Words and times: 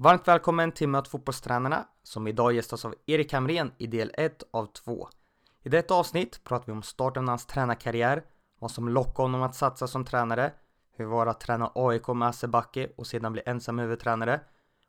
Varmt 0.00 0.28
välkommen 0.28 0.72
till 0.72 0.88
Möt 0.88 1.08
fotbollstränarna 1.08 1.86
som 2.02 2.26
idag 2.26 2.52
gästas 2.52 2.84
av 2.84 2.94
Erik 3.06 3.32
Hamrén 3.32 3.72
i 3.78 3.86
del 3.86 4.10
1 4.14 4.42
av 4.50 4.66
2. 4.66 5.08
I 5.62 5.68
detta 5.68 5.94
avsnitt 5.94 6.44
pratar 6.44 6.66
vi 6.66 6.72
om 6.72 6.82
starten 6.82 7.22
av 7.22 7.28
hans 7.28 7.46
tränarkarriär, 7.46 8.22
vad 8.58 8.70
som 8.70 8.88
lockade 8.88 9.22
honom 9.22 9.42
att 9.42 9.54
satsa 9.54 9.86
som 9.86 10.04
tränare, 10.04 10.52
hur 10.92 11.04
det 11.04 11.10
var 11.10 11.26
att 11.26 11.40
träna 11.40 11.72
AIK 11.74 12.08
med 12.08 12.28
Asse 12.28 12.48
Backe 12.48 12.88
och 12.96 13.06
sedan 13.06 13.32
bli 13.32 13.42
ensam 13.46 13.78
huvudtränare, 13.78 14.40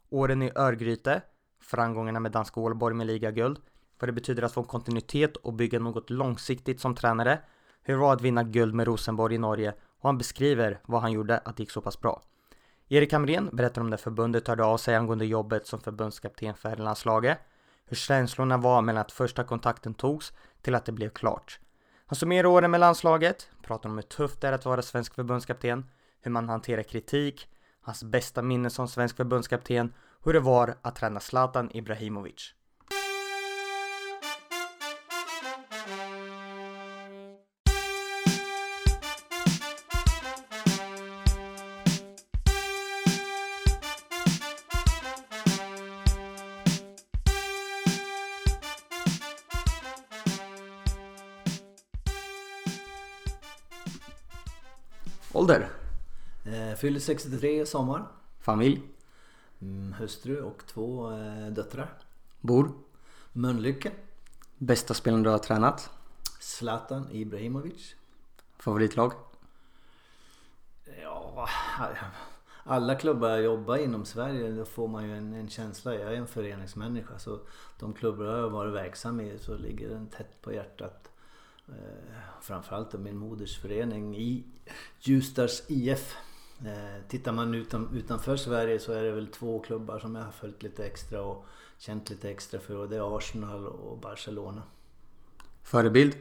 åren 0.10 0.42
i 0.42 0.52
Örgryte, 0.56 1.22
framgångarna 1.62 2.20
med 2.20 2.32
danska 2.32 2.60
Ålborg 2.60 2.96
med 2.96 3.08
ligaguld, 3.08 3.60
vad 4.00 4.10
det 4.10 4.14
betyder 4.14 4.44
att 4.44 4.54
få 4.54 4.64
kontinuitet 4.64 5.38
och 5.38 5.54
bygga 5.54 5.80
något 5.80 6.10
långsiktigt 6.10 6.82
som 6.82 6.96
tränare, 6.96 7.40
hur 7.84 7.94
det 7.94 8.00
var 8.00 8.14
att 8.14 8.22
vinna 8.22 8.44
guld 8.44 8.76
med 8.76 8.88
Rosenborg 8.88 9.36
i 9.36 9.38
Norge 9.38 9.74
och 10.00 10.10
han 10.10 10.18
beskriver 10.18 10.80
vad 10.86 11.02
han 11.02 11.12
gjorde 11.12 11.38
att 11.38 11.58
det 11.58 11.64
gick 11.64 11.72
så 11.72 11.82
pass 11.82 12.02
bra. 12.02 12.22
Erik 12.92 13.14
Hamrén 13.14 13.50
berättar 13.54 13.82
om 13.82 13.90
det 13.90 13.98
förbundet 13.98 14.48
hörde 14.48 14.64
av 14.64 14.78
sig 14.78 14.96
angående 14.96 15.26
jobbet 15.26 15.68
som 15.68 15.80
förbundskapten 15.80 16.56
för 16.56 16.76
landslaget, 16.76 17.40
hur 17.86 17.96
känslorna 17.96 18.58
var 18.58 18.82
mellan 18.82 19.02
att 19.02 19.12
första 19.12 19.44
kontakten 19.44 19.94
togs 19.94 20.34
till 20.62 20.76
att 20.76 20.86
det 20.86 20.92
blev 20.92 21.10
klart. 21.10 21.60
Han 22.06 22.16
summerar 22.16 22.48
åren 22.48 22.72
med 22.72 22.80
landslaget, 22.80 23.50
pratar 23.64 23.90
om 23.90 23.96
hur 23.96 24.02
tufft 24.02 24.42
det 24.42 24.48
är 24.48 24.54
att 24.54 24.66
vara 24.66 24.82
svensk 24.82 25.16
förbundskapten, 25.16 25.86
hur 26.22 26.32
man 26.32 26.50
hanterar 26.50 26.84
kritik, 26.84 27.48
hans 27.82 28.04
bästa 28.04 28.42
minne 28.42 28.70
som 28.70 28.88
svensk 28.88 29.18
förbundskapten, 29.18 29.94
hur 30.24 30.34
det 30.34 30.40
var 30.40 30.76
att 30.82 30.96
träna 30.96 31.20
Zlatan 31.20 31.72
Ibrahimovic. 31.74 32.54
Fyller 56.80 57.00
63 57.00 57.62
i 57.62 57.66
sommar. 57.66 58.08
Familj? 58.40 58.82
Mm, 59.62 59.94
hustru 59.94 60.42
och 60.42 60.66
två 60.66 61.12
eh, 61.12 61.48
döttrar. 61.48 61.94
Bor? 62.42 62.72
Mölnlycke. 63.34 63.92
Bästa 64.58 64.94
spelaren 64.94 65.24
du 65.24 65.30
har 65.30 65.38
tränat? 65.38 65.90
Zlatan 66.40 67.08
Ibrahimovic. 67.12 67.96
Favoritlag? 68.58 69.14
Ja, 71.02 71.50
alla 72.64 72.96
klubbar 72.96 73.30
jag 73.30 73.42
jobbar 73.42 73.78
inom 73.78 74.06
Sverige 74.06 74.52
då 74.52 74.66
får 74.66 74.88
man 74.88 75.08
ju 75.08 75.18
en, 75.18 75.34
en, 75.34 75.50
känsla. 75.50 75.96
Jag 75.96 76.14
är 76.14 76.18
en 76.18 76.28
föreningsmänniska 76.28 77.20
så 77.20 77.40
de 77.80 77.94
klubbar 77.94 78.26
jag 78.26 78.42
har 78.42 78.50
varit 78.50 78.74
verksam 78.74 79.20
i 79.20 79.38
så 79.40 79.58
ligger 79.58 79.90
den 79.90 80.08
tätt 80.08 80.42
på 80.42 80.54
hjärtat. 80.54 81.12
Eh, 81.68 82.20
framförallt 82.42 82.94
min 82.94 83.18
modersförening 83.18 84.18
i 84.18 84.44
Ljusdals 85.00 85.64
IF. 85.68 86.16
Eh, 86.66 87.08
tittar 87.08 87.32
man 87.32 87.54
utan, 87.54 87.90
utanför 87.94 88.38
Sverige 88.38 88.80
så 88.80 88.92
är 88.92 89.04
det 89.04 89.12
väl 89.12 89.28
två 89.28 89.60
klubbar 89.60 90.00
som 90.00 90.16
jag 90.16 90.24
har 90.24 90.32
följt 90.32 90.64
lite 90.64 90.86
extra 90.86 91.22
och 91.22 91.46
känt 91.78 92.10
lite 92.10 92.30
extra 92.30 92.60
för 92.60 92.76
och 92.76 92.90
det 92.90 92.96
är 92.96 93.18
Arsenal 93.18 93.68
och 93.68 93.98
Barcelona. 93.98 94.64
Förebild? 95.64 96.18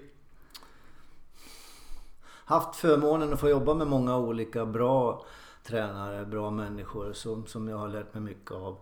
Haft 2.45 2.77
förmånen 2.77 3.33
att 3.33 3.41
få 3.41 3.49
jobba 3.49 3.75
med 3.75 3.87
många 3.87 4.17
olika 4.17 4.67
bra 4.67 5.25
tränare, 5.65 6.27
bra 6.27 6.51
människor 6.51 7.13
som, 7.13 7.47
som 7.47 7.69
jag 7.69 7.77
har 7.77 7.89
lärt 7.89 8.15
mig 8.15 8.23
mycket 8.23 8.53
av. 8.53 8.77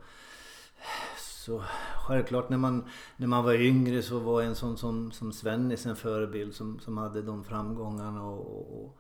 Så 1.19 1.63
självklart 2.07 2.49
när 2.49 2.59
man, 2.59 2.85
när 3.17 3.27
man 3.27 3.45
var 3.45 3.55
yngre 3.55 4.03
så 4.03 4.19
var 4.19 4.43
en 4.43 4.55
sån 4.55 4.77
som, 4.77 5.13
som 5.13 5.33
Svennis 5.33 5.87
en 5.87 5.97
förebild 5.97 6.55
som, 6.55 6.79
som 6.79 6.99
hade 6.99 7.23
de 7.23 7.45
framgångarna 7.45 8.27
och, 8.27 8.85
och 8.85 8.99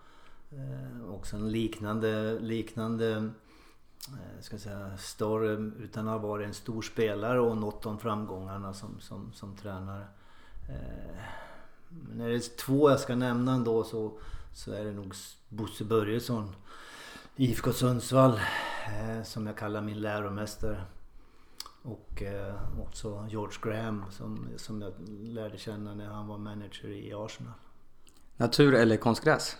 eh, 0.57 1.15
också 1.15 1.37
en 1.37 1.51
liknande, 1.53 2.39
liknande 2.41 3.31
eh, 4.09 4.41
ska 4.41 4.59
säga, 4.59 4.97
story 4.97 5.73
utan 5.79 6.09
att 6.09 6.21
ha 6.21 6.29
varit 6.29 6.47
en 6.47 6.55
stor 6.55 6.83
spelare 6.83 7.41
och 7.41 7.57
nått 7.57 7.83
de 7.83 7.99
framgångarna 7.99 8.75
som, 8.75 9.01
som, 9.01 9.33
som 9.33 9.57
tränare. 9.57 10.07
Eh, 10.69 11.21
när 12.15 12.29
det 12.29 12.35
är 12.35 12.57
två 12.57 12.91
jag 12.91 13.01
ska 13.01 13.17
nämna 13.17 13.53
ändå 13.53 13.85
så, 13.85 14.19
så 14.55 14.73
är 14.73 14.85
det 14.85 14.93
nog 14.93 15.15
Bosse 15.49 15.85
Börjesson 15.85 16.55
IFK 17.37 17.73
Sundsvall 17.73 18.41
eh, 18.87 19.23
som 19.23 19.47
jag 19.47 19.57
kallar 19.57 19.83
min 19.83 20.01
läromästare. 20.01 20.85
Och 21.83 22.23
eh, 22.23 22.55
också 22.81 23.27
George 23.31 23.59
Graham 23.63 24.05
som, 24.11 24.49
som 24.57 24.83
jag 24.83 24.93
lärde 25.09 25.59
känna 25.59 25.95
när 25.95 26.07
han 26.07 26.27
var 26.27 26.39
manager 26.39 26.89
i 26.89 27.13
Arsenal. 27.15 27.53
Natur 28.37 28.75
eller 28.75 28.97
konstgräs? 28.97 29.57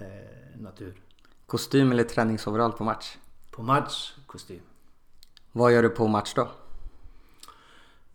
Eh, 0.00 0.60
natur. 0.60 1.00
Kostym 1.46 1.92
eller 1.92 2.04
träningsoverall 2.04 2.72
på 2.72 2.84
match? 2.84 3.16
På 3.50 3.62
match, 3.62 4.12
kostym. 4.26 4.60
Vad 5.52 5.72
gör 5.72 5.82
du 5.82 5.88
på 5.88 6.06
match 6.06 6.34
då? 6.34 6.48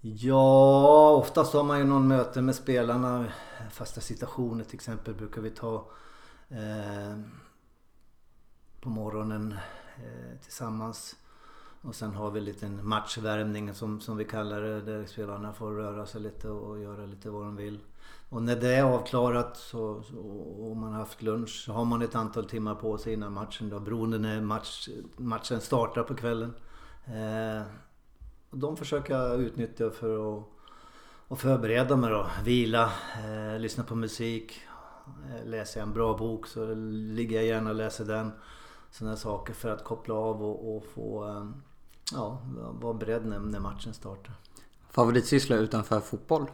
Ja, 0.02 1.10
oftast 1.10 1.54
har 1.54 1.64
man 1.64 1.80
ju 1.80 1.86
någon 1.86 2.08
möte 2.08 2.42
med 2.42 2.56
spelarna. 2.56 3.26
Fasta 3.72 4.02
situationer 4.02 4.64
till 4.64 4.76
exempel 4.76 5.14
brukar 5.14 5.42
vi 5.42 5.50
ta 5.50 5.88
eh, 6.50 7.20
på 8.82 8.90
morgonen 8.90 9.56
eh, 9.98 10.40
tillsammans. 10.44 11.16
Och 11.82 11.96
sen 11.96 12.14
har 12.14 12.32
vi 12.32 12.40
en 12.40 12.46
liten 12.46 12.88
matchvärmning 12.88 13.74
som, 13.74 14.02
som 14.02 14.18
vi 14.18 14.26
kallar 14.26 14.62
det 14.62 14.82
där 14.82 15.06
spelarna 15.06 15.54
får 15.54 15.72
röra 15.72 16.06
sig 16.06 16.22
lite 16.22 16.50
och 16.50 16.80
göra 16.80 17.06
lite 17.06 17.30
vad 17.30 17.44
de 17.44 17.56
vill. 17.56 17.80
Och 18.36 18.44
när 18.44 18.56
det 18.56 18.76
är 18.76 18.84
avklarat 18.84 19.58
så, 19.58 20.04
så, 20.04 20.18
och 20.60 20.78
man 20.78 20.92
har 20.92 21.00
haft 21.00 21.22
lunch 21.22 21.64
så 21.66 21.74
har 21.74 21.86
man 21.86 22.02
ett 22.02 22.16
antal 22.16 22.46
timmar 22.46 22.76
på 22.76 22.98
sig 22.98 23.14
innan 23.14 23.34
matchen 23.34 23.70
då 23.70 23.80
beroende 23.80 24.18
när 24.18 24.42
match, 24.42 24.90
matchen 25.18 25.62
startar 25.62 26.04
på 26.04 26.16
kvällen. 26.16 26.54
Eh, 27.06 27.64
och 28.50 28.58
de 28.58 28.78
försöker 28.78 29.14
jag 29.14 29.42
utnyttja 29.42 29.92
för 29.92 30.38
att 30.38 30.44
och 31.28 31.40
förbereda 31.40 31.96
mig 31.96 32.10
då. 32.10 32.28
Vila, 32.44 32.92
eh, 33.26 33.60
lyssna 33.60 33.84
på 33.84 33.96
musik. 33.96 34.62
Eh, 35.30 35.46
läser 35.46 35.80
jag 35.80 35.88
en 35.88 35.94
bra 35.94 36.18
bok 36.18 36.48
så 36.48 36.74
ligger 36.76 37.36
jag 37.36 37.46
gärna 37.46 37.70
och 37.70 37.76
läser 37.76 38.06
den. 38.06 38.32
Sådana 38.92 39.16
saker 39.16 39.54
för 39.54 39.70
att 39.70 39.84
koppla 39.84 40.14
av 40.14 40.44
och, 40.44 40.76
och 40.76 40.86
få 40.86 41.28
eh, 41.28 41.46
ja, 42.14 42.42
vara 42.82 42.94
beredd 42.94 43.26
när, 43.26 43.40
när 43.40 43.60
matchen 43.60 43.94
startar. 43.94 44.34
Favoritsyssla 44.90 45.56
utanför 45.56 46.00
fotboll? 46.00 46.46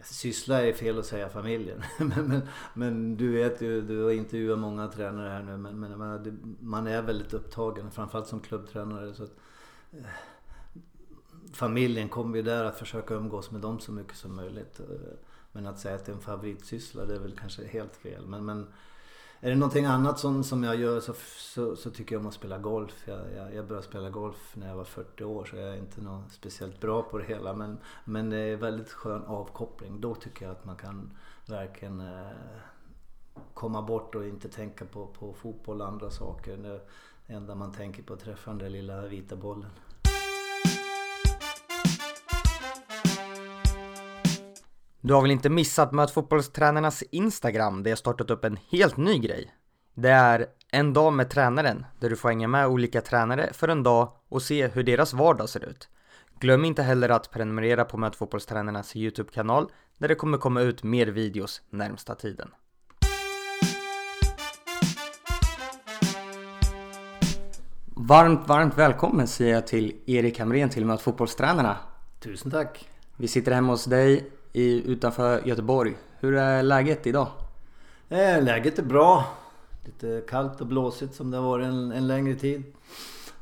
Alltså, 0.00 0.14
syssla 0.14 0.62
är 0.62 0.72
fel 0.72 0.98
att 0.98 1.06
säga 1.06 1.28
familjen. 1.28 1.82
men, 1.98 2.28
men, 2.28 2.42
men, 2.74 3.16
du 3.16 3.32
vet 3.32 3.60
ju, 3.60 3.80
du 3.80 4.02
har 4.02 4.10
intervjuat 4.10 4.58
många 4.58 4.88
tränare 4.88 5.28
här 5.28 5.42
nu. 5.42 5.56
Men, 5.56 5.80
men 5.80 6.56
man 6.60 6.86
är 6.86 7.02
väldigt 7.02 7.34
upptagen, 7.34 7.90
framförallt 7.90 8.26
som 8.26 8.40
klubbtränare. 8.40 9.14
Så 9.14 9.22
att, 9.24 9.36
eh, 9.92 10.04
familjen 11.52 12.08
kommer 12.08 12.36
ju 12.36 12.42
där 12.42 12.64
att 12.64 12.78
försöka 12.78 13.14
umgås 13.14 13.50
med 13.50 13.60
dem 13.60 13.80
så 13.80 13.92
mycket 13.92 14.16
som 14.16 14.36
möjligt. 14.36 14.80
Eh, 14.80 14.86
men 15.52 15.66
att 15.66 15.78
säga 15.78 15.94
att 15.94 16.06
det 16.06 16.12
är 16.12 16.16
en 16.16 16.22
favoritsyssla, 16.22 17.04
det 17.04 17.14
är 17.14 17.20
väl 17.20 17.38
kanske 17.38 17.66
helt 17.66 17.96
fel. 17.96 18.26
Men, 18.26 18.44
men 18.44 18.66
är 19.40 19.50
det 19.50 19.56
någonting 19.56 19.84
annat 19.84 20.18
som, 20.18 20.44
som 20.44 20.64
jag 20.64 20.76
gör 20.76 21.00
så, 21.00 21.14
så, 21.36 21.76
så 21.76 21.90
tycker 21.90 22.14
jag 22.14 22.20
om 22.20 22.26
att 22.26 22.34
spela 22.34 22.58
golf. 22.58 23.02
Jag, 23.04 23.20
jag, 23.36 23.54
jag, 23.54 23.66
började 23.66 23.86
spela 23.86 24.10
golf 24.10 24.52
när 24.54 24.68
jag 24.68 24.76
var 24.76 24.84
40 24.84 25.24
år 25.24 25.44
så 25.44 25.56
jag 25.56 25.68
är 25.68 25.76
inte 25.76 26.00
något 26.00 26.32
speciellt 26.32 26.80
bra 26.80 27.02
på 27.02 27.18
det 27.18 27.24
hela. 27.24 27.54
Men, 27.54 27.78
men 28.04 28.30
det 28.30 28.38
är 28.38 28.56
väldigt 28.56 28.90
skön 28.90 29.22
avkoppling. 29.24 30.00
Då 30.00 30.14
tycker 30.14 30.44
jag 30.44 30.52
att 30.52 30.64
man 30.64 30.76
kan 30.76 31.16
verkligen 31.46 32.00
eh, 32.00 32.30
komma 33.54 33.82
bort 33.82 34.14
och 34.14 34.26
inte 34.26 34.48
tänka 34.48 34.84
på, 34.84 35.06
på 35.06 35.32
fotboll 35.32 35.80
och 35.80 35.88
andra 35.88 36.10
saker. 36.10 36.56
Det 36.56 36.80
enda 37.26 37.54
man 37.54 37.72
tänker 37.72 38.02
på 38.02 38.12
är 38.12 38.16
att 38.16 38.24
träffa 38.24 38.50
den 38.50 38.58
där 38.58 38.70
lilla 38.70 39.06
vita 39.06 39.36
bollen. 39.36 39.70
Du 45.02 45.14
har 45.14 45.22
väl 45.22 45.30
inte 45.30 45.50
missat 45.50 45.92
Möt 45.92 46.10
fotbollstränarnas 46.10 47.02
Instagram 47.02 47.82
där 47.82 47.90
jag 47.90 47.98
startat 47.98 48.30
upp 48.30 48.44
en 48.44 48.58
helt 48.70 48.96
ny 48.96 49.18
grej? 49.18 49.54
Det 49.94 50.10
är 50.10 50.46
en 50.72 50.92
dag 50.92 51.12
med 51.12 51.30
tränaren 51.30 51.86
där 52.00 52.10
du 52.10 52.16
får 52.16 52.28
hänga 52.28 52.48
med 52.48 52.66
olika 52.66 53.00
tränare 53.00 53.52
för 53.52 53.68
en 53.68 53.82
dag 53.82 54.12
och 54.28 54.42
se 54.42 54.68
hur 54.68 54.82
deras 54.82 55.12
vardag 55.12 55.48
ser 55.48 55.64
ut. 55.64 55.88
Glöm 56.40 56.64
inte 56.64 56.82
heller 56.82 57.08
att 57.08 57.30
prenumerera 57.30 57.84
på 57.84 57.96
Möt 57.96 58.16
fotbollstränarnas 58.16 58.96
YouTube-kanal 58.96 59.70
där 59.98 60.08
det 60.08 60.14
kommer 60.14 60.38
komma 60.38 60.60
ut 60.60 60.82
mer 60.82 61.06
videos 61.06 61.62
närmsta 61.70 62.14
tiden. 62.14 62.50
Varmt, 67.86 68.48
varmt 68.48 68.78
välkommen 68.78 69.26
säger 69.26 69.54
jag 69.54 69.66
till 69.66 69.96
Erik 70.06 70.38
Hamrén 70.38 70.68
till 70.68 70.84
Möt 70.84 71.00
fotbollstränarna. 71.00 71.76
Tusen 72.20 72.50
tack! 72.50 72.88
Vi 73.16 73.28
sitter 73.28 73.52
hemma 73.52 73.72
hos 73.72 73.84
dig 73.84 74.30
i, 74.52 74.90
utanför 74.90 75.46
Göteborg. 75.46 75.96
Hur 76.18 76.34
är 76.34 76.62
läget 76.62 77.06
idag? 77.06 77.28
Eh, 78.08 78.42
läget 78.42 78.78
är 78.78 78.82
bra. 78.82 79.24
Lite 79.84 80.22
kallt 80.28 80.60
och 80.60 80.66
blåsigt 80.66 81.14
som 81.14 81.30
det 81.30 81.36
har 81.36 81.44
varit 81.44 81.66
en, 81.66 81.92
en 81.92 82.06
längre 82.06 82.34
tid. 82.34 82.62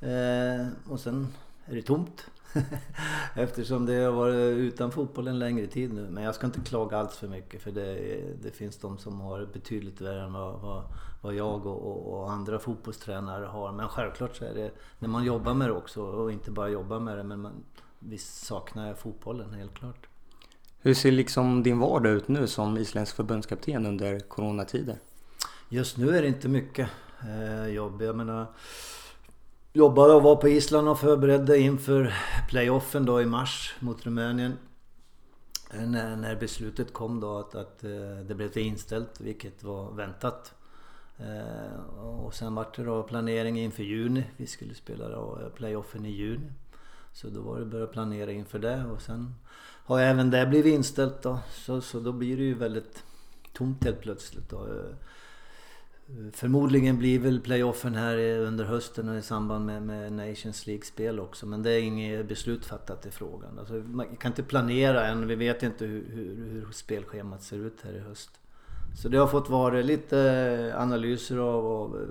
Eh, 0.00 0.66
och 0.92 1.00
sen 1.00 1.28
är 1.64 1.74
det 1.74 1.82
tomt. 1.82 2.24
Eftersom 3.34 3.86
det 3.86 3.94
har 3.94 4.12
varit 4.12 4.56
utan 4.58 4.90
fotboll 4.90 5.28
en 5.28 5.38
längre 5.38 5.66
tid 5.66 5.92
nu. 5.92 6.08
Men 6.10 6.24
jag 6.24 6.34
ska 6.34 6.46
inte 6.46 6.60
klaga 6.60 6.98
alls 6.98 7.16
för 7.16 7.28
mycket 7.28 7.62
för 7.62 7.70
det, 7.70 8.20
det 8.42 8.50
finns 8.50 8.76
de 8.76 8.98
som 8.98 9.20
har 9.20 9.46
betydligt 9.52 10.00
värre 10.00 10.22
än 10.22 10.32
vad, 10.32 10.60
vad, 10.60 10.82
vad 11.22 11.34
jag 11.34 11.66
och, 11.66 11.86
och, 11.86 12.14
och, 12.14 12.30
andra 12.30 12.58
fotbollstränare 12.58 13.44
har. 13.44 13.72
Men 13.72 13.88
självklart 13.88 14.36
så 14.36 14.44
är 14.44 14.54
det 14.54 14.70
när 14.98 15.08
man 15.08 15.24
jobbar 15.24 15.54
med 15.54 15.68
det 15.68 15.72
också 15.72 16.02
och 16.02 16.32
inte 16.32 16.50
bara 16.50 16.68
jobbar 16.68 17.00
med 17.00 17.18
det 17.18 17.24
men 17.24 17.40
man, 17.40 17.52
visst 17.98 18.46
saknar 18.46 18.86
jag 18.86 18.98
fotbollen 18.98 19.54
helt 19.54 19.74
klart. 19.74 20.08
Hur 20.80 20.94
ser 20.94 21.12
liksom 21.12 21.62
din 21.62 21.78
vardag 21.78 22.12
ut 22.12 22.28
nu 22.28 22.46
som 22.46 22.78
isländsk 22.78 23.16
förbundskapten 23.16 23.86
under 23.86 24.20
coronatider? 24.20 24.98
Just 25.68 25.96
nu 25.96 26.16
är 26.16 26.22
det 26.22 26.28
inte 26.28 26.48
mycket 26.48 26.88
eh, 27.22 27.66
jobb. 27.66 28.02
Jag 28.02 28.16
menar, 28.16 28.46
jobbade 29.72 30.14
och 30.14 30.22
var 30.22 30.36
på 30.36 30.48
Island 30.48 30.88
och 30.88 31.00
förberedde 31.00 31.58
inför 31.58 32.14
playoffen 32.48 33.04
då 33.04 33.22
i 33.22 33.26
mars 33.26 33.74
mot 33.80 34.06
Rumänien. 34.06 34.52
Eh, 35.74 35.86
när, 35.86 36.16
när 36.16 36.36
beslutet 36.36 36.92
kom 36.92 37.20
då 37.20 37.38
att, 37.38 37.54
att 37.54 37.84
eh, 37.84 37.90
det 38.28 38.34
blev 38.34 38.58
inställt, 38.58 39.20
vilket 39.20 39.62
var 39.62 39.92
väntat. 39.92 40.54
Eh, 41.18 42.00
och 42.00 42.34
sen 42.34 42.54
vart 42.54 42.76
det 42.76 42.84
då 42.84 43.02
planering 43.02 43.60
inför 43.60 43.82
juni. 43.82 44.24
Vi 44.36 44.46
skulle 44.46 44.74
spela 44.74 45.08
då 45.08 45.38
eh, 45.42 45.48
playoffen 45.48 46.06
i 46.06 46.10
juni. 46.10 46.50
Så 47.20 47.28
då 47.28 47.40
var 47.40 47.58
det 47.58 47.64
börja 47.64 47.86
planera 47.86 48.32
inför 48.32 48.58
det 48.58 48.84
och 48.84 49.02
sen 49.02 49.34
har 49.84 50.00
även 50.00 50.30
det 50.30 50.46
blivit 50.46 50.74
inställt 50.74 51.22
då. 51.22 51.38
Så, 51.52 51.80
så 51.80 52.00
då 52.00 52.12
blir 52.12 52.36
det 52.36 52.42
ju 52.42 52.54
väldigt 52.54 53.04
tomt 53.52 53.84
helt 53.84 54.00
plötsligt 54.00 54.48
då. 54.48 54.66
Eh, 54.66 56.30
förmodligen 56.32 56.98
blir 56.98 57.18
väl 57.18 57.40
playoffen 57.40 57.94
här 57.94 58.18
under 58.38 58.64
hösten 58.64 59.08
och 59.08 59.16
i 59.16 59.22
samband 59.22 59.66
med, 59.66 59.82
med 59.82 60.12
Nations 60.12 60.66
League-spel 60.66 61.20
också. 61.20 61.46
Men 61.46 61.62
det 61.62 61.70
är 61.70 61.82
inget 61.82 62.28
beslut 62.28 62.64
fattat 62.64 63.06
i 63.06 63.10
frågan. 63.10 63.58
Alltså, 63.58 63.74
man 63.74 64.16
kan 64.16 64.30
inte 64.32 64.42
planera 64.42 65.06
än. 65.06 65.26
Vi 65.26 65.34
vet 65.34 65.62
inte 65.62 65.84
hur, 65.84 66.04
hur, 66.10 66.50
hur 66.50 66.72
spelschemat 66.72 67.42
ser 67.42 67.56
ut 67.56 67.80
här 67.82 67.92
i 67.92 68.00
höst. 68.00 68.30
Så 68.96 69.08
det 69.08 69.18
har 69.18 69.26
fått 69.26 69.50
vara 69.50 69.80
lite 69.80 70.74
analyser 70.76 71.38
av, 71.38 71.66
av, 71.66 72.06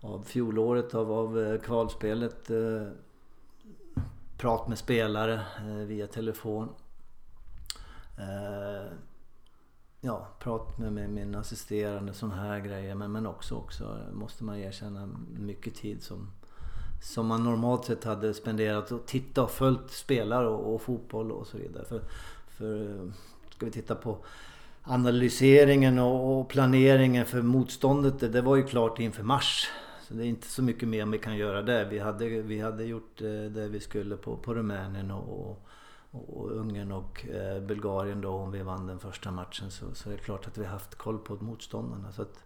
av 0.00 0.22
fjolåret, 0.22 0.94
av, 0.94 1.12
av 1.12 1.40
eh, 1.40 1.60
kvalspelet. 1.60 2.50
Eh, 2.50 2.88
Prat 4.40 4.68
med 4.68 4.78
spelare 4.78 5.40
eh, 5.58 5.86
via 5.86 6.06
telefon. 6.06 6.68
Eh, 8.18 8.92
ja, 10.00 10.28
prat 10.38 10.78
med, 10.78 10.92
med 10.92 11.10
min 11.10 11.34
assisterande, 11.34 12.12
sådana 12.14 12.42
här 12.42 12.60
grejer. 12.60 12.94
Men, 12.94 13.12
men 13.12 13.26
också, 13.26 13.54
också 13.54 13.98
måste 14.12 14.44
man 14.44 14.58
erkänna 14.58 15.08
mycket 15.38 15.74
tid 15.74 16.02
som, 16.02 16.30
som 17.02 17.26
man 17.26 17.44
normalt 17.44 17.84
sett 17.84 18.04
hade 18.04 18.34
spenderat 18.34 18.92
och 18.92 19.06
titta 19.06 19.42
och 19.42 19.50
följt 19.50 19.90
spelare 19.90 20.48
och, 20.48 20.74
och, 20.74 20.82
fotboll 20.82 21.32
och 21.32 21.46
så 21.46 21.58
vidare. 21.58 21.84
För, 21.84 22.02
för 22.48 22.98
ska 23.50 23.66
vi 23.66 23.72
titta 23.72 23.94
på 23.94 24.18
analyseringen 24.82 25.98
och, 25.98 26.40
och 26.40 26.48
planeringen 26.48 27.26
för 27.26 27.42
motståndet, 27.42 28.20
det, 28.20 28.28
det, 28.28 28.42
var 28.42 28.56
ju 28.56 28.62
klart 28.62 28.98
inför 28.98 29.22
mars. 29.22 29.68
Det 30.10 30.24
är 30.24 30.28
inte 30.28 30.46
så 30.46 30.62
mycket 30.62 30.88
mer 30.88 31.06
vi 31.06 31.18
kan 31.18 31.36
göra 31.36 31.62
där. 31.62 31.84
Vi 31.84 31.98
hade, 31.98 32.28
vi 32.28 32.60
hade 32.60 32.84
gjort 32.84 33.20
eh, 33.20 33.26
det 33.28 33.68
vi 33.68 33.80
skulle 33.80 34.16
på, 34.16 34.36
på 34.36 34.54
Rumänien 34.54 35.10
och, 35.10 35.50
och 35.50 35.66
och 36.10 36.50
Ungern 36.50 36.92
och 36.92 37.26
eh, 37.28 37.62
Bulgarien 37.62 38.20
då 38.20 38.30
om 38.30 38.50
vi 38.50 38.62
vann 38.62 38.86
den 38.86 38.98
första 38.98 39.30
matchen 39.30 39.70
så, 39.70 39.94
så 39.94 40.08
är 40.08 40.12
det 40.12 40.18
klart 40.18 40.46
att 40.46 40.58
vi 40.58 40.64
haft 40.64 40.94
koll 40.94 41.18
på 41.18 41.34
motståndarna. 41.34 42.12
Så 42.12 42.22
att, 42.22 42.44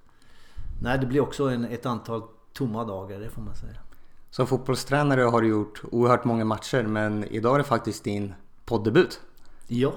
nej, 0.82 0.98
det 0.98 1.06
blir 1.06 1.20
också 1.20 1.44
en, 1.44 1.64
ett 1.64 1.86
antal 1.86 2.22
tomma 2.52 2.84
dagar, 2.84 3.20
det 3.20 3.30
får 3.30 3.42
man 3.42 3.54
säga. 3.54 3.76
Som 4.30 4.46
fotbollstränare 4.46 5.20
har 5.20 5.42
du 5.42 5.48
gjort 5.48 5.82
oerhört 5.90 6.24
många 6.24 6.44
matcher 6.44 6.82
men 6.82 7.24
idag 7.24 7.54
är 7.54 7.58
det 7.58 7.64
faktiskt 7.64 8.04
din 8.04 8.34
poddebut. 8.64 9.20
Ja. 9.66 9.92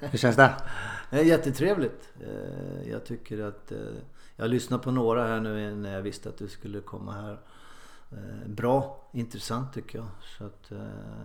Hur 0.00 0.18
känns 0.18 0.36
det? 0.36 0.54
det 1.10 1.20
är 1.20 1.24
jättetrevligt. 1.24 2.08
Eh, 2.20 2.90
jag 2.90 3.04
tycker 3.04 3.44
att 3.44 3.72
jag 4.40 4.50
lyssnade 4.50 4.82
på 4.82 4.90
några 4.90 5.26
här 5.26 5.40
nu 5.40 5.74
när 5.74 5.94
jag 5.94 6.02
visste 6.02 6.28
att 6.28 6.38
du 6.38 6.48
skulle 6.48 6.80
komma 6.80 7.12
här. 7.12 7.38
Eh, 8.10 8.48
bra, 8.48 9.08
intressant 9.12 9.72
tycker 9.72 9.98
jag. 9.98 10.08
Så 10.38 10.44
att, 10.44 10.72
eh, 10.72 11.22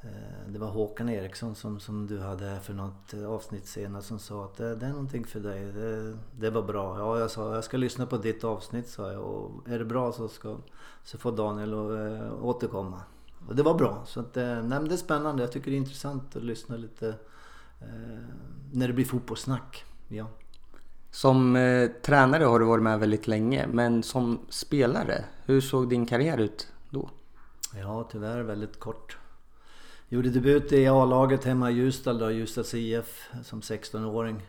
eh, 0.00 0.48
det 0.48 0.58
var 0.58 0.68
Håkan 0.68 1.08
Eriksson 1.08 1.54
som, 1.54 1.80
som 1.80 2.06
du 2.06 2.20
hade 2.20 2.44
här 2.44 2.60
för 2.60 2.74
något 2.74 3.14
avsnitt 3.14 3.66
senare 3.66 4.02
som 4.02 4.18
sa 4.18 4.44
att 4.44 4.56
det, 4.56 4.76
det 4.76 4.86
är 4.86 4.90
någonting 4.90 5.24
för 5.24 5.40
dig. 5.40 5.64
Det, 5.64 6.16
det, 6.38 6.50
var 6.50 6.62
bra. 6.62 6.98
Ja, 6.98 7.18
jag 7.18 7.30
sa 7.30 7.54
jag 7.54 7.64
ska 7.64 7.76
lyssna 7.76 8.06
på 8.06 8.16
ditt 8.16 8.44
avsnitt 8.44 8.88
sa 8.88 9.12
jag 9.12 9.22
och 9.22 9.68
är 9.68 9.78
det 9.78 9.84
bra 9.84 10.12
så, 10.12 10.28
ska, 10.28 10.56
så 11.04 11.18
får 11.18 11.32
Daniel 11.32 11.74
och, 11.74 11.98
äh, 11.98 12.44
återkomma. 12.44 13.02
Och 13.48 13.56
det 13.56 13.62
var 13.62 13.74
bra. 13.74 14.02
Så 14.06 14.20
att, 14.20 14.34
nej, 14.34 14.80
det 14.84 14.94
är 14.94 14.96
spännande. 14.96 15.42
Jag 15.42 15.52
tycker 15.52 15.70
det 15.70 15.76
är 15.76 15.78
intressant 15.78 16.36
att 16.36 16.44
lyssna 16.44 16.76
lite 16.76 17.08
äh, 17.80 17.86
när 18.72 18.88
det 18.88 18.94
blir 18.94 19.04
fotbollssnack. 19.04 19.84
Ja. 20.08 20.26
Som 21.14 21.56
eh, 21.56 21.90
tränare 22.02 22.44
har 22.44 22.58
du 22.58 22.64
varit 22.64 22.82
med 22.82 23.00
väldigt 23.00 23.26
länge 23.26 23.66
men 23.66 24.02
som 24.02 24.40
spelare, 24.48 25.24
hur 25.44 25.60
såg 25.60 25.88
din 25.88 26.06
karriär 26.06 26.38
ut 26.38 26.68
då? 26.90 27.10
Ja, 27.74 28.08
tyvärr 28.12 28.42
väldigt 28.42 28.80
kort. 28.80 29.18
Gjorde 30.08 30.30
debut 30.30 30.72
i 30.72 30.86
A-laget 30.86 31.44
hemma 31.44 31.70
i 31.70 31.74
Ljusdal 31.74 32.18
då, 32.18 32.30
Ljusdals 32.30 32.74
IF 32.74 33.30
som 33.42 33.60
16-åring. 33.60 34.46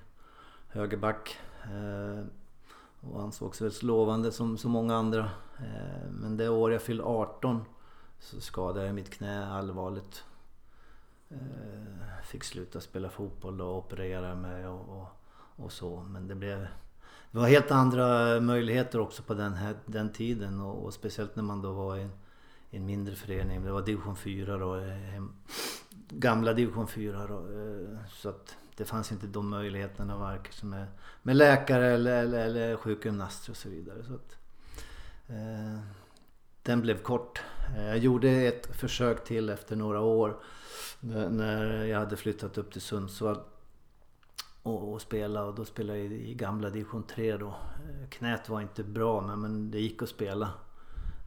Högerback. 0.67 1.37
Eh, 1.63 2.25
och 3.01 3.21
ansågs 3.21 3.61
väl 3.61 3.71
lovande 3.81 4.31
som 4.31 4.57
så 4.57 4.69
många 4.69 4.95
andra. 4.95 5.29
Eh, 5.57 6.09
men 6.11 6.37
det 6.37 6.49
år 6.49 6.71
jag 6.71 6.81
fyllde 6.81 7.03
18 7.03 7.65
så 8.19 8.41
skadade 8.41 8.85
jag 8.85 8.95
mitt 8.95 9.09
knä 9.09 9.47
allvarligt. 9.47 10.23
Eh, 11.29 12.23
fick 12.23 12.43
sluta 12.43 12.81
spela 12.81 13.09
fotboll 13.09 13.61
och 13.61 13.77
operera 13.77 14.35
mig 14.35 14.67
och, 14.67 15.01
och, 15.01 15.07
och, 15.55 15.71
så. 15.71 16.05
Men 16.09 16.27
det 16.27 16.35
blev... 16.35 16.67
Det 17.31 17.37
var 17.39 17.47
helt 17.47 17.71
andra 17.71 18.39
möjligheter 18.39 18.99
också 18.99 19.23
på 19.23 19.33
den, 19.33 19.53
här, 19.53 19.75
den 19.85 20.11
tiden 20.11 20.61
och, 20.61 20.85
och 20.85 20.93
speciellt 20.93 21.35
när 21.35 21.43
man 21.43 21.61
då 21.61 21.71
var 21.73 21.97
i 21.97 22.09
en 22.69 22.85
mindre 22.85 23.15
förening. 23.15 23.63
Det 23.63 23.71
var 23.71 23.81
division 23.81 24.15
4 24.15 24.57
då. 24.57 24.75
Eh, 24.75 24.87
hem, 24.87 25.33
gamla 26.09 26.53
division 26.53 26.87
4 26.87 27.27
då. 27.27 27.37
Eh, 27.37 27.99
så 28.09 28.29
att 28.29 28.55
det 28.75 28.85
fanns 28.85 29.11
inte 29.11 29.27
de 29.27 29.49
möjligheterna 29.49 30.17
varken 30.17 30.69
med, 30.69 30.87
med 31.21 31.35
läkare 31.35 31.87
eller, 31.87 32.23
eller, 32.23 32.45
eller 32.45 32.75
sjukgymnaster 32.75 33.51
och 33.51 33.57
så 33.57 33.69
vidare. 33.69 34.03
Så 34.03 34.13
att, 34.13 34.37
eh, 35.27 35.79
den 36.63 36.81
blev 36.81 37.01
kort. 37.01 37.41
Eh, 37.75 37.87
jag 37.87 37.97
gjorde 37.97 38.29
ett 38.29 38.75
försök 38.75 39.23
till 39.23 39.49
efter 39.49 39.75
några 39.75 40.01
år 40.01 40.37
när 41.29 41.85
jag 41.85 41.99
hade 41.99 42.15
flyttat 42.15 42.57
upp 42.57 42.71
till 42.71 42.81
Sundsvall 42.81 43.39
och, 44.65 44.93
och 44.93 45.01
spela 45.01 45.43
och 45.43 45.55
då 45.55 45.65
spelade 45.65 45.99
jag 45.99 46.11
i, 46.11 46.29
i 46.29 46.33
gamla 46.33 46.69
division 46.69 47.03
3 47.03 47.37
då. 47.37 47.55
Knät 48.09 48.49
var 48.49 48.61
inte 48.61 48.83
bra 48.83 49.21
men, 49.21 49.39
men 49.39 49.71
det 49.71 49.79
gick 49.79 50.01
att 50.01 50.09
spela. 50.09 50.49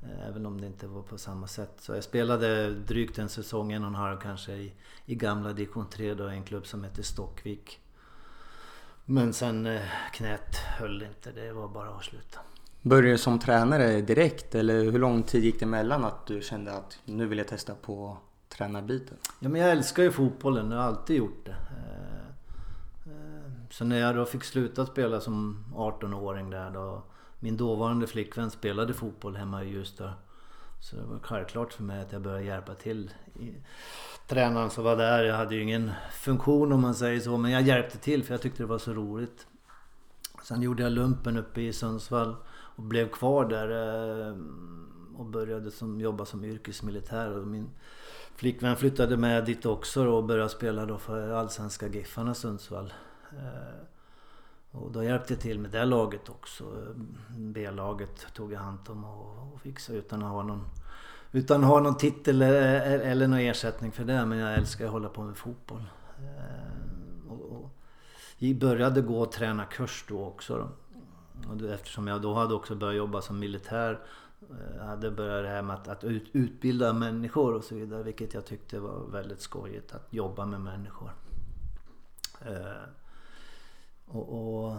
Eh, 0.03 0.29
även 0.29 0.47
om 0.47 0.61
det 0.61 0.67
inte 0.67 0.87
var 0.87 1.03
på 1.03 1.19
samma 1.19 1.47
sätt. 1.47 1.73
Så 1.79 1.95
jag 1.95 2.05
spelade 2.05 2.71
drygt 2.71 3.19
en 3.19 3.29
säsong, 3.29 3.73
en 3.73 3.83
och 3.83 3.89
en 3.89 3.95
halv 3.95 4.19
kanske, 4.19 4.53
i, 4.53 4.73
i 5.07 5.15
gamla 5.15 5.53
division 5.53 5.87
3 5.91 6.15
då, 6.15 6.33
i 6.33 6.35
en 6.35 6.45
klubb 6.45 6.67
som 6.67 6.85
hette 6.85 7.03
Stockvik. 7.03 7.81
Men 9.05 9.33
sen 9.33 9.67
eh, 9.67 9.81
knät 10.13 10.57
höll 10.57 11.03
inte, 11.03 11.33
det 11.33 11.53
var 11.53 11.69
bara 11.69 11.89
att 11.89 12.05
sluta. 12.05 12.41
Började 12.83 13.09
du 13.09 13.19
som 13.19 13.39
tränare 13.39 14.01
direkt 14.01 14.55
eller 14.55 14.85
hur 14.85 14.99
lång 14.99 15.23
tid 15.23 15.45
gick 15.45 15.59
det 15.59 15.65
emellan 15.65 16.05
att 16.05 16.27
du 16.27 16.43
kände 16.43 16.73
att 16.73 16.99
nu 17.05 17.27
vill 17.27 17.39
jag 17.39 17.49
testa 17.49 17.75
på 17.75 18.19
tränarbiten? 18.49 19.17
Ja 19.41 19.49
men 19.49 19.61
jag 19.61 19.71
älskar 19.71 20.03
ju 20.03 20.11
fotbollen, 20.11 20.71
jag 20.71 20.79
har 20.79 20.85
alltid 20.85 21.17
gjort 21.17 21.47
det. 21.47 21.57
Så 23.79 23.85
när 23.85 23.99
jag 23.99 24.17
då 24.17 24.25
fick 24.25 24.45
sluta 24.45 24.87
spela 24.87 25.21
som 25.21 25.65
18-åring 25.75 26.51
där 26.51 26.71
då 26.71 27.03
min 27.39 27.57
dåvarande 27.57 28.07
flickvän 28.07 28.51
spelade 28.51 28.95
fotboll 28.95 29.37
hemma 29.37 29.65
i 29.65 29.69
Ljusdal. 29.69 30.11
Så 30.81 30.97
det 30.97 31.03
var 31.03 31.19
självklart 31.19 31.73
för 31.73 31.83
mig 31.83 32.01
att 32.01 32.13
jag 32.13 32.23
började 32.23 32.45
hjälpa 32.45 32.75
till. 32.75 33.11
Tränaren 34.27 34.71
som 34.71 34.85
var 34.85 34.97
där, 34.97 35.25
jag 35.25 35.37
hade 35.37 35.55
ju 35.55 35.63
ingen 35.63 35.91
funktion 36.13 36.73
om 36.73 36.81
man 36.81 36.95
säger 36.95 37.21
så, 37.21 37.37
men 37.37 37.51
jag 37.51 37.63
hjälpte 37.63 37.99
till 37.99 38.25
för 38.25 38.35
jag 38.35 38.43
tyckte 38.43 38.63
det 38.63 38.67
var 38.67 38.79
så 38.79 38.93
roligt. 38.93 39.47
Sen 40.43 40.63
gjorde 40.63 40.83
jag 40.83 40.93
lumpen 40.93 41.37
uppe 41.37 41.61
i 41.61 41.73
Sundsvall 41.73 42.37
och 42.51 42.83
blev 42.83 43.09
kvar 43.09 43.45
där 43.45 43.69
eh, 44.29 44.37
och 45.17 45.27
började 45.27 45.71
som, 45.71 46.01
jobba 46.01 46.25
som 46.25 46.45
yrkesmilitär. 46.45 47.39
Och 47.39 47.47
min 47.47 47.71
flickvän 48.37 48.77
flyttade 48.77 49.17
med 49.17 49.45
dit 49.45 49.67
också 49.67 50.07
och 50.07 50.25
började 50.25 50.49
spela 50.49 50.87
då 50.87 50.99
för 50.99 51.31
allsvenska 51.31 51.87
Giffarna 51.87 52.35
Sundsvall. 52.35 52.93
Eh, 53.39 53.79
och 54.71 54.93
då 54.93 55.05
hjälpte 55.05 55.33
jag 55.33 55.41
till 55.41 55.59
med 55.59 55.71
det 55.71 55.85
laget 55.85 56.29
också. 56.29 56.65
B-laget 57.29 58.27
tog 58.35 58.53
jag 58.53 58.61
hand 58.61 58.79
om 58.89 59.05
och, 59.05 59.53
och 59.53 59.61
fixade 59.61 59.99
utan 59.99 60.23
att 60.23 60.31
ha 60.31 60.43
någon 60.43 60.65
utan 61.33 61.65
att 61.65 61.71
ha 61.71 61.81
någon 61.81 61.97
titel 61.97 62.43
eller, 62.43 63.01
eller 63.01 63.29
någon 63.29 63.39
ersättning 63.39 63.93
för 63.93 64.05
det. 64.05 64.27
Men 64.27 64.39
jag 64.39 64.55
älskar 64.55 64.85
att 64.85 64.91
hålla 64.91 65.09
på 65.09 65.23
med 65.23 65.37
fotboll. 65.37 65.85
Eh, 66.19 67.33
och, 67.33 67.41
och 67.41 67.71
jag 68.39 68.59
började 68.59 69.01
gå 69.01 69.21
och 69.21 69.33
träna 69.33 69.65
kurs 69.65 70.05
då 70.09 70.25
också. 70.25 70.57
Då. 70.59 70.69
Och 71.53 71.71
eftersom 71.71 72.07
jag 72.07 72.23
då 72.23 72.35
hade 72.35 72.55
också 72.55 72.75
börjat 72.75 72.97
jobba 72.97 73.21
som 73.21 73.39
militär 73.39 74.01
Jag 74.77 74.85
hade 74.85 75.11
börjat 75.11 75.45
det 75.45 75.49
här 75.49 75.63
med 75.63 75.77
att, 75.77 75.89
att 75.89 76.05
ut, 76.05 76.31
utbilda 76.33 76.93
människor 76.93 77.55
och 77.55 77.65
så 77.65 77.75
vidare. 77.75 78.03
Vilket 78.03 78.35
jag 78.35 78.47
tyckte 78.47 78.81
var 78.81 79.07
väldigt 79.13 79.41
skojigt. 79.41 79.93
Att 79.93 80.07
jobba 80.11 80.47
med 80.47 80.61
människor. 80.61 81.11
Eh, 82.41 82.83
och, 84.09 84.65
och, 84.65 84.77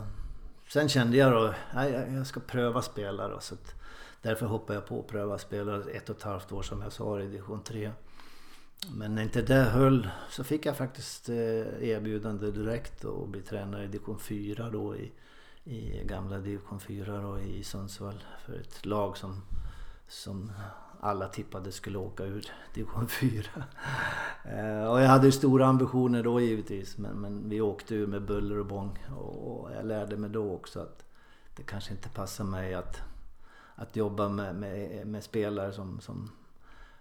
sen 0.68 0.90
kände 0.90 1.18
jag 1.18 1.32
då, 1.32 1.54
nej, 1.74 1.92
jag 2.16 2.28
ska 2.28 2.40
pröva 2.40 2.82
spela 2.82 3.28
då. 3.28 3.40
Så 3.40 3.54
att, 3.54 3.76
därför 4.22 4.46
hoppade 4.46 4.74
jag 4.74 4.86
på 4.86 5.00
att 5.00 5.08
pröva 5.08 5.38
spela 5.38 5.84
ett 5.92 6.10
och 6.10 6.18
ett 6.18 6.24
halvt 6.24 6.52
år 6.52 6.62
som 6.62 6.82
jag 6.82 6.92
sa 6.92 7.20
i 7.20 7.24
division 7.24 7.64
3. 7.64 7.92
Men 8.96 9.16
när 9.16 9.24
inte 9.24 9.42
det 9.42 9.64
höll 9.64 10.10
så 10.30 10.44
fick 10.44 10.66
jag 10.66 10.78
faktiskt 10.78 11.30
eh, 11.30 11.90
erbjudande 11.90 12.52
direkt 12.52 13.06
att 13.06 13.30
bli 13.30 13.42
tränare 13.42 13.84
i 13.84 13.88
division 13.88 14.20
4 14.20 14.70
då 14.70 14.96
i, 14.96 15.12
i 15.64 16.04
gamla 16.06 16.38
division 16.38 16.80
4 16.80 17.22
då 17.22 17.40
i 17.40 17.64
Sundsvall. 17.64 18.24
För 18.46 18.54
ett 18.54 18.86
lag 18.86 19.18
som, 19.18 19.42
som 20.08 20.52
alla 21.00 21.28
tippade 21.28 21.72
skulle 21.72 21.98
åka 21.98 22.24
ur 22.24 22.46
division 22.74 23.08
4. 23.08 23.44
Eh, 24.44 24.92
och 24.92 25.02
jag 25.02 25.08
hade 25.08 25.32
stora 25.32 25.66
ambitioner 25.66 26.24
då 26.24 26.42
givetvis 26.42 26.98
men, 26.98 27.22
men 27.22 27.50
vi 27.50 27.62
åkte 27.62 27.96
ur 27.96 28.08
med 28.08 28.26
buller 28.26 28.60
och 28.60 28.66
bång. 28.66 29.00
Och 29.18 29.72
jag 29.78 29.86
lärde 29.86 30.18
mig 30.18 30.30
då 30.30 30.54
också 30.54 30.80
att 30.80 31.06
det 31.56 31.64
kanske 31.64 31.92
inte 31.92 32.10
passar 32.10 32.44
mig 32.44 32.74
att, 32.74 33.02
att 33.76 33.96
jobba 33.96 34.30
med, 34.30 34.56
med, 34.56 35.08
med 35.08 35.24
spelare 35.24 35.72
som, 35.72 36.00
som 36.00 36.32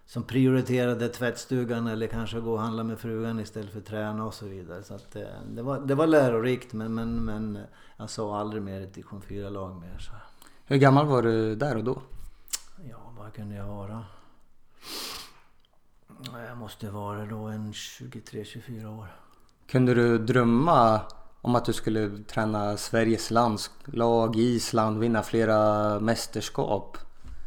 som 0.09 0.23
prioriterade 0.23 1.09
tvättstugan 1.09 1.87
eller 1.87 2.07
kanske 2.07 2.39
gå 2.39 2.53
och 2.53 2.59
handla 2.59 2.83
med 2.83 2.99
frugan 2.99 3.39
istället 3.39 3.71
för 3.71 3.79
att 3.79 3.85
träna 3.85 4.25
och 4.25 4.33
så 4.33 4.45
vidare. 4.45 4.83
Så 4.83 4.93
att, 4.93 5.15
eh, 5.15 5.23
det, 5.49 5.61
var, 5.61 5.79
det 5.79 5.95
var 5.95 6.07
lärorikt 6.07 6.73
men, 6.73 6.93
men, 6.93 7.25
men 7.25 7.59
jag 7.97 8.09
sa 8.09 8.39
aldrig 8.39 8.63
mer 8.63 8.81
ett 8.81 8.93
division 8.93 9.21
4-lag 9.21 9.75
mer. 9.81 9.97
Så. 9.99 10.11
Hur 10.65 10.77
gammal 10.77 11.05
var 11.05 11.21
du 11.21 11.55
där 11.55 11.77
och 11.77 11.83
då? 11.83 12.01
Vad 13.29 13.35
kunde 13.35 13.55
jag 13.55 13.67
vara? 13.67 14.05
Jag 16.47 16.57
måste 16.57 16.89
vara 16.89 17.25
då 17.25 17.45
en 17.45 17.71
23-24 17.71 18.99
år. 18.99 19.07
Kunde 19.67 19.93
du 19.93 20.17
drömma 20.17 21.01
om 21.41 21.55
att 21.55 21.65
du 21.65 21.73
skulle 21.73 22.09
träna 22.27 22.77
Sveriges 22.77 23.31
landslag, 23.31 24.35
Island, 24.35 24.99
vinna 24.99 25.23
flera 25.23 25.99
mästerskap? 25.99 26.97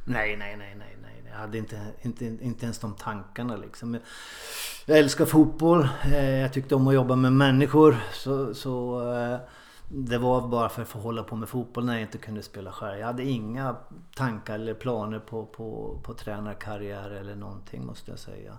Nej, 0.06 0.36
nej, 0.36 0.56
nej, 0.56 0.76
nej. 0.78 1.24
Jag 1.30 1.38
hade 1.38 1.58
inte, 1.58 1.80
inte, 2.02 2.24
inte 2.24 2.64
ens 2.64 2.78
de 2.78 2.94
tankarna 2.94 3.56
liksom. 3.56 3.98
Jag 4.86 4.98
älskar 4.98 5.24
fotboll. 5.24 5.88
Eh, 6.04 6.30
jag 6.30 6.52
tyckte 6.52 6.74
om 6.74 6.88
att 6.88 6.94
jobba 6.94 7.16
med 7.16 7.32
människor. 7.32 7.96
Så, 8.12 8.54
så 8.54 9.00
eh, 9.14 9.38
det 9.94 10.18
var 10.18 10.48
bara 10.48 10.68
för 10.68 10.82
att 10.82 10.88
få 10.88 10.98
hålla 10.98 11.22
på 11.22 11.36
med 11.36 11.48
fotboll 11.48 11.84
när 11.84 11.92
jag 11.92 12.02
inte 12.02 12.18
kunde 12.18 12.42
spela 12.42 12.72
själv. 12.72 12.98
Jag 12.98 13.06
hade 13.06 13.24
inga 13.24 13.76
tankar 14.16 14.54
eller 14.54 14.74
planer 14.74 15.18
på, 15.18 15.46
på, 15.46 15.98
på 16.02 16.14
tränarkarriär 16.14 17.10
eller 17.10 17.34
någonting 17.34 17.86
måste 17.86 18.10
jag 18.10 18.18
säga. 18.18 18.58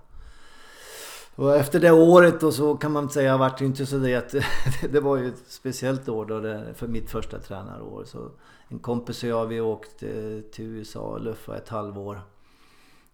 Och 1.35 1.55
efter 1.55 1.79
det 1.79 1.91
året 1.91 2.39
då 2.39 2.51
så 2.51 2.77
kan 2.77 2.91
man 2.91 3.09
säga, 3.09 3.31
jag 3.31 3.37
vart 3.37 3.61
inte 3.61 3.85
så 3.85 3.97
det 3.97 4.15
att 4.15 4.35
det 4.91 4.99
var 4.99 5.17
ju 5.17 5.27
ett 5.27 5.43
speciellt 5.47 6.09
år 6.09 6.25
då 6.25 6.39
det, 6.39 6.73
för 6.73 6.87
mitt 6.87 7.09
första 7.09 7.39
tränarår. 7.39 8.03
Så 8.05 8.31
en 8.67 8.79
kompis 8.79 9.23
och 9.23 9.29
jag 9.29 9.45
vi 9.45 9.61
åkte 9.61 10.41
till 10.41 10.65
USA 10.65 10.99
och 10.99 11.21
luffade 11.21 11.57
ett 11.57 11.69
halvår. 11.69 12.21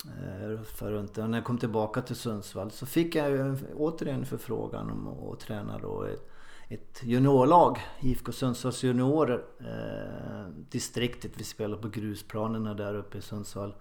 Eh, 0.05 0.61
för 0.61 0.91
runt 0.91 1.17
och 1.17 1.29
när 1.29 1.38
jag 1.38 1.45
kom 1.45 1.57
tillbaka 1.57 2.01
till 2.01 2.15
Sundsvall 2.15 2.71
så 2.71 2.85
fick 2.85 3.15
jag 3.15 3.57
återigen 3.75 4.25
förfrågan 4.25 4.89
om 4.89 5.29
att 5.33 5.39
träna 5.39 5.77
då 5.77 6.03
ett, 6.03 6.29
ett 6.69 7.01
juniorlag, 7.03 7.79
IFK 7.99 8.31
Sundsvalls 8.31 8.83
juniorer. 8.83 9.43
Eh, 9.59 10.49
distriktet, 10.69 11.31
vi 11.35 11.43
spelar 11.43 11.77
på 11.77 11.89
grusplanerna 11.89 12.73
där 12.73 12.95
uppe 12.95 13.17
i 13.17 13.21
Sundsvall. 13.21 13.75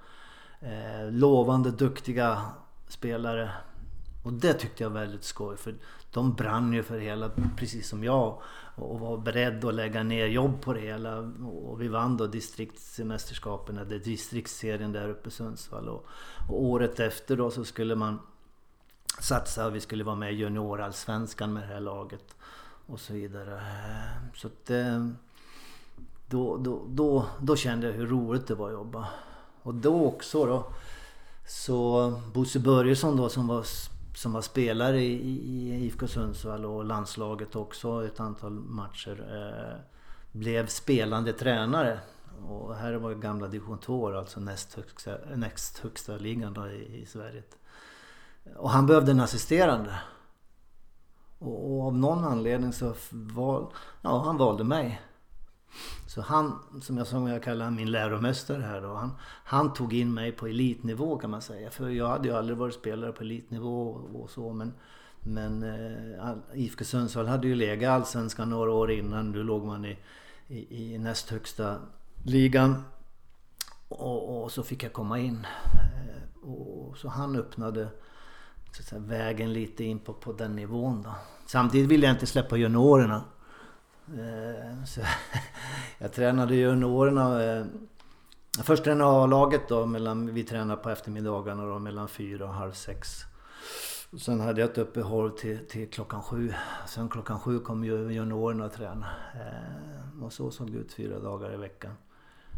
Eh, 0.61 1.11
lovande, 1.11 1.71
duktiga 1.71 2.43
spelare. 2.89 3.51
Och 4.25 4.33
det 4.33 4.53
tyckte 4.53 4.83
jag 4.83 4.91
var 4.91 5.01
väldigt 5.01 5.25
skoj 5.25 5.57
för 5.57 5.75
de 6.13 6.35
brann 6.35 6.73
ju 6.73 6.83
för 6.83 6.99
hela, 6.99 7.31
precis 7.57 7.89
som 7.89 8.05
jag 8.05 8.43
och 8.75 9.01
var 9.01 9.19
beredd 9.19 9.65
att 9.65 9.75
lägga 9.75 10.03
ner 10.03 10.27
jobb 10.27 10.61
på 10.61 10.73
det 10.73 10.81
hela. 10.81 11.19
Och 11.45 11.81
vi 11.81 11.89
vann 11.89 12.17
då 12.17 12.27
distriktsmästerskapen, 12.27 13.79
eller 13.79 13.99
distriktsserien 13.99 14.93
där 14.93 15.09
uppe 15.09 15.29
i 15.29 15.33
Sundsvall. 15.33 15.89
Och, 15.89 16.07
och, 16.49 16.63
året 16.63 17.01
efter 17.01 17.37
då 17.37 17.51
så 17.51 17.65
skulle 17.65 17.95
man 17.95 18.19
satsa, 19.21 19.71
vi 19.71 19.81
skulle 19.81 20.05
vara 20.05 20.17
med 20.17 20.33
i 20.33 20.37
juniorallsvenskan 20.37 21.53
med 21.53 21.63
det 21.63 21.67
här 21.67 21.81
laget. 21.81 22.37
Och 22.89 23.01
så 23.01 23.13
vidare. 23.13 23.61
Så 24.35 24.47
att, 24.47 24.71
eh, 24.71 25.09
då, 26.27 26.57
då, 26.57 26.83
då, 26.89 27.27
då 27.41 27.57
kände 27.57 27.87
jag 27.87 27.95
hur 27.95 28.07
roligt 28.07 28.47
det 28.47 28.55
var 28.55 28.67
att 28.67 28.73
jobba. 28.73 29.09
Och 29.63 29.75
då 29.75 30.07
också 30.07 30.47
då 30.47 30.73
så 31.47 32.11
Bosse 32.35 32.59
Börjesson 32.61 33.17
då 33.17 33.29
som 33.29 33.47
var 33.47 33.65
som 34.15 34.33
var 34.33 34.43
spelare 34.43 35.01
i, 35.01 35.13
i 35.13 35.85
IFK 35.85 36.07
Sundsvall 36.07 36.65
och 36.65 36.85
landslaget 36.85 37.57
också 37.57 38.07
ett 38.07 38.21
antal 38.21 38.53
matcher. 38.53 39.27
Eh, 39.33 39.81
blev 40.33 40.67
spelande 40.67 41.33
tränare. 41.33 42.01
Och 42.49 42.75
här 42.75 42.95
var 42.95 43.15
gamla 43.15 43.49
division 43.49 43.79
2 43.79 44.17
alltså 44.17 44.41
näst 44.41 44.75
högsta, 44.75 45.11
näst 45.35 45.79
högsta 45.79 46.17
ligan 46.17 46.55
då 46.55 46.69
i, 46.69 47.03
i 47.03 47.07
Sverige. 47.07 47.43
Och 48.57 48.71
han 48.71 48.87
behövde 48.87 49.11
en 49.11 49.21
assisterande. 49.21 49.95
Och, 51.39 51.73
och 51.73 51.87
av 51.87 51.99
någon 51.99 52.25
anledning 52.25 52.73
så 52.73 52.95
val, 53.11 53.67
ja, 54.03 54.23
han 54.25 54.37
valde 54.37 54.65
mig. 54.65 55.03
Så 56.07 56.21
han, 56.21 56.59
som 56.83 56.99
jag, 56.99 57.07
som 57.07 57.27
jag 57.27 57.43
kallar 57.43 57.71
min 57.71 57.91
läromästare 57.91 58.63
här 58.63 58.81
då, 58.81 58.95
han, 58.95 59.13
han 59.45 59.73
tog 59.73 59.93
in 59.93 60.15
mig 60.15 60.33
på 60.33 60.47
elitnivå 60.47 61.19
kan 61.19 61.31
man 61.31 61.43
säga. 61.43 61.71
För 61.71 61.89
jag 61.89 62.09
hade 62.09 62.29
ju 62.29 62.35
aldrig 62.35 62.59
varit 62.59 62.75
spelare 62.75 63.13
på 63.13 63.23
elitnivå 63.23 63.91
och 64.15 64.31
så 64.31 64.53
men 64.53 64.73
men 65.21 65.63
eh, 65.63 66.35
IFK 66.55 66.85
Sundsvall 66.85 67.27
hade 67.27 67.49
ju 67.49 67.55
legat 67.55 67.91
allsvenskan 67.91 68.51
några 68.51 68.73
år 68.73 68.91
innan. 68.91 69.33
Nu 69.33 69.43
låg 69.43 69.65
man 69.65 69.85
i, 69.85 69.99
i, 70.49 70.95
i 70.95 70.99
näst 70.99 71.31
högsta 71.31 71.77
ligan. 72.23 72.83
Och, 73.89 74.43
och, 74.43 74.53
så 74.53 74.63
fick 74.63 74.83
jag 74.83 74.93
komma 74.93 75.19
in. 75.19 75.47
Eh, 75.75 76.49
och, 76.49 76.99
så 76.99 77.09
han 77.09 77.37
öppnade 77.37 77.89
så 78.73 78.83
säga, 78.83 79.01
vägen 79.01 79.53
lite 79.53 79.85
in 79.85 79.99
på, 79.99 80.13
på 80.13 80.33
den 80.33 80.57
nivån 80.57 81.03
då. 81.03 81.15
Samtidigt 81.47 81.89
ville 81.89 82.07
jag 82.07 82.15
inte 82.15 82.27
släppa 82.27 82.57
juniorerna. 82.57 83.25
Eh, 84.09 84.85
så 84.85 85.01
jag 85.99 86.13
tränade 86.13 86.57
juniorerna. 86.57 87.43
Eh, 87.43 87.67
först 88.63 88.85
tränade 88.85 89.11
jag 89.11 89.23
A-laget 89.23 89.69
då, 89.69 89.87
mellan, 89.87 90.35
vi 90.35 90.45
tränade 90.45 90.83
på 90.83 90.91
eftermiddagarna 90.91 91.67
då, 91.67 91.79
mellan 91.79 92.09
fyra 92.09 92.45
och 92.45 92.55
halv 92.55 92.73
sex. 92.73 93.25
sen 94.19 94.41
hade 94.41 94.61
jag 94.61 94.71
ett 94.71 94.79
uppehåll 94.79 95.31
till, 95.31 95.67
till 95.69 95.91
klockan 95.91 96.23
sju. 96.23 96.55
Sen 96.87 97.09
klockan 97.09 97.41
sju 97.41 97.59
kom 97.59 97.85
juniorerna 97.85 98.65
och 98.65 98.73
tränade. 98.73 99.13
Eh, 99.35 100.25
och 100.25 100.33
så 100.33 100.51
såg 100.51 100.73
det 100.73 100.79
ut 100.79 100.93
fyra 100.93 101.19
dagar 101.19 101.55
i 101.55 101.57
veckan. 101.57 101.95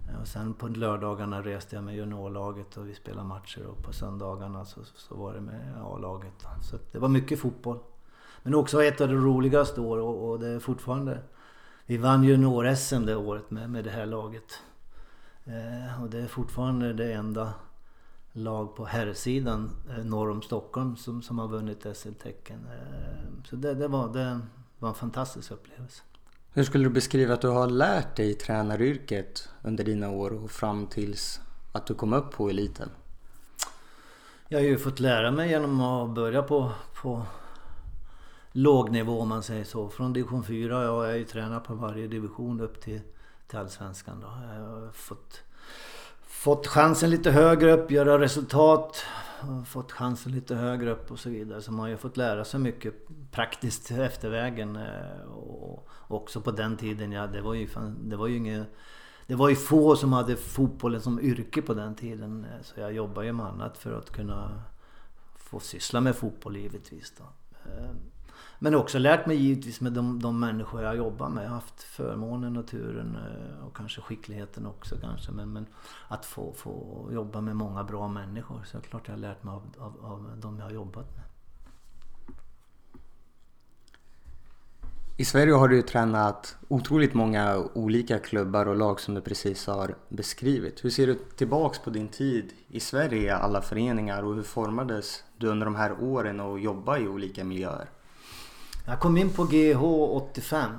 Eh, 0.08 0.20
och 0.20 0.28
sen 0.28 0.54
på 0.54 0.68
lördagarna 0.68 1.42
reste 1.42 1.76
jag 1.76 1.84
med 1.84 1.96
juniorlaget 1.96 2.76
och 2.76 2.88
vi 2.88 2.94
spelade 2.94 3.28
matcher 3.28 3.66
och 3.66 3.82
på 3.82 3.92
söndagarna 3.92 4.64
så, 4.64 4.80
så 4.94 5.14
var 5.14 5.34
det 5.34 5.40
med 5.40 5.82
A-laget. 5.82 6.46
Så 6.62 6.76
det 6.92 6.98
var 6.98 7.08
mycket 7.08 7.40
fotboll. 7.40 7.78
Men 8.42 8.54
också 8.54 8.82
ett 8.84 9.00
av 9.00 9.08
de 9.08 9.14
roligaste 9.14 9.80
åren 9.80 10.04
och, 10.04 10.30
och 10.30 10.40
det 10.40 10.48
är 10.48 10.58
fortfarande 10.58 11.18
vi 11.86 11.96
vann 11.96 12.24
junior-SM 12.24 13.06
det 13.06 13.16
året 13.16 13.50
med, 13.50 13.70
med 13.70 13.84
det 13.84 13.90
här 13.90 14.06
laget. 14.06 14.60
Eh, 15.44 16.02
och 16.02 16.10
det 16.10 16.18
är 16.18 16.26
fortfarande 16.26 16.92
det 16.92 17.12
enda 17.12 17.52
lag 18.32 18.76
på 18.76 18.84
herrsidan 18.84 19.70
eh, 19.90 20.04
norr 20.04 20.30
om 20.30 20.42
Stockholm 20.42 20.96
som, 20.96 21.22
som 21.22 21.38
har 21.38 21.48
vunnit 21.48 21.86
SM-tecken. 21.96 22.66
Eh, 22.66 23.44
så 23.44 23.56
det, 23.56 23.74
det, 23.74 23.88
var, 23.88 24.12
det 24.12 24.40
var 24.78 24.88
en 24.88 24.94
fantastisk 24.94 25.50
upplevelse. 25.50 26.02
Hur 26.52 26.64
skulle 26.64 26.84
du 26.84 26.90
beskriva 26.90 27.34
att 27.34 27.40
du 27.40 27.48
har 27.48 27.66
lärt 27.66 28.16
dig 28.16 28.34
tränaryrket 28.34 29.48
under 29.62 29.84
dina 29.84 30.10
år 30.10 30.32
och 30.32 30.50
fram 30.50 30.86
tills 30.86 31.40
att 31.72 31.86
du 31.86 31.94
kom 31.94 32.12
upp 32.12 32.30
på 32.30 32.50
eliten? 32.50 32.90
Jag 34.48 34.58
har 34.58 34.64
ju 34.64 34.78
fått 34.78 35.00
lära 35.00 35.30
mig 35.30 35.50
genom 35.50 35.80
att 35.80 36.14
börja 36.14 36.42
på, 36.42 36.72
på 37.02 37.22
låg 38.52 38.90
nivå 38.90 39.20
om 39.20 39.28
man 39.28 39.42
säger 39.42 39.64
så. 39.64 39.88
Från 39.88 40.12
division 40.12 40.44
4, 40.44 40.82
jag 40.82 40.94
har 40.94 41.12
ju 41.12 41.24
tränat 41.24 41.64
på 41.64 41.74
varje 41.74 42.06
division 42.06 42.60
upp 42.60 42.80
till, 42.80 43.00
till 43.46 43.58
Allsvenskan. 43.58 44.20
Då. 44.20 44.26
Jag 44.56 44.66
har 44.66 44.90
fått, 44.92 45.42
fått 46.40 46.66
chansen 46.66 47.10
lite 47.10 47.30
högre 47.30 47.72
upp, 47.72 47.90
göra 47.90 48.18
resultat. 48.18 49.04
Fått 49.66 49.92
chansen 49.92 50.32
lite 50.32 50.54
högre 50.54 50.90
upp 50.90 51.10
och 51.10 51.18
så 51.18 51.30
vidare. 51.30 51.62
Så 51.62 51.72
man 51.72 51.80
har 51.80 51.88
ju 51.88 51.96
fått 51.96 52.16
lära 52.16 52.44
sig 52.44 52.60
mycket 52.60 52.94
praktiskt 53.30 53.90
efter 53.90 54.30
vägen. 54.30 54.76
Eh, 54.76 55.30
och 55.32 55.88
också 56.08 56.40
på 56.40 56.50
den 56.50 56.76
tiden, 56.76 57.12
ja 57.12 57.26
det 57.26 57.40
var 57.40 57.54
ju, 57.54 57.68
det 58.00 58.16
var 58.16 58.26
ju 58.26 58.36
inget 58.36 58.66
det 59.26 59.34
var 59.34 59.48
ju 59.48 59.56
få 59.56 59.96
som 59.96 60.12
hade 60.12 60.36
fotbollen 60.36 61.00
som 61.00 61.20
yrke 61.20 61.62
på 61.62 61.74
den 61.74 61.94
tiden. 61.94 62.44
Eh, 62.44 62.62
så 62.62 62.80
jag 62.80 62.92
jobbade 62.92 63.26
ju 63.26 63.32
med 63.32 63.46
annat 63.46 63.78
för 63.78 63.98
att 63.98 64.10
kunna 64.10 64.62
få 65.36 65.60
syssla 65.60 66.00
med 66.00 66.16
fotboll 66.16 66.56
givetvis. 66.56 67.12
Då. 67.18 67.24
Eh, 67.70 67.90
men 68.62 68.74
också 68.74 68.98
lärt 68.98 69.26
mig 69.26 69.36
givetvis 69.36 69.80
med 69.80 69.92
de, 69.92 70.22
de 70.22 70.40
människor 70.40 70.82
jag 70.82 70.96
jobbar 70.96 71.28
med. 71.28 71.44
Jag 71.44 71.48
har 71.48 71.54
haft 71.54 71.82
förmånen 71.82 72.56
och 72.56 72.66
turen 72.66 73.16
eh, 73.16 73.66
och 73.66 73.76
kanske 73.76 74.00
skickligheten 74.00 74.66
också 74.66 74.96
kanske. 75.00 75.32
Men, 75.32 75.52
men 75.52 75.66
att 76.08 76.26
få, 76.26 76.52
få 76.52 77.08
jobba 77.12 77.40
med 77.40 77.56
många 77.56 77.84
bra 77.84 78.08
människor. 78.08 78.62
Så 78.64 78.76
det 78.76 78.84
är 78.84 78.88
klart 78.88 79.08
jag 79.08 79.14
har 79.14 79.20
lärt 79.20 79.42
mig 79.42 79.54
av, 79.54 79.62
av, 79.78 80.04
av 80.04 80.30
de 80.40 80.58
jag 80.58 80.64
har 80.64 80.72
jobbat 80.72 81.16
med. 81.16 81.24
I 85.16 85.24
Sverige 85.24 85.52
har 85.52 85.68
du 85.68 85.82
tränat 85.82 86.56
otroligt 86.68 87.14
många 87.14 87.64
olika 87.74 88.18
klubbar 88.18 88.66
och 88.66 88.76
lag 88.76 89.00
som 89.00 89.14
du 89.14 89.20
precis 89.20 89.66
har 89.66 89.94
beskrivit. 90.08 90.84
Hur 90.84 90.90
ser 90.90 91.06
du 91.06 91.14
tillbaks 91.14 91.78
på 91.78 91.90
din 91.90 92.08
tid 92.08 92.52
i 92.68 92.80
Sverige, 92.80 93.22
i 93.22 93.30
alla 93.30 93.62
föreningar 93.62 94.22
och 94.22 94.34
hur 94.34 94.42
formades 94.42 95.24
du 95.36 95.48
under 95.48 95.66
de 95.66 95.74
här 95.74 96.02
åren 96.02 96.40
att 96.40 96.62
jobba 96.62 96.98
i 96.98 97.08
olika 97.08 97.44
miljöer? 97.44 97.88
Jag 98.90 99.00
kom 99.00 99.16
in 99.16 99.30
på 99.30 99.44
GH 99.44 99.82
85, 99.82 100.70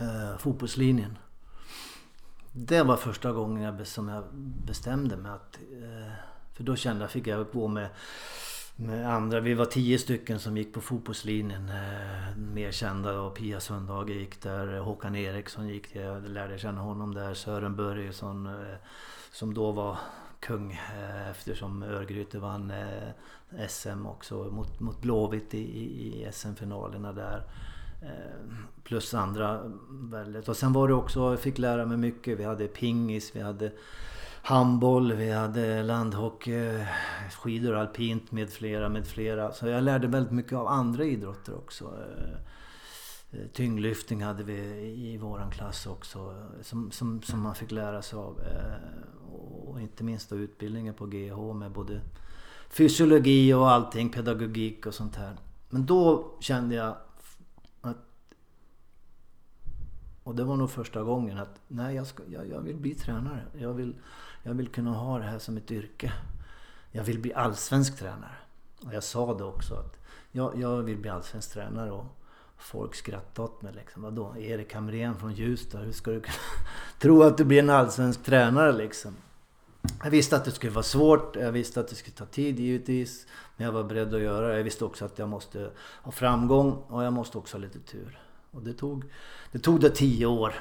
eh, 0.00 0.38
fotbollslinjen. 0.38 1.18
Det 2.52 2.82
var 2.82 2.96
första 2.96 3.32
gången 3.32 3.62
jag, 3.62 3.86
som 3.86 4.08
jag 4.08 4.24
bestämde 4.66 5.16
mig 5.16 5.32
att... 5.32 5.56
Eh, 5.56 6.12
för 6.54 6.64
då 6.64 6.76
kände 6.76 7.02
jag, 7.02 7.10
fick 7.10 7.26
jag 7.26 7.46
gå 7.52 7.68
med 7.68 7.88
med 8.76 9.14
andra. 9.14 9.40
Vi 9.40 9.54
var 9.54 9.64
tio 9.64 9.98
stycken 9.98 10.40
som 10.40 10.56
gick 10.56 10.74
på 10.74 10.80
fotbollslinjen. 10.80 11.68
Eh, 11.68 12.36
mer 12.36 12.72
kända 12.72 13.12
då. 13.12 13.30
Pia 13.30 13.60
Sundhage 13.60 14.10
gick 14.10 14.42
där. 14.42 14.74
Eh, 14.76 14.84
Håkan 14.84 15.16
Eriksson 15.16 15.68
gick 15.68 15.94
där. 15.94 16.00
Jag 16.00 16.28
lärde 16.28 16.58
känna 16.58 16.80
honom 16.80 17.14
där. 17.14 17.34
Sören 17.34 17.76
Börjesson 17.76 18.46
eh, 18.46 18.76
som 19.30 19.54
då 19.54 19.72
var 19.72 19.98
kung 20.42 20.72
eh, 20.72 21.30
eftersom 21.30 21.82
Örgryte 21.82 22.38
vann 22.38 22.70
eh, 22.70 23.66
SM 23.68 24.06
också 24.06 24.34
mot, 24.34 24.80
mot 24.80 25.00
Blåvitt 25.00 25.54
i, 25.54 25.58
i, 25.58 26.28
SM-finalerna 26.32 27.12
där. 27.12 27.42
Eh, 28.02 28.54
plus 28.84 29.14
andra 29.14 29.60
väldigt. 29.90 30.48
Och 30.48 30.56
sen 30.56 30.72
var 30.72 30.88
det 30.88 30.94
också, 30.94 31.20
jag 31.20 31.40
fick 31.40 31.58
lära 31.58 31.86
mig 31.86 31.96
mycket. 31.96 32.38
Vi 32.38 32.44
hade 32.44 32.66
pingis, 32.66 33.36
vi 33.36 33.40
hade 33.40 33.72
handboll, 34.42 35.12
vi 35.12 35.30
hade 35.30 35.82
landhockey, 35.82 36.86
skidor, 37.42 37.74
alpint 37.74 38.32
med 38.32 38.50
flera, 38.50 38.88
med 38.88 39.06
flera. 39.06 39.52
Så 39.52 39.68
jag 39.68 39.84
lärde 39.84 40.06
väldigt 40.06 40.32
mycket 40.32 40.52
av 40.52 40.66
andra 40.66 41.04
idrotter 41.04 41.54
också. 41.54 41.94
Tyngdlyftning 43.52 44.22
hade 44.22 44.42
vi 44.42 44.58
i 45.12 45.16
våran 45.16 45.50
klass 45.50 45.86
också 45.86 46.34
som, 46.62 46.90
som, 46.90 47.22
som 47.22 47.40
man 47.40 47.54
fick 47.54 47.70
lära 47.70 48.02
sig 48.02 48.18
av. 48.18 48.40
Och 49.32 49.80
inte 49.80 50.04
minst 50.04 50.30
då 50.30 50.36
utbildningen 50.36 50.94
på 50.94 51.06
GH 51.06 51.54
med 51.54 51.70
både 51.72 52.00
fysiologi 52.68 53.54
och 53.54 53.70
allting, 53.70 54.10
pedagogik 54.10 54.86
och 54.86 54.94
sånt 54.94 55.16
här. 55.16 55.36
Men 55.70 55.86
då 55.86 56.34
kände 56.40 56.74
jag 56.74 56.96
att... 57.80 57.96
Och 60.22 60.34
det 60.34 60.44
var 60.44 60.56
nog 60.56 60.70
första 60.70 61.02
gången 61.02 61.38
att 61.38 61.60
nej, 61.68 61.94
jag, 61.94 62.06
ska, 62.06 62.22
jag, 62.32 62.48
jag 62.48 62.60
vill 62.60 62.76
bli 62.76 62.94
tränare. 62.94 63.44
Jag 63.58 63.72
vill, 63.72 63.96
jag 64.42 64.54
vill 64.54 64.68
kunna 64.68 64.90
ha 64.90 65.18
det 65.18 65.24
här 65.24 65.38
som 65.38 65.56
ett 65.56 65.70
yrke. 65.70 66.12
Jag 66.90 67.04
vill 67.04 67.18
bli 67.18 67.34
allsvensk 67.34 67.98
tränare. 67.98 68.36
Och 68.86 68.94
jag 68.94 69.04
sa 69.04 69.34
det 69.34 69.44
också 69.44 69.74
att 69.74 69.98
jag, 70.32 70.60
jag 70.60 70.82
vill 70.82 70.98
bli 70.98 71.10
allsvensk 71.10 71.52
tränare. 71.52 71.90
Och 71.90 72.21
folk 72.62 72.94
skrattade 72.94 73.48
åt 73.48 73.62
mig 73.62 73.72
liksom. 73.72 74.02
Vadå? 74.02 74.36
Erik 74.38 74.74
Hamrén 74.74 75.18
från 75.18 75.34
Ljusdal. 75.34 75.84
Hur 75.84 75.92
ska 75.92 76.10
du 76.10 76.20
kunna 76.20 76.34
tro 76.98 77.22
att 77.22 77.38
du 77.38 77.44
blir 77.44 77.58
en 77.58 77.70
allsvensk 77.70 78.24
tränare 78.24 78.72
liksom? 78.72 79.16
Jag 80.02 80.10
visste 80.10 80.36
att 80.36 80.44
det 80.44 80.50
skulle 80.50 80.72
vara 80.72 80.82
svårt. 80.82 81.36
Jag 81.36 81.52
visste 81.52 81.80
att 81.80 81.88
det 81.88 81.94
skulle 81.94 82.16
ta 82.16 82.26
tid 82.26 82.60
givetvis. 82.60 83.26
Men 83.56 83.64
jag 83.64 83.72
var 83.72 83.84
beredd 83.84 84.14
att 84.14 84.20
göra 84.20 84.48
det. 84.48 84.56
Jag 84.56 84.64
visste 84.64 84.84
också 84.84 85.04
att 85.04 85.18
jag 85.18 85.28
måste 85.28 85.70
ha 86.02 86.12
framgång 86.12 86.72
och 86.88 87.04
jag 87.04 87.12
måste 87.12 87.38
också 87.38 87.56
ha 87.56 87.62
lite 87.62 87.78
tur. 87.78 88.18
Och 88.50 88.62
det 88.62 88.72
tog 88.72 89.04
det, 89.52 89.58
tog 89.58 89.80
det 89.80 89.90
tio 89.90 90.26
år. 90.26 90.54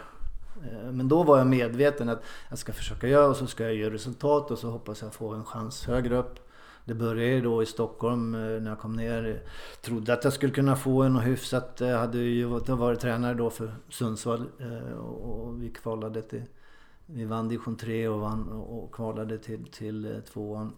Eh, 0.63 0.91
men 0.91 1.08
då 1.08 1.24
var 1.24 1.38
jag 1.38 1.48
medveten 1.48 2.10
att 2.10 2.24
jag 2.50 2.58
ska 2.58 2.74
försöka 2.74 3.08
göra 3.08 3.27
och 3.27 3.36
så 3.36 3.48
ska 3.48 3.63
jag 3.63 3.75
göra 3.75 3.93
resultat 3.93 4.51
och 4.51 4.60
så 4.60 4.70
hoppas 4.70 5.01
jag 5.01 5.13
få 5.13 5.34
en 5.34 5.46
chans 5.46 5.86
högre 5.86 6.17
upp. 6.17 6.50
Det 6.85 6.93
började 6.93 7.41
då 7.41 7.63
i 7.63 7.65
Stockholm 7.65 8.35
eh, 8.35 8.39
när 8.39 8.69
jag 8.69 8.79
kom 8.79 8.93
ner. 8.93 9.43
Trodde 9.81 10.13
att 10.13 10.23
jag 10.23 10.33
skulle 10.33 10.53
kunna 10.53 10.75
få 10.75 11.03
en 11.03 11.15
och 11.15 11.21
hyfsat. 11.21 11.77
Jag 11.79 11.99
hade 11.99 12.17
ju 12.17 12.45
varit 12.67 12.99
tränare 12.99 13.34
då 13.34 13.49
för 13.49 13.75
Sundsvall 13.89 14.49
eh, 14.60 14.97
och 14.97 15.63
vi 15.63 15.69
kvalade 15.69 16.21
till... 16.21 16.43
Vi 17.06 17.25
vann 17.25 17.47
division 17.47 17.75
3 17.75 18.08
och, 18.08 18.19
vann 18.19 18.49
och 18.49 18.91
kvalade 18.91 19.38
till, 19.38 19.65
till 19.65 20.21
tvåan. 20.34 20.73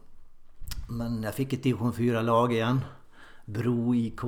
Men 0.89 1.23
jag 1.23 1.33
fick 1.33 1.53
ett 1.53 1.63
division 1.63 1.93
4-lag 1.93 2.53
igen. 2.53 2.81
Bro 3.45 3.95
IK. 3.95 4.21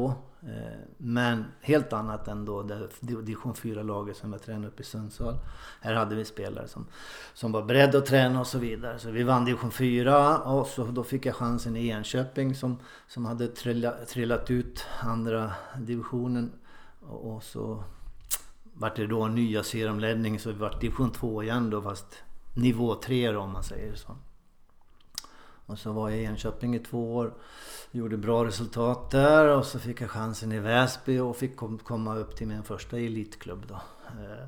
Eh, 0.45 0.79
men 0.97 1.45
helt 1.61 1.93
annat 1.93 2.27
än 2.27 2.45
då 2.45 2.63
det 2.63 2.87
division 2.99 3.53
4-laget 3.53 4.17
som 4.17 4.33
jag 4.33 4.41
tränade 4.41 4.67
uppe 4.67 4.81
i 4.81 4.85
Sundsvall. 4.85 5.35
Här 5.81 5.93
hade 5.93 6.15
vi 6.15 6.25
spelare 6.25 6.67
som, 6.67 6.87
som 7.33 7.51
var 7.51 7.63
beredda 7.63 7.97
att 7.97 8.05
träna 8.05 8.39
och 8.39 8.47
så 8.47 8.57
vidare. 8.59 8.99
Så 8.99 9.11
vi 9.11 9.23
vann 9.23 9.45
division 9.45 9.71
4 9.71 10.37
och 10.37 10.67
så, 10.67 10.83
då 10.83 11.03
fick 11.03 11.25
jag 11.25 11.35
chansen 11.35 11.77
i 11.77 11.87
Enköping 11.87 12.55
som, 12.55 12.79
som 13.07 13.25
hade 13.25 13.47
trillat, 13.47 14.07
trillat 14.07 14.51
ut 14.51 14.85
andra 14.99 15.51
divisionen. 15.77 16.51
Och, 17.07 17.43
så 17.43 17.83
vart 18.73 18.95
det 18.95 19.07
då 19.07 19.21
en 19.23 19.35
nya 19.35 19.63
serieomläggning 19.63 20.39
så 20.39 20.51
vi 20.51 20.59
vart 20.59 20.81
division 20.81 21.11
2 21.11 21.43
igen 21.43 21.69
då 21.69 21.81
fast 21.81 22.23
nivå 22.53 22.95
3 22.95 23.31
då 23.31 23.39
om 23.39 23.51
man 23.51 23.63
säger 23.63 23.95
så. 23.95 24.15
Och 25.65 25.79
så 25.79 25.91
var 25.91 26.09
jag 26.09 26.19
i 26.19 26.23
Enköping 26.23 26.75
i 26.75 26.79
två 26.79 27.15
år. 27.15 27.33
Gjorde 27.91 28.17
bra 28.17 28.45
resultat 28.45 29.11
där 29.11 29.57
och 29.57 29.65
så 29.65 29.79
fick 29.79 30.01
jag 30.01 30.09
chansen 30.09 30.51
i 30.51 30.59
Väsby 30.59 31.19
och 31.19 31.35
fick 31.35 31.55
komma 31.83 32.15
upp 32.15 32.35
till 32.35 32.47
min 32.47 32.63
första 32.63 32.97
elitklubb 32.97 33.65
då. 33.67 33.81
Eh, 34.07 34.43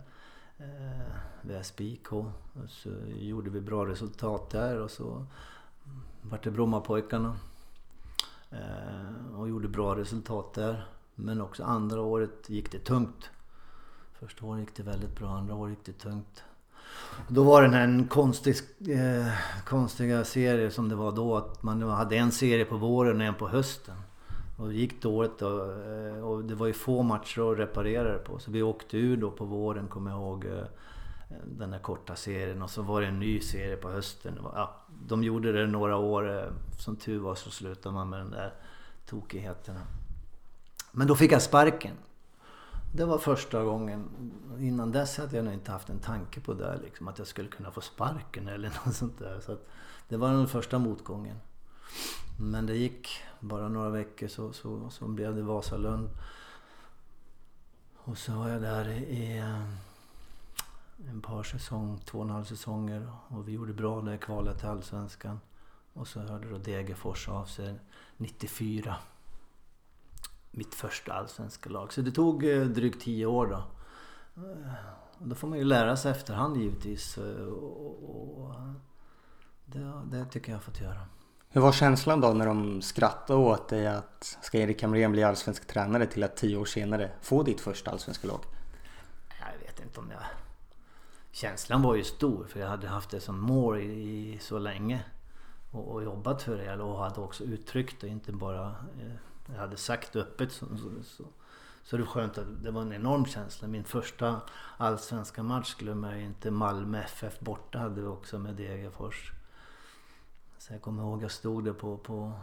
eh, 0.57 1.11
Väsby 1.41 1.93
IK. 1.93 2.13
Och 2.13 2.29
så 2.67 2.89
gjorde 3.07 3.49
vi 3.49 3.61
bra 3.61 3.85
resultat 3.85 4.49
där 4.49 4.79
och 4.79 4.91
så 4.91 5.25
vart 6.21 6.43
det 6.43 6.51
Brommapojkarna. 6.51 7.37
Eh, 8.49 9.39
och 9.39 9.49
gjorde 9.49 9.67
bra 9.67 9.95
resultat 9.95 10.53
där. 10.53 10.87
Men 11.15 11.41
också 11.41 11.63
andra 11.63 12.01
året 12.01 12.49
gick 12.49 12.71
det 12.71 12.79
tungt. 12.79 13.29
Första 14.19 14.45
året 14.45 14.59
gick 14.59 14.75
det 14.75 14.83
väldigt 14.83 15.15
bra, 15.19 15.29
andra 15.29 15.55
året 15.55 15.77
gick 15.77 15.85
det 15.85 16.03
tungt. 16.03 16.43
Då 17.27 17.43
var 17.43 17.61
det 17.61 17.77
en 17.77 18.07
konstig, 18.07 18.55
eh, 18.89 19.27
konstiga 19.65 20.23
serie 20.23 20.71
som 20.71 20.89
det 20.89 20.95
var 20.95 21.11
då. 21.11 21.37
Att 21.37 21.63
man 21.63 21.81
hade 21.81 22.15
en 22.15 22.31
serie 22.31 22.65
på 22.65 22.77
våren 22.77 23.21
och 23.21 23.27
en 23.27 23.33
på 23.33 23.47
hösten. 23.47 23.95
Och 24.57 24.67
det 24.67 24.73
gick 24.73 25.01
dåligt 25.01 25.41
och, 25.41 25.73
eh, 25.73 26.23
och 26.23 26.43
det 26.43 26.55
var 26.55 26.67
ju 26.67 26.73
få 26.73 27.03
matcher 27.03 27.51
att 27.51 27.59
reparera 27.59 28.13
det 28.13 28.19
på. 28.19 28.39
Så 28.39 28.51
vi 28.51 28.61
åkte 28.61 28.97
ur 28.97 29.17
då 29.17 29.31
på 29.31 29.45
våren, 29.45 29.87
kommer 29.87 30.11
jag 30.11 30.19
ihåg. 30.19 30.45
Eh, 30.45 30.63
den 31.45 31.71
där 31.71 31.79
korta 31.79 32.15
serien 32.15 32.61
och 32.61 32.69
så 32.69 32.81
var 32.81 33.01
det 33.01 33.07
en 33.07 33.19
ny 33.19 33.39
serie 33.39 33.75
på 33.75 33.89
hösten. 33.89 34.39
Ja, 34.55 34.75
de 35.07 35.23
gjorde 35.23 35.51
det 35.51 35.67
några 35.67 35.97
år. 35.97 36.37
Eh, 36.37 36.51
som 36.79 36.95
tur 36.95 37.19
var 37.19 37.35
så 37.35 37.49
slutade 37.51 37.95
man 37.95 38.09
med 38.09 38.19
den 38.19 38.31
där 38.31 38.53
tokigheterna. 39.05 39.81
Men 40.91 41.07
då 41.07 41.15
fick 41.15 41.31
jag 41.31 41.41
sparken. 41.41 41.95
Det 42.97 43.05
var 43.05 43.17
första 43.17 43.63
gången. 43.63 44.09
Innan 44.59 44.91
dess 44.91 45.17
hade 45.17 45.35
jag 45.35 45.45
nog 45.45 45.53
inte 45.53 45.71
haft 45.71 45.89
en 45.89 45.99
tanke 45.99 46.39
på 46.39 46.53
det. 46.53 46.79
Liksom, 46.83 47.07
att 47.07 47.17
jag 47.17 47.27
skulle 47.27 47.49
kunna 47.49 47.71
få 47.71 47.81
sparken 47.81 48.47
eller 48.47 48.69
något 48.85 48.95
sånt 48.95 49.19
där. 49.19 49.39
Så 49.39 49.57
det 50.07 50.17
var 50.17 50.31
den 50.31 50.47
första 50.47 50.79
motgången. 50.79 51.37
Men 52.39 52.65
det 52.65 52.75
gick 52.75 53.09
bara 53.39 53.69
några 53.69 53.89
veckor 53.89 54.27
så, 54.27 54.53
så, 54.53 54.89
så 54.89 55.07
blev 55.07 55.35
det 55.35 55.41
Vasalund. 55.41 56.09
Och 57.97 58.17
så 58.17 58.31
var 58.31 58.49
jag 58.49 58.61
där 58.61 58.89
i 58.89 59.37
eh, 59.37 59.63
en 61.09 61.21
par 61.21 61.43
säsong, 61.43 61.99
två 62.05 62.17
och 62.17 62.23
en 62.25 62.29
halv 62.29 62.43
säsonger. 62.43 63.11
Och 63.27 63.47
vi 63.47 63.51
gjorde 63.51 63.73
bra 63.73 64.01
där, 64.01 64.17
kvalade 64.17 64.59
till 64.59 64.67
Allsvenskan. 64.67 65.39
Och 65.93 66.07
så 66.07 66.19
hörde 66.19 66.49
då 66.49 66.57
Degerfors 66.57 67.29
av 67.29 67.45
sig 67.45 67.79
94 68.17 68.95
mitt 70.57 70.75
första 70.75 71.13
allsvenska 71.13 71.69
lag. 71.69 71.93
Så 71.93 72.01
det 72.01 72.11
tog 72.11 72.45
eh, 72.45 72.63
drygt 72.63 73.01
tio 73.01 73.25
år 73.25 73.47
då. 73.47 73.63
Eh, 74.43 74.73
och 75.19 75.27
då 75.27 75.35
får 75.35 75.47
man 75.47 75.57
ju 75.57 75.63
lära 75.63 75.97
sig 75.97 76.11
efterhand 76.11 76.57
givetvis. 76.57 77.17
Eh, 77.17 77.45
och, 77.45 78.53
det, 79.65 80.01
det, 80.11 80.25
tycker 80.25 80.51
jag 80.51 80.57
har 80.57 80.63
fått 80.63 80.81
göra. 80.81 81.01
Hur 81.49 81.61
var 81.61 81.71
känslan 81.71 82.21
då 82.21 82.33
när 82.33 82.45
de 82.45 82.81
skrattade 82.81 83.39
åt 83.39 83.69
dig 83.69 83.87
att 83.87 84.37
ska 84.41 84.57
Erik 84.57 84.81
Hamrén 84.81 85.11
bli 85.11 85.23
allsvensk 85.23 85.67
tränare 85.67 86.05
till 86.05 86.23
att 86.23 86.37
tio 86.37 86.57
år 86.57 86.65
senare 86.65 87.11
få 87.21 87.43
ditt 87.43 87.61
första 87.61 87.91
allsvenska 87.91 88.27
lag? 88.27 88.39
Jag 89.39 89.67
vet 89.67 89.79
inte 89.83 89.99
om 89.99 90.11
jag... 90.11 90.21
Känslan 91.31 91.81
var 91.81 91.95
ju 91.95 92.03
stor 92.03 92.45
för 92.45 92.59
jag 92.59 92.67
hade 92.67 92.87
haft 92.87 93.09
det 93.09 93.19
som 93.19 93.39
mål 93.39 93.77
i, 93.77 94.33
i 94.33 94.39
så 94.39 94.59
länge. 94.59 95.03
Och, 95.71 95.87
och, 95.87 96.03
jobbat 96.03 96.41
för 96.41 96.57
det 96.57 96.83
och 96.83 96.99
hade 96.99 97.21
också 97.21 97.43
uttryckt 97.43 98.01
det, 98.01 98.07
inte 98.07 98.31
bara 98.31 98.75
jag 99.53 99.59
hade 99.59 99.77
sagt 99.77 100.15
öppet 100.15 100.51
så, 100.51 100.65
så, 100.65 101.03
så, 101.03 101.23
så 101.83 101.97
det 101.97 102.03
var 102.03 102.09
skönt 102.09 102.37
att 102.37 102.63
det 102.63 102.71
var 102.71 102.81
en 102.81 102.93
enorm 102.93 103.25
känsla. 103.25 103.67
Min 103.67 103.83
första 103.83 104.41
allsvenska 104.77 105.43
match 105.43 105.75
glömmer 105.75 106.11
jag 106.11 106.21
inte. 106.21 106.51
Malmö 106.51 107.01
FF 107.03 107.39
borta 107.39 107.79
hade 107.79 108.01
vi 108.01 108.07
också 108.07 108.39
med 108.39 108.55
Degerfors. 108.55 109.31
Så 110.57 110.73
jag 110.73 110.81
kommer 110.81 111.03
ihåg 111.03 111.23
jag 111.23 111.31
stod 111.31 111.65
där 111.65 111.73
på, 111.73 111.97
på 111.97 112.33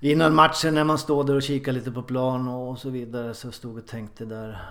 innan 0.00 0.34
matchen 0.34 0.74
när 0.74 0.84
man 0.84 0.98
står 0.98 1.24
där 1.24 1.34
och 1.34 1.42
kikar 1.42 1.72
lite 1.72 1.90
på 1.90 2.02
plan 2.02 2.48
och 2.48 2.78
så 2.78 2.90
vidare 2.90 3.34
så 3.34 3.52
stod 3.52 3.78
och 3.78 3.86
tänkte 3.86 4.24
där. 4.24 4.68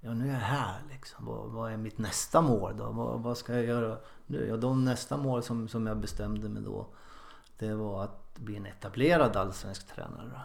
Ja 0.00 0.14
nu 0.14 0.28
är 0.28 0.32
jag 0.32 0.40
här 0.40 0.80
liksom. 0.90 1.24
Vad, 1.24 1.50
vad 1.50 1.72
är 1.72 1.76
mitt 1.76 1.98
nästa 1.98 2.40
mål 2.40 2.76
då? 2.76 2.90
Vad, 2.90 3.22
vad, 3.22 3.38
ska 3.38 3.54
jag 3.54 3.64
göra 3.64 3.98
nu? 4.26 4.46
Ja 4.48 4.56
de 4.56 4.84
nästa 4.84 5.16
mål 5.16 5.42
som, 5.42 5.68
som 5.68 5.86
jag 5.86 5.96
bestämde 5.96 6.48
mig 6.48 6.62
då. 6.62 6.86
Det 7.58 7.74
var 7.74 8.04
att 8.04 8.38
bli 8.38 8.56
en 8.56 8.66
etablerad 8.66 9.36
allsvensk 9.36 9.94
tränare. 9.94 10.40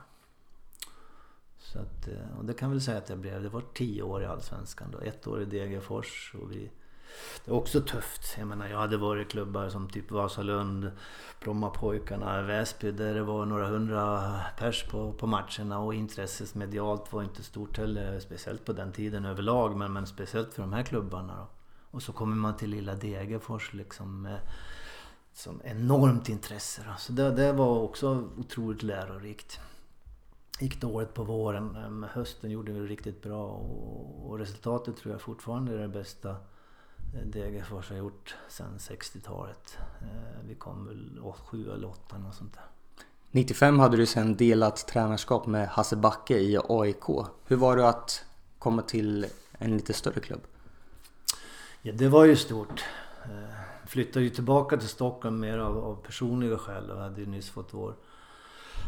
Så 1.75 1.81
att, 1.81 2.07
eh, 2.07 2.37
och 2.37 2.45
det 2.45 2.53
kan 2.53 2.71
väl 2.71 2.81
säga 2.81 2.97
att 2.97 3.09
jag 3.09 3.17
blev. 3.17 3.43
Det 3.43 3.49
var 3.49 3.63
tio 3.73 4.01
år 4.01 4.23
i 4.23 4.25
Allsvenskan 4.25 4.91
då. 4.91 4.99
Ett 4.99 5.27
år 5.27 5.41
i 5.41 5.45
Degerfors 5.45 6.35
och 6.41 6.51
vi 6.51 6.71
det 7.45 7.51
är 7.51 7.55
också 7.55 7.81
tufft. 7.81 8.35
Jag 8.37 8.47
menar 8.47 8.67
jag 8.67 8.77
hade 8.77 8.97
varit 8.97 9.27
i 9.27 9.29
klubbar 9.29 9.69
som 9.69 9.89
typ 9.89 10.11
Vasalund, 10.11 10.91
Brommapojkarna, 11.43 12.41
Väsby 12.41 12.91
där 12.91 13.13
det 13.13 13.23
var 13.23 13.45
några 13.45 13.67
hundra 13.67 14.35
pers 14.57 14.83
på, 14.83 15.13
på 15.13 15.27
matcherna 15.27 15.79
och 15.79 15.93
intresset 15.93 16.55
medialt 16.55 17.13
var 17.13 17.23
inte 17.23 17.43
stort 17.43 17.77
heller. 17.77 18.19
Speciellt 18.19 18.65
på 18.65 18.73
den 18.73 18.91
tiden 18.91 19.25
överlag 19.25 19.77
men, 19.77 19.93
men 19.93 20.07
speciellt 20.07 20.53
för 20.53 20.61
de 20.61 20.73
här 20.73 20.83
klubbarna. 20.83 21.35
Då. 21.35 21.47
Och 21.91 22.01
så 22.01 22.13
kommer 22.13 22.35
man 22.35 22.57
till 22.57 22.69
lilla 22.69 22.95
Degerfors 22.95 23.73
liksom 23.73 24.21
med 24.21 24.39
som 25.33 25.61
enormt 25.63 26.29
intresse. 26.29 26.81
Då. 26.87 26.93
Så 26.97 27.11
det, 27.11 27.31
det 27.31 27.53
var 27.53 27.79
också 27.79 28.29
otroligt 28.37 28.83
lärorikt 28.83 29.59
gick 30.59 30.81
dåligt 30.81 31.13
på 31.13 31.23
våren. 31.23 31.67
Men 31.67 32.09
hösten 32.09 32.51
gjorde 32.51 32.71
vi 32.71 32.79
riktigt 32.79 33.21
bra 33.21 33.43
och, 33.47 34.29
och 34.29 34.39
resultatet 34.39 34.97
tror 34.97 35.13
jag 35.13 35.21
fortfarande 35.21 35.73
är 35.73 35.77
det 35.77 35.87
bästa 35.87 36.35
Degerfors 37.23 37.89
har 37.89 37.97
gjort 37.97 38.35
sedan 38.49 38.77
60-talet. 38.77 39.77
Eh, 40.01 40.47
vi 40.47 40.55
kom 40.55 40.87
väl 40.87 41.33
sju 41.33 41.71
eller 41.71 41.87
åtta 41.87 42.15
och 42.27 42.35
sånt 42.35 42.53
där. 42.53 42.63
95 43.31 43.79
hade 43.79 43.97
du 43.97 44.05
sen 44.05 44.35
delat 44.35 44.87
tränarskap 44.87 45.45
med 45.45 45.67
Hasse 45.67 45.95
Backe 45.95 46.37
i 46.37 46.59
AIK. 46.69 47.03
Hur 47.45 47.55
var 47.55 47.77
det 47.77 47.89
att 47.89 48.25
komma 48.59 48.81
till 48.81 49.25
en 49.51 49.77
lite 49.77 49.93
större 49.93 50.19
klubb? 50.19 50.41
Ja, 51.81 51.93
det 51.93 52.07
var 52.07 52.25
ju 52.25 52.35
stort. 52.35 52.85
Eh, 53.23 53.87
flyttade 53.87 54.25
ju 54.25 54.29
tillbaka 54.29 54.77
till 54.77 54.87
Stockholm 54.87 55.39
mer 55.39 55.57
av, 55.57 55.77
av 55.77 55.95
personliga 55.95 56.57
skäl 56.57 56.91
och 56.91 57.01
hade 57.01 57.21
ju 57.21 57.27
nyss 57.27 57.49
fått 57.49 57.73
vår 57.73 57.95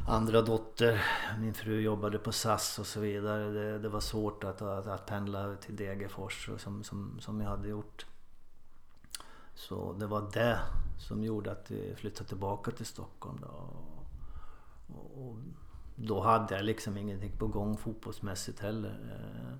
andra 0.07 0.41
dotter. 0.41 1.03
Min 1.39 1.53
fru 1.53 1.81
jobbade 1.81 2.19
på 2.19 2.31
SAS 2.31 2.79
och 2.79 2.87
så 2.87 2.99
vidare. 2.99 3.49
Det, 3.49 3.79
det 3.79 3.89
var 3.89 3.99
svårt 3.99 4.43
att, 4.43 4.61
att, 4.61 4.87
att 4.87 5.05
pendla 5.05 5.55
till 5.55 5.75
Degerfors 5.75 6.49
som, 6.57 6.83
som, 6.83 7.19
som 7.19 7.41
jag 7.41 7.49
hade 7.49 7.67
gjort. 7.67 8.05
Så 9.55 9.93
det 9.93 10.07
var 10.07 10.29
det 10.33 10.59
som 10.97 11.23
gjorde 11.23 11.51
att 11.51 11.71
vi 11.71 11.95
flyttade 11.95 12.29
tillbaka 12.29 12.71
till 12.71 12.85
Stockholm. 12.85 13.37
Då. 13.41 13.47
Och, 14.95 15.37
då 15.95 16.21
hade 16.21 16.55
jag 16.55 16.65
liksom 16.65 16.97
ingenting 16.97 17.37
på 17.37 17.47
gång 17.47 17.77
fotbollsmässigt 17.77 18.59
heller. 18.59 19.15
Eh, 19.15 19.57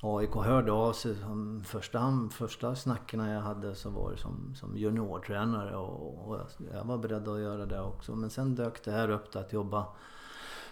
AIK 0.00 0.34
hörde 0.34 0.72
av 0.72 0.92
sig. 0.92 1.16
Som 1.16 1.64
första, 1.64 2.28
första 2.32 2.76
snacken 2.76 3.20
jag 3.20 3.40
hade 3.40 3.74
så 3.74 3.90
var 3.90 4.10
det 4.10 4.16
som, 4.16 4.54
som 4.54 4.76
juniortränare 4.76 5.76
och, 5.76 6.28
och 6.28 6.40
jag 6.72 6.84
var 6.84 6.98
beredd 6.98 7.28
att 7.28 7.40
göra 7.40 7.66
det 7.66 7.80
också. 7.80 8.16
Men 8.16 8.30
sen 8.30 8.54
dök 8.54 8.84
det 8.84 8.92
här 8.92 9.10
upp 9.10 9.36
att 9.36 9.52
jobba, 9.52 9.86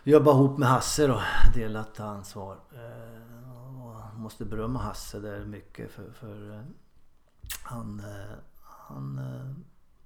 jobba 0.04 0.30
ihop 0.30 0.58
med 0.58 0.68
Hasse 0.68 1.06
då, 1.06 1.20
delat 1.54 2.00
ansvar. 2.00 2.56
Eh, 2.72 3.46
och 3.86 4.18
måste 4.18 4.44
berömma 4.44 4.78
Hasse 4.78 5.20
där 5.20 5.44
mycket 5.44 5.90
för, 5.90 6.10
för 6.10 6.52
eh, 6.54 6.60
han, 7.62 8.00
eh, 8.00 8.36
han, 8.62 9.18
eh, 9.18 9.50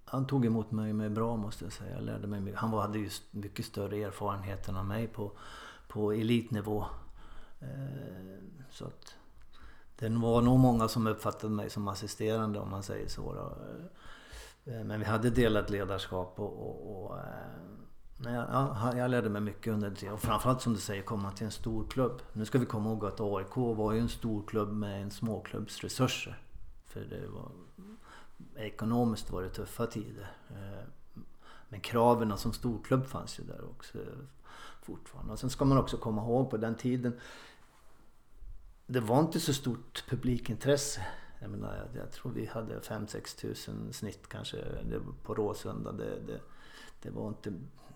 han 0.05 0.27
tog 0.27 0.47
emot 0.47 0.71
mig 0.71 0.93
med 0.93 1.13
bra 1.13 1.37
måste 1.37 1.65
jag 1.65 1.73
säga. 1.73 1.95
Jag 1.95 2.05
lärde 2.05 2.27
mig 2.27 2.41
mycket. 2.41 2.61
Han 2.61 2.73
hade 2.73 2.99
ju 2.99 3.11
mycket 3.31 3.65
större 3.65 3.97
erfarenhet 3.97 4.69
än 4.69 4.87
mig 4.87 5.07
på, 5.07 5.33
på 5.89 6.13
elitnivå. 6.13 6.85
Eh, 7.61 8.39
så 8.71 8.85
att 8.85 9.15
det 9.97 10.09
var 10.09 10.43
nog 10.43 10.59
många 10.59 10.89
som 10.89 11.07
uppfattade 11.07 11.53
mig 11.53 11.71
som 11.71 11.89
assisterande 11.89 12.59
om 12.59 12.71
man 12.71 12.83
säger 12.83 13.09
så. 13.09 13.35
Då. 13.35 13.59
Eh, 14.73 14.85
men 14.85 15.01
vi 15.01 15.07
hade 15.07 15.31
delat 15.31 15.71
ledarskap 15.71 16.35
och, 16.41 16.67
och, 16.67 17.07
och 17.07 17.19
eh, 17.19 18.35
ja, 18.53 18.97
jag 18.97 19.11
lärde 19.11 19.29
mig 19.29 19.43
mycket 19.43 19.73
under 19.73 19.97
det. 20.01 20.11
Och 20.11 20.21
framförallt 20.21 20.63
som 20.63 20.73
du 20.73 20.81
säger 20.81 21.03
komma 21.03 21.33
till 21.33 21.47
en 21.47 21.53
stor 21.53 21.85
klubb. 21.85 22.23
Nu 22.33 22.45
ska 22.45 22.59
vi 22.59 22.67
komma 22.67 22.91
ihåg 22.91 23.05
att 23.05 23.21
AIK 23.21 23.57
var 23.57 23.93
ju 23.93 23.99
en 23.99 24.09
stor 24.09 24.47
klubb 24.47 24.73
med 24.73 25.03
en 25.03 25.11
småklubbs 25.11 25.81
resurser. 25.81 26.43
För 26.85 27.01
det 27.01 27.29
var, 27.29 27.51
ekonomiskt 28.57 29.31
var 29.31 29.43
det 29.43 29.49
tuffa 29.49 29.87
tider. 29.87 30.31
Men 31.69 31.81
kraven 31.81 32.39
som 32.39 32.53
storklubb 32.53 33.07
fanns 33.07 33.41
ju 33.41 33.45
där 33.45 33.65
också 33.71 33.99
fortfarande. 34.83 35.33
Och 35.33 35.39
sen 35.39 35.51
ska 35.51 35.65
man 35.65 35.79
också 35.79 35.97
komma 35.97 36.23
ihåg 36.23 36.51
på 36.51 36.57
den 36.57 36.75
tiden 36.75 37.21
det 38.91 39.01
var 39.01 39.21
inte 39.21 39.41
så 39.41 39.53
stort 39.53 40.05
publikintresse. 40.09 41.07
Jag, 41.39 41.51
menar, 41.51 41.77
jag, 41.77 42.03
jag 42.03 42.13
tror 42.13 42.33
vi 42.33 42.47
hade 42.47 42.79
5-6 42.79 43.41
tusen 43.41 43.93
snitt 43.93 44.29
kanske 44.29 44.57
på 45.23 45.35
Råsunda. 45.35 45.93
Det, 45.93 46.21
det, 46.27 46.41
det 47.03 47.11
var 47.11 47.29
inte... 47.29 47.53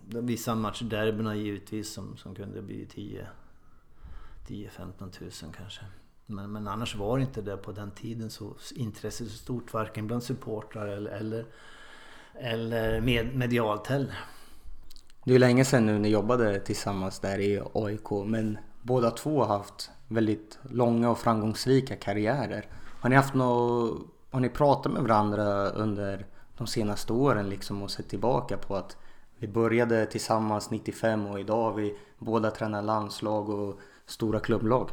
Det 0.07 0.21
vissa 0.21 0.55
matchderbyna 0.55 1.35
givetvis, 1.35 1.93
som, 1.93 2.17
som 2.17 2.35
kunde 2.35 2.61
bli 2.61 2.87
10-15 4.45 5.11
tusen 5.11 5.51
kanske. 5.51 5.81
Men, 6.25 6.51
men 6.51 6.67
annars 6.67 6.95
var 6.95 7.19
inte 7.19 7.41
det 7.41 7.57
på 7.57 7.71
den 7.71 7.91
tiden 7.91 8.29
så 8.29 8.55
intresset 8.75 9.31
så 9.31 9.37
stort 9.37 9.73
varken 9.73 10.07
bland 10.07 10.23
supportrar 10.23 10.87
eller, 10.87 11.11
eller, 11.11 11.45
eller 12.33 13.01
med, 13.01 13.35
medialt 13.35 13.87
heller. 13.87 14.19
Det 15.23 15.35
är 15.35 15.39
länge 15.39 15.65
sedan 15.65 15.85
nu 15.85 15.99
ni 15.99 16.09
jobbade 16.09 16.59
tillsammans 16.59 17.19
där 17.19 17.39
i 17.39 17.61
AIK 17.73 18.11
men 18.25 18.57
båda 18.81 19.11
två 19.11 19.43
har 19.43 19.57
haft 19.57 19.91
väldigt 20.07 20.59
långa 20.69 21.09
och 21.09 21.17
framgångsrika 21.17 21.95
karriärer. 21.95 22.65
Har 22.99 23.09
ni 23.09 23.15
haft 23.15 23.33
något, 23.33 24.07
har 24.31 24.39
ni 24.39 24.49
pratat 24.49 24.91
med 24.91 25.01
varandra 25.01 25.69
under 25.69 26.25
de 26.57 26.67
senaste 26.67 27.13
åren 27.13 27.49
liksom 27.49 27.83
och 27.83 27.91
sett 27.91 28.09
tillbaka 28.09 28.57
på 28.57 28.75
att 28.75 28.97
vi 29.37 29.47
började 29.47 30.05
tillsammans 30.05 30.71
95 30.71 31.25
och 31.25 31.39
idag 31.39 31.63
har 31.63 31.73
vi 31.73 31.97
båda 32.17 32.51
tränar 32.51 32.81
landslag 32.81 33.49
och 33.49 33.79
stora 34.05 34.39
klubblag? 34.39 34.89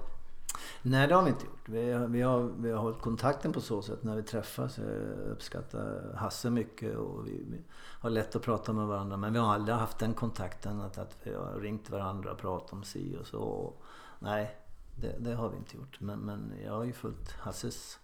Nej 0.83 1.09
det 1.09 1.15
har 1.15 1.23
vi 1.23 1.31
inte 1.31 1.47
gjort. 1.47 1.69
Vi 1.69 1.93
har, 1.93 2.07
vi 2.07 2.23
har, 2.23 2.51
vi 2.59 2.71
har 2.71 2.79
hållit 2.79 3.01
kontakten 3.01 3.53
på 3.53 3.61
så 3.61 3.83
sätt 3.83 4.03
när 4.03 4.17
vi 4.17 4.23
träffas. 4.23 4.79
Jag 4.79 5.31
uppskattar 5.31 6.15
Hasse 6.17 6.51
mycket 6.51 6.97
och 6.97 7.27
vi, 7.27 7.47
vi, 7.51 7.63
har 7.75 8.11
lätt 8.11 8.37
att 8.37 8.43
prata 8.43 8.73
med 8.73 8.87
varandra. 8.87 9.17
Men 9.17 9.33
vi 9.33 9.39
har 9.39 9.55
aldrig 9.55 9.77
haft 9.77 9.99
den 9.99 10.15
kontakten 10.15 10.81
att, 10.81 10.99
att 10.99 11.17
vi 11.23 11.35
har 11.35 11.61
ringt 11.61 11.91
varandra 11.91 12.33
och 12.33 12.39
pratat 12.39 12.73
om 12.73 12.85
si 12.85 13.17
och 13.21 13.27
så. 13.27 13.73
Nej, 14.19 14.57
det, 14.95 15.17
det, 15.19 15.35
har 15.35 15.49
vi 15.49 15.57
inte 15.57 15.77
gjort. 15.77 16.01
Men, 16.01 16.19
men 16.19 16.53
jag 16.65 16.73
har 16.73 16.85
ju 16.85 16.93
följt 16.93 17.33
Hasses, 17.33 17.99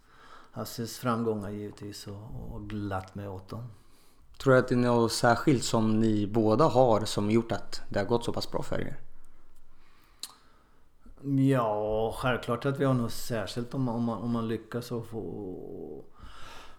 Hasses 0.52 0.98
framgångar 0.98 1.50
givetvis 1.50 2.06
och, 2.06 2.52
och 2.52 2.68
glatt 2.68 3.14
mig 3.14 3.28
åt 3.28 3.48
dem. 3.48 3.68
Tror 4.38 4.52
du 4.52 4.58
att 4.58 4.68
det 4.68 4.74
är 4.74 4.76
något 4.76 5.12
särskilt 5.12 5.64
som 5.64 6.00
ni 6.00 6.26
båda 6.26 6.64
har 6.64 7.04
som 7.04 7.30
gjort 7.30 7.52
att 7.52 7.82
det 7.88 7.98
har 7.98 8.06
gått 8.06 8.24
så 8.24 8.32
pass 8.32 8.50
bra 8.50 8.62
för 8.62 8.80
er? 8.80 9.00
Ja, 11.50 12.14
självklart 12.16 12.66
att 12.66 12.78
vi 12.78 12.84
har 12.84 12.94
något 12.94 13.12
särskilt 13.12 13.74
om 13.74 13.82
man, 13.82 13.94
om 13.94 14.04
man, 14.04 14.18
om 14.18 14.30
man 14.30 14.48
lyckas 14.48 14.92
att 14.92 15.06
få 15.06 16.04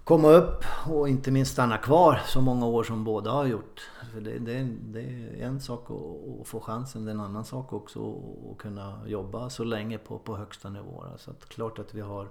komma 0.09 0.29
upp 0.29 0.65
och 0.87 1.09
inte 1.09 1.31
minst 1.31 1.51
stanna 1.51 1.77
kvar 1.77 2.21
så 2.25 2.41
många 2.41 2.65
år 2.65 2.83
som 2.83 3.03
båda 3.03 3.31
har 3.31 3.45
gjort. 3.45 3.89
För 4.13 4.21
det, 4.21 4.39
det, 4.39 4.63
det 4.81 5.01
är 5.01 5.45
en 5.45 5.61
sak 5.61 5.91
att, 5.91 6.41
att, 6.41 6.47
få 6.47 6.59
chansen, 6.59 7.05
det 7.05 7.11
är 7.11 7.13
en 7.13 7.19
annan 7.19 7.45
sak 7.45 7.73
också 7.73 8.15
att 8.51 8.57
kunna 8.57 9.01
jobba 9.07 9.49
så 9.49 9.63
länge 9.63 9.97
på, 9.97 10.19
på 10.19 10.37
högsta 10.37 10.69
nivå. 10.69 11.03
Så 11.17 11.31
att 11.31 11.49
klart 11.49 11.79
att 11.79 11.93
vi 11.93 12.01
har, 12.01 12.27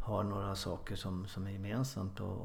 har 0.00 0.22
några 0.22 0.54
saker 0.54 0.96
som, 0.96 1.26
som 1.26 1.46
är 1.46 1.50
gemensamt 1.50 2.20
och 2.20 2.36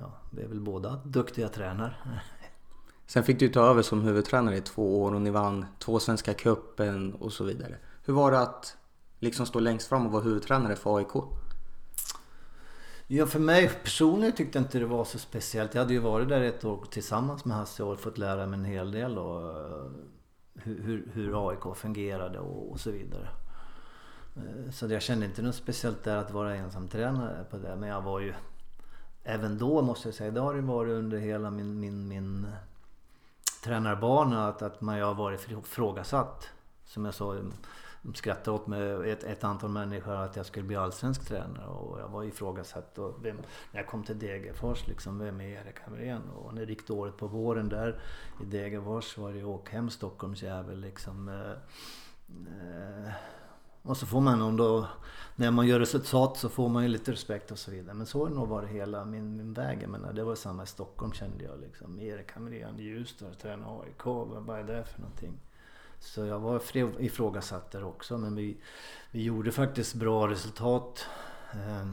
ja, 0.00 0.12
vi 0.30 0.42
är 0.42 0.48
väl 0.48 0.60
båda 0.60 1.00
duktiga 1.04 1.48
tränare. 1.48 1.94
Sen 3.06 3.24
fick 3.24 3.38
du 3.38 3.48
ta 3.48 3.60
över 3.60 3.82
som 3.82 4.00
huvudtränare 4.00 4.56
i 4.56 4.60
två 4.60 5.02
år 5.02 5.14
och 5.14 5.22
ni 5.22 5.30
vann 5.30 5.66
två 5.78 5.98
Svenska 5.98 6.34
cupen 6.34 7.14
och 7.14 7.32
så 7.32 7.44
vidare. 7.44 7.76
Hur 8.04 8.14
var 8.14 8.30
det 8.30 8.40
att 8.40 8.76
liksom 9.18 9.46
stå 9.46 9.60
längst 9.60 9.88
fram 9.88 10.06
och 10.06 10.12
vara 10.12 10.22
huvudtränare 10.22 10.76
för 10.76 10.96
AIK? 10.96 11.16
Ja, 13.08 13.26
för 13.26 13.38
mig 13.38 13.68
personligen 13.82 14.36
tyckte 14.36 14.58
jag 14.58 14.64
inte 14.64 14.78
det 14.78 14.86
var 14.86 15.04
så 15.04 15.18
speciellt. 15.18 15.74
Jag 15.74 15.82
hade 15.82 15.94
ju 15.94 16.00
varit 16.00 16.28
där 16.28 16.40
ett 16.40 16.64
år 16.64 16.84
tillsammans 16.90 17.44
med 17.44 17.56
Hasse 17.56 17.82
och 17.82 18.00
fått 18.00 18.18
lära 18.18 18.46
mig 18.46 18.58
en 18.58 18.64
hel 18.64 18.90
del 18.90 19.18
och 19.18 19.50
eh, 19.50 19.90
hur, 20.54 21.08
hur 21.12 21.48
AIK 21.48 21.76
fungerade 21.76 22.38
och, 22.38 22.72
och, 22.72 22.80
så 22.80 22.90
vidare. 22.90 23.28
Eh, 24.36 24.70
så 24.70 24.86
jag 24.86 25.02
kände 25.02 25.26
inte 25.26 25.42
något 25.42 25.54
speciellt 25.54 26.04
där 26.04 26.16
att 26.16 26.30
vara 26.30 26.54
ensamtränare 26.54 27.44
på 27.50 27.58
det. 27.58 27.76
Men 27.76 27.88
jag 27.88 28.02
var 28.02 28.20
ju 28.20 28.34
även 29.24 29.58
då 29.58 29.82
måste 29.82 30.08
jag 30.08 30.14
säga, 30.14 30.30
det 30.30 30.40
har 30.40 30.54
det 30.54 30.60
varit 30.60 30.92
under 30.92 31.18
hela 31.18 31.50
min, 31.50 31.80
min, 31.80 32.08
min 32.08 32.44
eh, 32.44 32.50
tränarbana 33.64 34.48
att, 34.48 34.62
att 34.62 34.80
man 34.80 35.00
har 35.00 35.14
varit 35.14 35.50
ifrågasatt. 35.50 36.48
Som 36.84 37.04
jag 37.04 37.14
sa 37.14 37.34
de 38.06 38.14
skrattade 38.14 38.56
åt 38.56 38.66
mig, 38.66 39.10
ett, 39.10 39.24
ett 39.24 39.44
antal 39.44 39.70
människor, 39.70 40.14
att 40.14 40.36
jag 40.36 40.46
skulle 40.46 40.66
bli 40.66 40.76
allsvensk 40.76 41.28
tränare. 41.28 41.66
Och 41.66 42.00
jag 42.00 42.08
var 42.08 42.24
ifrågasatt. 42.24 42.98
Och 42.98 43.24
vem, 43.24 43.36
när 43.72 43.80
jag 43.80 43.86
kom 43.86 44.04
till 44.04 44.18
Degerfors, 44.18 44.86
liksom, 44.86 45.18
vem 45.18 45.40
är 45.40 45.44
Erik 45.44 45.80
Hamrén? 45.80 46.22
Och 46.30 46.54
när 46.54 46.66
det 46.66 46.72
gick 46.72 46.86
dåligt 46.86 47.16
på 47.16 47.26
våren 47.26 47.68
där 47.68 48.00
i 48.42 48.44
Degerfors 48.44 49.18
var 49.18 49.32
det 49.32 49.44
åk 49.44 49.70
hem 49.70 49.90
Stockholmsjävel 49.90 50.80
liksom. 50.80 51.28
Eh, 51.28 51.50
eh, 53.06 53.12
och 53.82 53.96
så 53.96 54.06
får 54.06 54.20
man 54.20 54.42
ändå, 54.42 54.86
när 55.36 55.50
man 55.50 55.66
gör 55.66 55.80
resultat 55.80 56.36
så 56.36 56.48
får 56.48 56.68
man 56.68 56.82
ju 56.82 56.88
lite 56.88 57.12
respekt 57.12 57.50
och 57.50 57.58
så 57.58 57.70
vidare. 57.70 57.94
Men 57.94 58.06
så 58.06 58.18
har 58.18 58.28
det 58.28 58.34
nog 58.34 58.48
varit 58.48 58.70
hela 58.70 59.04
min, 59.04 59.36
min 59.36 59.52
väg. 59.52 59.78
Jag 59.82 59.90
menar, 59.90 60.12
det 60.12 60.24
var 60.24 60.34
samma 60.34 60.62
i 60.62 60.66
Stockholm 60.66 61.12
kände 61.12 61.44
jag 61.44 61.60
liksom. 61.60 62.00
Erik 62.00 62.32
Hamrén 62.32 62.80
i 62.80 62.82
Ljusdal, 62.82 63.34
tränar 63.34 63.82
AIK, 63.82 64.04
vad 64.46 64.58
är 64.58 64.64
det 64.64 64.84
för 64.84 65.00
någonting? 65.00 65.32
Så 66.00 66.24
jag 66.24 66.40
var 66.40 66.62
ifrågasatt 67.02 67.70
där 67.70 67.84
också. 67.84 68.18
Men 68.18 68.36
vi, 68.36 68.56
vi 69.10 69.22
gjorde 69.22 69.52
faktiskt 69.52 69.94
bra 69.94 70.28
resultat. 70.28 71.06
Eh, 71.52 71.86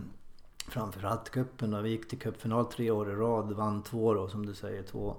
framförallt 0.67 1.29
cupen. 1.29 1.83
Vi 1.83 1.89
gick 1.89 2.09
till 2.09 2.19
cupfinal 2.19 2.65
tre 2.65 2.91
år 2.91 3.11
i 3.11 3.15
rad. 3.15 3.51
Vann 3.51 3.83
två 3.83 4.13
då 4.13 4.27
som 4.27 4.45
du 4.45 4.53
säger. 4.53 4.83
Två, 4.83 5.15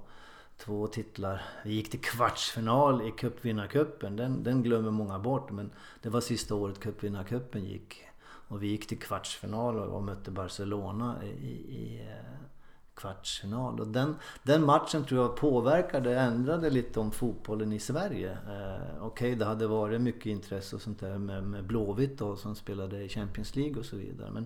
två 0.57 0.87
titlar. 0.87 1.41
Vi 1.63 1.73
gick 1.73 1.91
till 1.91 2.01
kvartsfinal 2.01 3.07
i 3.07 3.11
cupvinnarcupen. 3.11 4.15
Den, 4.15 4.43
den 4.43 4.63
glömmer 4.63 4.91
många 4.91 5.19
bort. 5.19 5.51
Men 5.51 5.71
det 6.01 6.09
var 6.09 6.21
sista 6.21 6.55
året 6.55 6.79
cupvinnarcupen 6.79 7.65
gick. 7.65 8.01
Och 8.47 8.63
vi 8.63 8.67
gick 8.67 8.87
till 8.87 8.99
kvartsfinal 8.99 9.79
och 9.79 10.03
mötte 10.03 10.31
Barcelona 10.31 11.23
i, 11.23 11.47
i 11.75 12.07
eh, 12.09 12.35
kvartsfinal. 12.95 13.79
Och 13.79 13.87
den, 13.87 14.15
den 14.43 14.65
matchen 14.65 15.05
tror 15.05 15.21
jag 15.21 15.35
påverkade, 15.35 16.19
ändrade 16.19 16.69
lite 16.69 16.99
om 16.99 17.11
fotbollen 17.11 17.73
i 17.73 17.79
Sverige. 17.79 18.31
Eh, 18.31 18.95
Okej, 18.97 19.07
okay, 19.07 19.35
det 19.35 19.45
hade 19.45 19.67
varit 19.67 20.01
mycket 20.01 20.25
intresse 20.25 20.75
och 20.75 20.81
sånt 20.81 20.99
där 20.99 21.17
med, 21.17 21.43
med 21.43 21.63
Blåvitt 21.63 22.17
då, 22.17 22.35
som 22.35 22.55
spelade 22.55 23.03
i 23.03 23.09
Champions 23.09 23.55
League 23.55 23.79
och 23.79 23.85
så 23.85 23.95
vidare. 23.95 24.31
Men 24.31 24.45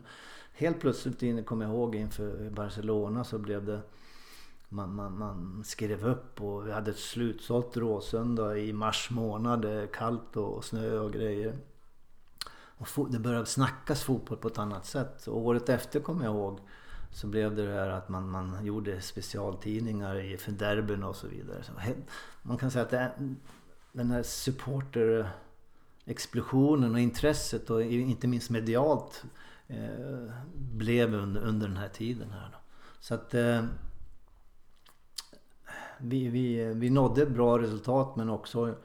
helt 0.54 0.80
plötsligt, 0.80 1.46
kommer 1.46 1.66
jag 1.66 1.74
ihåg, 1.74 1.96
inför 1.96 2.50
Barcelona 2.50 3.24
så 3.24 3.38
blev 3.38 3.66
det 3.66 3.82
man, 4.70 4.96
man, 4.96 5.18
man 5.18 5.64
skrev 5.66 6.08
upp 6.08 6.42
och 6.42 6.68
vi 6.68 6.72
hade 6.72 6.92
ett 6.92 7.00
slutsålt 7.00 7.78
Råsunda 7.78 8.58
i 8.58 8.74
mars 8.74 9.10
månad. 9.12 9.92
Kallt 9.94 10.38
och 10.38 10.66
snö 10.66 11.00
och 11.00 11.14
grejer. 11.14 11.58
Och 12.78 13.12
det 13.12 13.20
började 13.20 13.46
snackas 13.46 14.04
fotboll 14.04 14.38
på 14.38 14.48
ett 14.48 14.58
annat 14.58 14.86
sätt. 14.86 15.28
Och 15.28 15.38
året 15.38 15.70
efter 15.70 16.00
kommer 16.00 16.26
jag 16.26 16.36
ihåg 16.36 16.60
så 17.12 17.28
blev 17.28 17.56
det 17.56 17.66
det 17.66 17.74
här 17.74 17.90
att 17.90 18.10
man, 18.10 18.30
man 18.30 18.66
gjorde 18.66 19.02
specialtidningar 19.02 20.38
för 20.38 20.52
derbyn 20.52 21.04
och 21.04 21.16
så 21.16 21.28
vidare. 21.28 21.64
Så 21.64 21.72
man 22.42 22.58
kan 22.58 22.72
säga 22.72 22.86
att 22.86 22.90
det, 22.90 23.12
den 23.92 24.12
här 24.12 24.24
supporterexplosionen 24.24 26.94
och 26.94 27.00
intresset 27.00 27.70
och 27.70 27.84
inte 27.84 28.28
minst 28.28 28.50
medialt 28.50 29.24
eh, 29.68 30.34
blev 30.56 31.14
under, 31.14 31.42
under 31.42 31.68
den 31.68 31.78
här 31.78 31.90
tiden 31.90 32.32
här. 32.32 32.50
Då. 32.52 32.58
Så 33.00 33.14
att 33.14 33.34
eh, 33.34 33.66
vi, 35.98 36.28
vi, 36.28 36.74
vi 36.74 36.90
nådde 36.90 37.26
bra 37.26 37.60
resultat 37.60 38.16
men 38.16 38.30
också, 38.30 38.76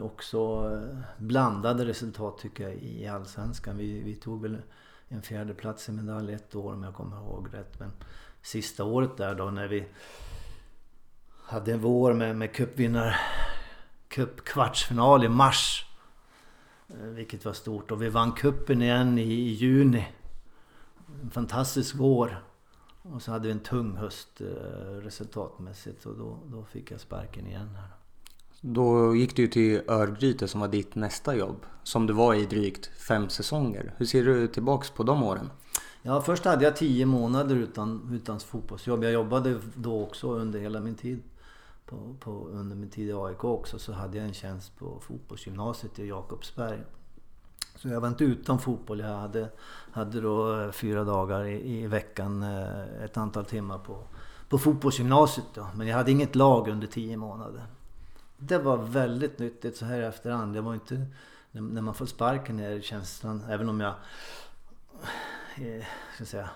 också 0.00 0.70
eh, 0.72 0.98
blandade 1.18 1.84
resultat 1.84 2.38
tycker 2.38 2.68
jag 2.68 2.74
i 2.74 3.06
Allsvenskan. 3.06 3.76
Vi, 3.76 4.02
vi 4.02 4.14
tog 4.14 4.42
väl 4.42 4.58
en 5.12 5.22
fjärde 5.22 5.54
plats 5.54 5.88
i 5.88 5.92
medalj 5.92 6.32
ett 6.32 6.54
år 6.54 6.72
om 6.72 6.82
jag 6.82 6.94
kommer 6.94 7.16
ihåg 7.16 7.48
rätt. 7.52 7.80
Men 7.80 7.92
sista 8.42 8.84
året 8.84 9.16
där 9.16 9.34
då 9.34 9.50
när 9.50 9.68
vi 9.68 9.88
hade 11.44 11.72
en 11.72 11.80
vår 11.80 12.12
med, 12.12 12.36
med 12.36 12.54
cupvinnar 12.54 13.16
cup 14.08 14.44
kvartsfinal 14.44 15.24
i 15.24 15.28
mars. 15.28 15.86
Eh, 16.88 17.06
vilket 17.06 17.44
var 17.44 17.52
stort 17.52 17.90
och 17.90 18.02
vi 18.02 18.08
vann 18.08 18.32
kuppen 18.32 18.82
igen 18.82 19.18
i, 19.18 19.22
i 19.22 19.52
juni. 19.52 20.08
En 21.22 21.30
fantastisk 21.30 21.94
vår. 21.94 22.44
Och 23.02 23.22
så 23.22 23.32
hade 23.32 23.48
vi 23.48 23.52
en 23.52 23.60
tung 23.60 23.96
höst 23.96 24.40
eh, 24.40 24.46
resultatmässigt 25.02 26.06
och 26.06 26.16
då, 26.16 26.38
då 26.46 26.64
fick 26.64 26.90
jag 26.90 27.00
sparken 27.00 27.46
igen. 27.46 27.76
Här. 27.76 27.99
Då 28.60 29.16
gick 29.16 29.36
du 29.36 29.48
till 29.48 29.82
Örgryte 29.88 30.48
som 30.48 30.60
var 30.60 30.68
ditt 30.68 30.94
nästa 30.94 31.36
jobb. 31.36 31.66
Som 31.82 32.06
du 32.06 32.12
var 32.12 32.34
i 32.34 32.46
drygt 32.46 32.86
fem 32.86 33.28
säsonger. 33.28 33.94
Hur 33.96 34.06
ser 34.06 34.24
du 34.24 34.48
tillbaks 34.48 34.90
på 34.90 35.02
de 35.02 35.22
åren? 35.22 35.50
Ja, 36.02 36.20
först 36.20 36.44
hade 36.44 36.64
jag 36.64 36.76
tio 36.76 37.06
månader 37.06 37.56
utan, 37.56 38.10
utan 38.12 38.40
fotbollsjobb. 38.40 39.04
Jag 39.04 39.12
jobbade 39.12 39.60
då 39.74 40.02
också 40.02 40.32
under 40.32 40.60
hela 40.60 40.80
min 40.80 40.94
tid. 40.94 41.22
På, 41.86 42.14
på, 42.20 42.30
under 42.30 42.76
min 42.76 42.90
tid 42.90 43.08
i 43.08 43.12
AIK 43.12 43.44
också 43.44 43.78
så 43.78 43.92
hade 43.92 44.16
jag 44.18 44.26
en 44.26 44.34
tjänst 44.34 44.78
på 44.78 45.00
fotbollsgymnasiet 45.00 45.98
i 45.98 46.08
Jakobsberg. 46.08 46.78
Så 47.76 47.88
jag 47.88 48.00
var 48.00 48.08
inte 48.08 48.24
utan 48.24 48.58
fotboll. 48.58 49.00
Jag 49.00 49.16
hade, 49.16 49.48
hade 49.92 50.20
då 50.20 50.60
eh, 50.60 50.70
fyra 50.70 51.04
dagar 51.04 51.44
i, 51.44 51.82
i 51.82 51.86
veckan, 51.86 52.42
eh, 52.42 53.04
ett 53.04 53.16
antal 53.16 53.44
timmar 53.44 53.78
på, 53.78 53.98
på 54.48 54.58
fotbollsgymnasiet. 54.58 55.46
Då. 55.54 55.66
Men 55.74 55.86
jag 55.86 55.96
hade 55.96 56.10
inget 56.10 56.34
lag 56.34 56.68
under 56.68 56.86
tio 56.86 57.16
månader. 57.16 57.62
Det 58.40 58.58
var 58.58 58.76
väldigt 58.76 59.38
nyttigt 59.38 59.76
så 59.76 59.84
här 59.84 60.00
i 60.00 60.04
efterhand. 60.04 60.54
Det 60.54 60.60
var 60.60 60.74
inte... 60.74 61.06
När 61.52 61.82
man 61.82 61.94
får 61.94 62.06
sparken 62.06 62.60
är 62.60 62.80
känslan, 62.80 63.44
även 63.48 63.68
om 63.68 63.80
jag... 63.80 63.94
Eh, 65.56 65.84
ska 66.14 66.24
säga, 66.24 66.50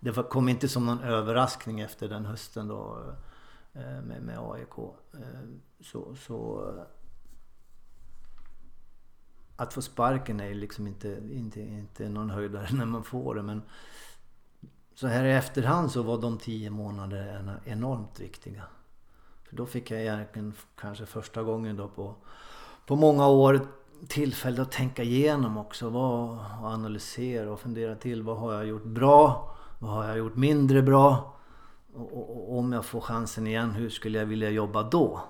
det 0.00 0.12
kom 0.30 0.48
inte 0.48 0.68
som 0.68 0.86
någon 0.86 1.00
överraskning 1.00 1.80
efter 1.80 2.08
den 2.08 2.26
hösten 2.26 2.68
då 2.68 3.14
eh, 3.72 4.02
med, 4.02 4.22
med 4.22 4.38
AIK. 4.38 4.78
Eh, 5.12 5.20
så, 5.80 6.14
så 6.14 6.70
att 9.56 9.74
få 9.74 9.82
sparken 9.82 10.40
är 10.40 10.54
liksom 10.54 10.86
inte, 10.86 11.20
inte, 11.30 11.60
inte 11.60 12.08
någon 12.08 12.30
höjdare 12.30 12.68
när 12.72 12.86
man 12.86 13.04
får 13.04 13.34
det. 13.34 13.42
Men 13.42 13.62
så 14.94 15.06
här 15.06 15.24
i 15.24 15.32
efterhand 15.32 15.92
så 15.92 16.02
var 16.02 16.20
de 16.20 16.38
tio 16.38 16.70
månaderna 16.70 17.60
enormt 17.64 18.20
viktiga. 18.20 18.62
För 19.48 19.56
då 19.56 19.66
fick 19.66 19.90
jag 19.90 20.00
egentligen 20.00 20.54
kanske 20.80 21.06
första 21.06 21.42
gången 21.42 21.76
då 21.76 21.88
på, 21.88 22.14
på 22.86 22.96
många 22.96 23.28
år 23.28 23.60
tillfälle 24.08 24.62
att 24.62 24.72
tänka 24.72 25.02
igenom 25.02 25.56
också. 25.58 25.88
Vad, 25.90 26.30
och 26.60 26.66
analysera 26.66 27.52
och 27.52 27.60
fundera 27.60 27.94
till. 27.94 28.22
Vad 28.22 28.36
har 28.36 28.52
jag 28.52 28.66
gjort 28.66 28.84
bra? 28.84 29.50
Vad 29.78 29.90
har 29.90 30.08
jag 30.08 30.18
gjort 30.18 30.36
mindre 30.36 30.82
bra? 30.82 31.34
Och, 31.94 32.12
och, 32.12 32.50
och 32.50 32.58
om 32.58 32.72
jag 32.72 32.84
får 32.84 33.00
chansen 33.00 33.46
igen, 33.46 33.70
hur 33.70 33.90
skulle 33.90 34.18
jag 34.18 34.26
vilja 34.26 34.50
jobba 34.50 34.82
då? 34.82 35.20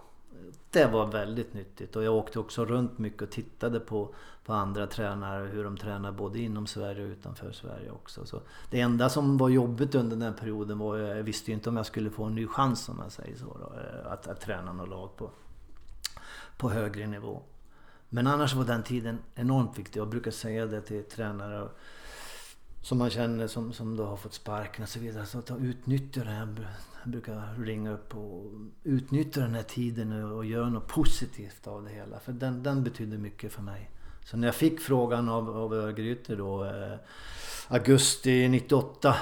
Det 0.76 0.86
var 0.86 1.06
väldigt 1.06 1.54
nyttigt 1.54 1.96
och 1.96 2.04
jag 2.04 2.14
åkte 2.14 2.38
också 2.38 2.64
runt 2.64 2.98
mycket 2.98 3.22
och 3.22 3.30
tittade 3.30 3.80
på, 3.80 4.14
på 4.44 4.52
andra 4.52 4.86
tränare, 4.86 5.46
hur 5.46 5.64
de 5.64 5.76
tränar 5.76 6.12
både 6.12 6.38
inom 6.38 6.66
Sverige 6.66 7.04
och 7.04 7.08
utanför 7.08 7.52
Sverige 7.52 7.90
också. 7.90 8.26
Så 8.26 8.40
det 8.70 8.80
enda 8.80 9.08
som 9.08 9.38
var 9.38 9.48
jobbigt 9.48 9.94
under 9.94 10.16
den 10.16 10.34
perioden 10.34 10.78
var 10.78 10.98
jag 10.98 11.22
visste 11.22 11.50
ju 11.50 11.54
inte 11.54 11.68
om 11.68 11.76
jag 11.76 11.86
skulle 11.86 12.10
få 12.10 12.24
en 12.24 12.34
ny 12.34 12.46
chans 12.46 12.88
om 12.88 13.00
jag 13.02 13.12
säger 13.12 13.36
så. 13.36 13.44
Då, 13.44 13.80
eh, 13.80 14.12
att, 14.12 14.28
att 14.28 14.40
träna 14.40 14.72
något 14.72 14.88
lag 14.88 15.16
på, 15.16 15.30
på 16.56 16.70
högre 16.70 17.06
nivå. 17.06 17.42
Men 18.08 18.26
annars 18.26 18.54
var 18.54 18.64
den 18.64 18.82
tiden 18.82 19.18
enormt 19.34 19.78
viktig. 19.78 20.00
Jag 20.00 20.08
brukar 20.08 20.30
säga 20.30 20.66
det 20.66 20.80
till 20.80 21.04
tränare 21.04 21.68
som 22.86 22.98
man 22.98 23.10
känner 23.10 23.46
som, 23.46 23.72
som 23.72 23.96
då 23.96 24.04
har 24.04 24.16
fått 24.16 24.34
sparken 24.34 24.82
och 24.82 24.88
så 24.88 25.00
vidare. 25.00 25.26
Så 25.26 25.42
ta, 25.42 25.56
utnyttja 25.56 26.24
det 26.24 26.30
här. 26.30 26.68
Jag 27.02 27.10
brukar 27.10 27.54
ringa 27.58 27.90
upp 27.90 28.14
och 28.14 28.52
utnyttja 28.84 29.40
den 29.40 29.54
här 29.54 29.62
tiden 29.62 30.32
och 30.32 30.44
göra 30.44 30.68
något 30.68 30.88
positivt 30.88 31.66
av 31.66 31.84
det 31.84 31.90
hela. 31.90 32.18
För 32.18 32.32
den, 32.32 32.62
den 32.62 32.84
betyder 32.84 33.18
mycket 33.18 33.52
för 33.52 33.62
mig. 33.62 33.90
Så 34.24 34.36
när 34.36 34.48
jag 34.48 34.54
fick 34.54 34.80
frågan 34.80 35.28
av, 35.28 35.56
av 35.56 35.74
Örgryte 35.74 36.36
då 36.36 36.64
eh, 36.64 36.96
augusti 37.68 38.48
98 38.48 39.16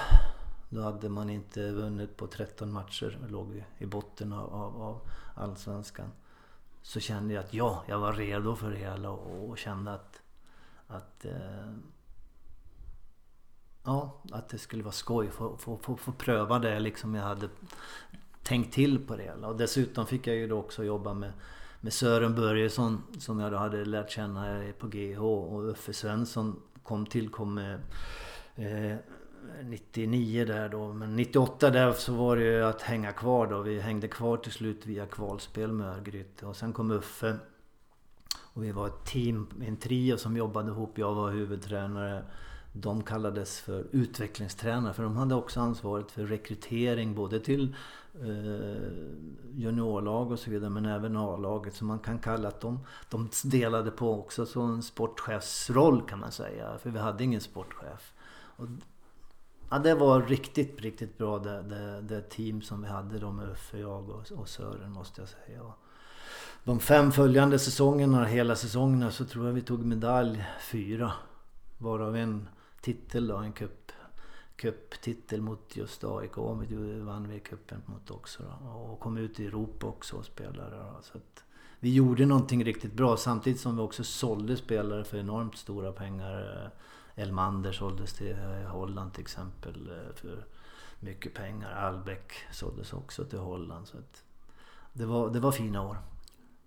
då 0.68 0.82
hade 0.82 1.08
man 1.08 1.30
inte 1.30 1.70
vunnit 1.70 2.16
på 2.16 2.26
13 2.26 2.72
matcher 2.72 3.18
Jag 3.22 3.30
låg 3.30 3.64
i 3.78 3.86
botten 3.86 4.32
av, 4.32 4.54
av, 4.54 4.82
av 4.82 5.00
Allsvenskan. 5.34 6.08
Så 6.82 7.00
kände 7.00 7.34
jag 7.34 7.44
att 7.44 7.54
ja, 7.54 7.84
jag 7.88 7.98
var 7.98 8.12
redo 8.12 8.56
för 8.56 8.70
det 8.70 8.76
hela 8.76 9.10
och, 9.10 9.50
och 9.50 9.58
kände 9.58 9.92
att, 9.92 10.22
att 10.86 11.24
eh, 11.24 11.74
Ja, 13.84 14.20
att 14.32 14.48
det 14.48 14.58
skulle 14.58 14.82
vara 14.82 14.92
skoj 14.92 15.28
att 15.28 15.34
få, 15.34 15.56
få, 15.56 15.96
få, 15.96 16.12
pröva 16.12 16.58
det 16.58 16.80
liksom 16.80 17.14
jag 17.14 17.22
hade 17.22 17.48
tänkt 18.42 18.74
till 18.74 19.06
på 19.06 19.16
det 19.16 19.22
hela. 19.22 19.48
Och 19.48 19.56
dessutom 19.56 20.06
fick 20.06 20.26
jag 20.26 20.36
ju 20.36 20.46
då 20.46 20.58
också 20.58 20.84
jobba 20.84 21.14
med 21.14 21.32
med 21.84 21.92
Sören 21.92 22.34
Börjesson 22.34 23.02
som 23.18 23.40
jag 23.40 23.52
då 23.52 23.58
hade 23.58 23.84
lärt 23.84 24.10
känna 24.10 24.62
på 24.78 24.86
GH 24.86 25.22
och 25.22 25.70
Uffe 25.70 25.92
Svensson 25.92 26.60
kom 26.82 27.06
till, 27.06 27.28
kom 27.28 27.54
med 27.54 27.80
eh, 28.56 28.96
99 29.62 30.44
där 30.44 30.68
då. 30.68 30.92
Men 30.92 31.16
98 31.16 31.70
där 31.70 31.92
så 31.92 32.12
var 32.12 32.36
det 32.36 32.42
ju 32.42 32.64
att 32.64 32.82
hänga 32.82 33.12
kvar 33.12 33.46
då. 33.46 33.62
Vi 33.62 33.80
hängde 33.80 34.08
kvar 34.08 34.36
till 34.36 34.52
slut 34.52 34.86
via 34.86 35.06
kvalspel 35.06 35.72
med 35.72 35.88
Örgryte. 35.88 36.46
Och 36.46 36.56
sen 36.56 36.72
kom 36.72 36.90
Uffe. 36.90 37.36
Och 38.36 38.64
vi 38.64 38.72
var 38.72 38.86
ett 38.86 39.04
team, 39.04 39.46
en 39.66 39.76
trio 39.76 40.16
som 40.16 40.36
jobbade 40.36 40.68
ihop. 40.68 40.98
Jag 40.98 41.14
var 41.14 41.30
huvudtränare 41.30 42.24
de 42.76 43.02
kallades 43.02 43.60
för 43.60 43.86
utvecklingstränare 43.90 44.94
för 44.94 45.02
de 45.02 45.16
hade 45.16 45.34
också 45.34 45.60
ansvaret 45.60 46.10
för 46.10 46.26
rekrytering 46.26 47.14
både 47.14 47.40
till 47.40 47.74
eh, 48.20 48.92
juniorlag 49.54 50.32
och 50.32 50.38
så 50.38 50.50
vidare 50.50 50.70
men 50.70 50.86
även 50.86 51.16
A-laget. 51.16 51.74
Så 51.74 51.84
man 51.84 51.98
kan 51.98 52.18
kalla 52.18 52.48
att 52.48 52.60
de, 52.60 52.80
de 53.10 53.28
delade 53.44 53.90
på 53.90 54.20
också 54.20 54.46
så 54.46 54.60
en 54.60 54.82
sportchefsroll 54.82 56.02
kan 56.08 56.18
man 56.18 56.32
säga. 56.32 56.78
För 56.78 56.90
vi 56.90 56.98
hade 56.98 57.24
ingen 57.24 57.40
sportchef. 57.40 58.12
Och, 58.56 58.66
ja, 59.70 59.78
det 59.78 59.94
var 59.94 60.22
riktigt, 60.22 60.80
riktigt 60.80 61.18
bra 61.18 61.38
det, 61.38 61.62
det, 61.62 62.00
det 62.00 62.20
team 62.20 62.62
som 62.62 62.82
vi 62.82 62.88
hade 62.88 63.18
då 63.18 63.32
med 63.32 63.48
Uffe, 63.48 63.78
jag 63.78 64.10
och, 64.10 64.32
och 64.32 64.48
Sören 64.48 64.92
måste 64.92 65.20
jag 65.20 65.28
säga. 65.28 65.62
De 66.64 66.80
fem 66.80 67.12
följande 67.12 67.58
säsongerna, 67.58 68.24
hela 68.24 68.56
säsongerna, 68.56 69.10
så 69.10 69.24
tror 69.24 69.46
jag 69.46 69.52
vi 69.52 69.62
tog 69.62 69.84
medalj 69.84 70.44
fyra. 70.60 71.12
Varav 71.78 72.16
en 72.16 72.48
titel 72.84 73.26
då, 73.26 73.36
en 73.36 73.52
cup, 73.52 73.92
cuptitel 74.56 75.40
mot 75.40 75.76
just 75.76 76.04
AIK. 76.04 76.36
Vi 76.68 77.00
vann 77.00 77.28
vi 77.28 77.40
cupen 77.40 77.82
mot 77.86 78.10
också 78.10 78.42
då. 78.42 78.68
Och 78.68 79.00
kom 79.00 79.16
ut 79.16 79.40
i 79.40 79.46
Europa 79.46 79.86
också 79.86 80.16
och 80.16 80.24
spelade. 80.24 80.76
Då. 80.76 80.98
Så 81.02 81.18
att 81.18 81.44
vi 81.80 81.94
gjorde 81.94 82.26
någonting 82.26 82.64
riktigt 82.64 82.92
bra 82.92 83.16
samtidigt 83.16 83.60
som 83.60 83.76
vi 83.76 83.82
också 83.82 84.04
sålde 84.04 84.56
spelare 84.56 85.04
för 85.04 85.18
enormt 85.18 85.56
stora 85.56 85.92
pengar. 85.92 86.62
Eh, 86.64 87.22
Elmander 87.22 87.72
såldes 87.72 88.12
till 88.12 88.32
eh, 88.32 88.70
Holland 88.70 89.12
till 89.12 89.22
exempel 89.22 89.90
eh, 89.90 90.14
för 90.14 90.46
mycket 91.00 91.34
pengar. 91.34 91.72
Albeck 91.72 92.32
såldes 92.52 92.92
också 92.92 93.24
till 93.24 93.38
Holland. 93.38 93.88
Så 93.88 93.98
att 93.98 94.22
det, 94.92 95.06
var, 95.06 95.30
det 95.30 95.40
var 95.40 95.52
fina 95.52 95.82
år. 95.82 95.96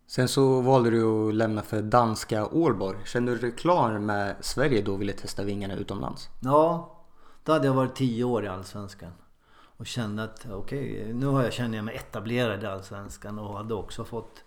Sen 0.08 0.28
så 0.28 0.62
valde 0.62 0.90
du 0.90 1.04
att 1.04 1.34
lämna 1.34 1.62
för 1.62 1.82
danska 1.82 2.48
Ålborg. 2.48 2.98
Kände 3.06 3.32
du 3.32 3.38
dig 3.38 3.52
klar 3.52 4.00
med 4.00 4.36
Sverige 4.40 4.82
då 4.82 4.94
och 4.94 5.02
ville 5.02 5.14
testa 5.14 5.44
vingarna 5.44 5.76
utomlands? 5.76 6.30
Ja, 6.40 6.96
då 7.44 7.52
hade 7.52 7.68
jag 7.68 7.74
varit 7.74 7.96
tio 7.96 8.24
år 8.24 8.46
i 8.46 8.48
Allsvenskan. 8.48 9.12
Och 9.78 9.88
kände 9.88 10.24
att 10.24 10.46
okej, 10.52 11.02
okay, 11.02 11.14
nu 11.14 11.26
har 11.26 11.44
jag, 11.44 11.54
känner 11.54 11.78
jag 11.78 11.86
mig 11.86 11.96
etablerad 11.96 12.64
i 12.64 12.66
Allsvenskan 12.66 13.40
och 13.40 13.58
hade 13.58 13.74
också 13.74 14.06
fått 14.06 14.44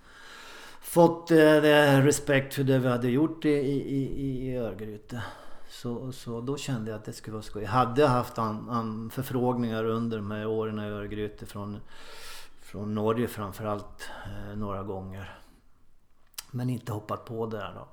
fått 0.81 1.31
eh, 1.31 1.37
respekt 2.03 2.55
för 2.55 2.65
det 2.65 2.79
vi 2.79 2.89
hade 2.89 3.09
gjort 3.09 3.45
i, 3.45 3.49
i, 3.49 4.49
i 4.49 4.57
Örgryte. 4.57 5.23
Så, 5.69 6.13
så 6.13 6.41
då 6.41 6.57
kände 6.57 6.91
jag 6.91 6.99
att 6.99 7.05
det 7.05 7.13
skulle 7.13 7.35
vara 7.35 7.43
skoj. 7.43 7.63
Jag 7.63 7.71
hade 7.71 8.07
haft 8.07 8.39
an, 8.39 8.71
an 8.71 9.11
förfrågningar 9.11 9.85
under 9.85 10.17
de 10.17 10.31
här 10.31 10.47
åren 10.47 10.79
i 10.79 10.83
Örgryte 10.83 11.47
från, 11.47 11.81
från 12.61 12.95
Norge 12.95 13.29
framförallt 13.29 14.11
eh, 14.25 14.59
några 14.59 14.83
gånger. 14.83 15.40
Men 16.51 16.71
inte 16.71 16.93
hoppat 16.93 17.25
på 17.25 17.47
det 17.47 17.57
där 17.57 17.75
då. 17.75 17.89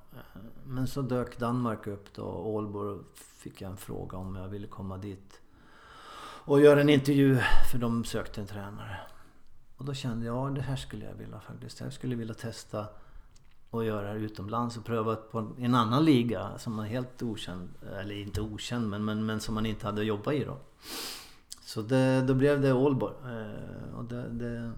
Men 0.64 0.86
så 0.86 1.02
dök 1.02 1.38
Danmark 1.38 1.86
upp 1.86 2.14
då. 2.14 2.24
Ålborg 2.24 2.98
fick 3.14 3.60
jag 3.60 3.70
en 3.70 3.76
fråga 3.76 4.18
om 4.18 4.36
jag 4.36 4.48
ville 4.48 4.66
komma 4.66 4.96
dit. 4.96 5.40
Och 6.44 6.60
göra 6.60 6.80
en 6.80 6.88
intervju 6.88 7.38
för 7.72 7.78
de 7.78 8.04
sökte 8.04 8.40
en 8.40 8.46
tränare. 8.46 9.00
Och 9.76 9.84
då 9.84 9.94
kände 9.94 10.26
jag, 10.26 10.36
ja 10.36 10.50
det 10.50 10.60
här 10.60 10.76
skulle 10.76 11.04
jag 11.04 11.14
vilja 11.14 11.40
faktiskt. 11.40 11.80
Jag 11.80 11.92
skulle 11.92 12.16
vilja 12.16 12.34
testa 12.34 12.86
och 13.70 13.84
göra 13.84 14.12
det 14.12 14.18
utomlands 14.18 14.76
och 14.76 14.84
pröva 14.84 15.16
på 15.16 15.52
en 15.58 15.74
annan 15.74 16.04
liga 16.04 16.58
som 16.58 16.74
man 16.74 16.86
helt 16.86 17.22
okänd. 17.22 17.68
Eller 18.00 18.14
inte 18.14 18.40
okänd 18.40 18.88
men, 18.88 19.04
men, 19.04 19.26
men 19.26 19.40
som 19.40 19.54
man 19.54 19.66
inte 19.66 19.86
hade 19.86 20.04
jobbat 20.04 20.34
i 20.34 20.44
då. 20.44 20.56
Så 21.64 21.82
det, 21.82 22.22
då 22.22 22.34
blev 22.34 22.60
det 22.60 22.72
Ålborg. 22.72 23.14
Eh, 23.24 23.94
och 23.94 24.04
det, 24.04 24.28
det 24.28 24.72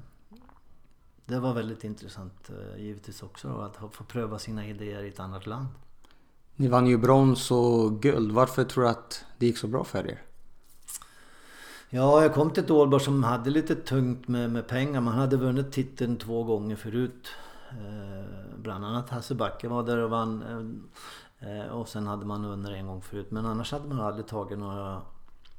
det 1.30 1.40
var 1.40 1.54
väldigt 1.54 1.84
intressant 1.84 2.50
eh, 2.50 2.82
givetvis 2.82 3.22
också 3.22 3.48
att 3.48 3.94
få 3.94 4.04
pröva 4.04 4.38
sina 4.38 4.66
idéer 4.66 5.02
i 5.02 5.08
ett 5.08 5.20
annat 5.20 5.46
land. 5.46 5.66
Ni 6.56 6.68
vann 6.68 6.86
ju 6.86 6.98
brons 6.98 7.50
och 7.50 8.02
guld. 8.02 8.32
Varför 8.32 8.64
tror 8.64 8.84
du 8.84 8.90
att 8.90 9.24
det 9.38 9.46
gick 9.46 9.58
så 9.58 9.66
bra 9.66 9.84
för 9.84 10.10
er? 10.10 10.22
Ja, 11.90 12.22
jag 12.22 12.34
kom 12.34 12.50
till 12.50 12.64
ett 12.64 12.70
Ålborg 12.70 13.04
som 13.04 13.24
hade 13.24 13.50
lite 13.50 13.74
tungt 13.74 14.28
med, 14.28 14.50
med 14.50 14.68
pengar. 14.68 15.00
Man 15.00 15.14
hade 15.14 15.36
vunnit 15.36 15.72
titeln 15.72 16.16
två 16.16 16.44
gånger 16.44 16.76
förut. 16.76 17.28
Eh, 17.70 18.56
bland 18.56 18.84
annat 18.84 19.10
Hasse 19.10 19.34
Backe 19.34 19.68
var 19.68 19.82
där 19.82 19.98
och 19.98 20.10
vann. 20.10 20.42
Eh, 21.38 21.72
och 21.72 21.88
sen 21.88 22.06
hade 22.06 22.26
man 22.26 22.46
vunnit 22.46 22.70
en 22.70 22.86
gång 22.86 23.02
förut. 23.02 23.30
Men 23.30 23.46
annars 23.46 23.72
hade 23.72 23.88
man 23.88 24.00
aldrig 24.00 24.26
tagit 24.26 24.58
några... 24.58 25.02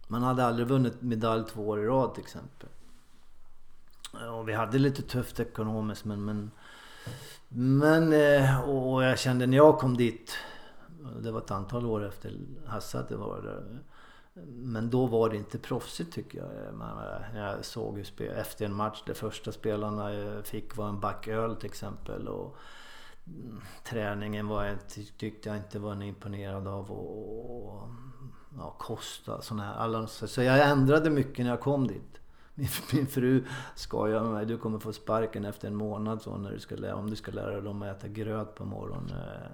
Man 0.07 0.23
hade 0.23 0.45
aldrig 0.45 0.67
vunnit 0.67 1.01
medalj 1.01 1.43
två 1.53 1.67
år 1.67 1.84
i 1.84 1.86
rad 1.86 2.13
till 2.13 2.23
exempel. 2.23 2.69
Och 4.12 4.50
vi 4.50 4.54
hade 4.54 4.80
lite 4.80 5.02
tufft 5.02 5.39
ekonomiskt 5.39 6.06
men... 6.06 6.26
Men, 6.26 6.52
men 7.78 8.13
eh, 8.13 8.69
och 8.69 9.04
jag 9.04 9.19
kände 9.19 9.47
när 9.47 9.58
jag 9.58 9.80
kom 9.80 9.97
dit. 9.97 10.34
Det 11.21 11.32
var 11.32 11.39
ett 11.39 11.52
antal 11.52 11.86
år 11.86 12.06
efter 12.06 12.38
Hasse 12.67 13.00
att 13.00 13.10
det 13.10 13.15
var 13.15 13.41
där. 13.41 13.80
Men 14.47 14.89
då 14.89 15.06
var 15.06 15.30
det 15.30 15.38
inte 15.38 15.58
proffsigt 15.58 16.13
tycker 16.13 16.38
jag. 16.38 16.50
Jag 17.36 17.65
såg 17.65 17.97
hur 17.97 18.04
spel, 18.04 18.36
efter 18.38 18.65
en 18.65 18.74
match, 18.74 19.04
de 19.06 19.13
första 19.13 19.52
spelarna 19.52 20.12
fick 20.43 20.78
var 20.78 20.89
en 20.89 21.00
back 21.00 21.28
öl 21.28 21.56
till 21.56 21.69
exempel. 21.69 22.28
Och 22.28 22.58
mm, 23.28 23.62
träningen 23.84 24.47
var 24.47 24.65
jag, 24.65 24.78
tyckte 25.17 25.50
jag 25.50 25.58
inte 25.58 25.80
var 25.80 26.04
imponerad 26.04 26.67
av. 26.67 26.91
Och, 26.91 27.78
och 27.78 27.89
ja, 28.58 28.76
Kosta, 28.80 29.41
sådana 29.41 29.63
här. 29.63 29.74
Alla, 29.74 30.08
så 30.08 30.41
jag 30.41 30.69
ändrade 30.69 31.10
mycket 31.10 31.45
när 31.45 31.52
jag 31.52 31.62
kom 31.62 31.88
dit. 31.88 32.20
Min, 32.55 32.67
min 32.93 33.07
fru 33.07 33.43
skojar 33.75 34.23
med 34.23 34.31
mig. 34.31 34.45
Du 34.45 34.57
kommer 34.57 34.79
få 34.79 34.93
sparken 34.93 35.45
efter 35.45 35.67
en 35.67 35.75
månad 35.75 36.21
så 36.21 36.37
när 36.37 36.51
du 36.51 36.59
ska 36.59 36.75
lära, 36.75 36.95
om 36.95 37.09
du 37.09 37.15
ska 37.15 37.31
lära 37.31 37.61
dem 37.61 37.81
att 37.81 37.97
äta 37.97 38.07
gröt 38.07 38.55
på 38.55 38.65
morgonen. 38.65 39.09
Eh, 39.09 39.51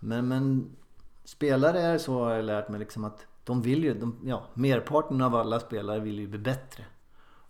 men, 0.00 0.28
men 0.28 0.76
spelare 1.24 1.80
är 1.80 1.98
så 1.98 2.24
har 2.24 2.32
jag 2.32 2.44
lärt 2.44 2.68
mig 2.68 2.80
liksom 2.80 3.04
att 3.04 3.26
de 3.44 3.62
vill 3.62 3.84
ju, 3.84 3.94
de, 3.94 4.18
ja, 4.24 4.42
merparten 4.54 5.22
av 5.22 5.34
alla 5.34 5.60
spelare 5.60 6.00
vill 6.00 6.18
ju 6.18 6.26
bli 6.26 6.38
bättre. 6.38 6.84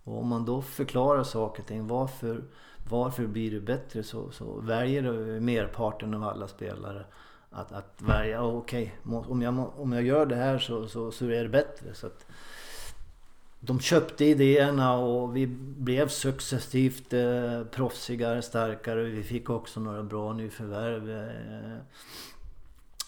Och 0.03 0.19
om 0.19 0.27
man 0.27 0.45
då 0.45 0.61
förklarar 0.61 1.23
saker 1.23 1.61
och 1.61 1.67
ting, 1.67 1.87
varför, 1.87 2.43
varför 2.89 3.27
blir 3.27 3.51
du 3.51 3.61
bättre? 3.61 4.03
Så, 4.03 4.31
så 4.31 4.59
väljer 4.59 5.39
merparten 5.39 6.13
av 6.13 6.23
alla 6.23 6.47
spelare 6.47 7.05
att, 7.49 7.71
att 7.71 8.01
välja, 8.01 8.43
okej, 8.43 8.95
okay, 9.05 9.31
om, 9.31 9.41
jag, 9.41 9.79
om 9.79 9.93
jag 9.93 10.03
gör 10.03 10.25
det 10.25 10.35
här 10.35 10.59
så, 10.59 10.87
så, 10.87 11.11
så 11.11 11.25
är 11.25 11.43
det 11.43 11.49
bättre. 11.49 11.93
Så 11.93 12.07
att, 12.07 12.25
de 13.65 13.79
köpte 13.79 14.25
idéerna 14.25 14.93
och 14.93 15.35
vi 15.35 15.47
blev 15.77 16.07
successivt 16.07 17.13
eh, 17.13 17.63
proffsigare, 17.63 18.41
starkare. 18.41 19.03
Vi 19.03 19.23
fick 19.23 19.49
också 19.49 19.79
några 19.79 20.03
bra 20.03 20.33
nyförvärv. 20.33 21.09
Eh, 21.09 21.77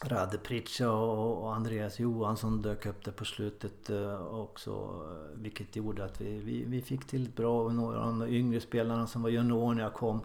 Rade 0.04 0.38
Pritcha 0.38 0.92
och, 0.92 1.44
och 1.44 1.56
Andreas 1.56 2.00
Johansson 2.00 2.62
dök 2.62 2.86
upp 2.86 3.06
där 3.06 3.12
på 3.12 3.26
slutet 3.26 3.90
eh, 3.90 4.28
också. 4.28 4.72
Eh, 4.72 5.42
vilket 5.42 5.76
gjorde 5.76 6.06
att 6.06 6.22
vi, 6.22 6.40
vi, 6.40 6.64
vi 6.64 6.82
fick 6.82 7.08
till 7.08 7.24
ett 7.24 7.36
bra 7.36 7.70
några 7.70 8.00
av 8.00 8.20
de 8.20 8.28
yngre 8.28 8.62
spelarna 8.62 9.08
som 9.08 9.22
var 9.22 9.30
juniorer 9.30 9.76
när 9.76 9.84
jag 9.84 9.94
kom 9.94 10.22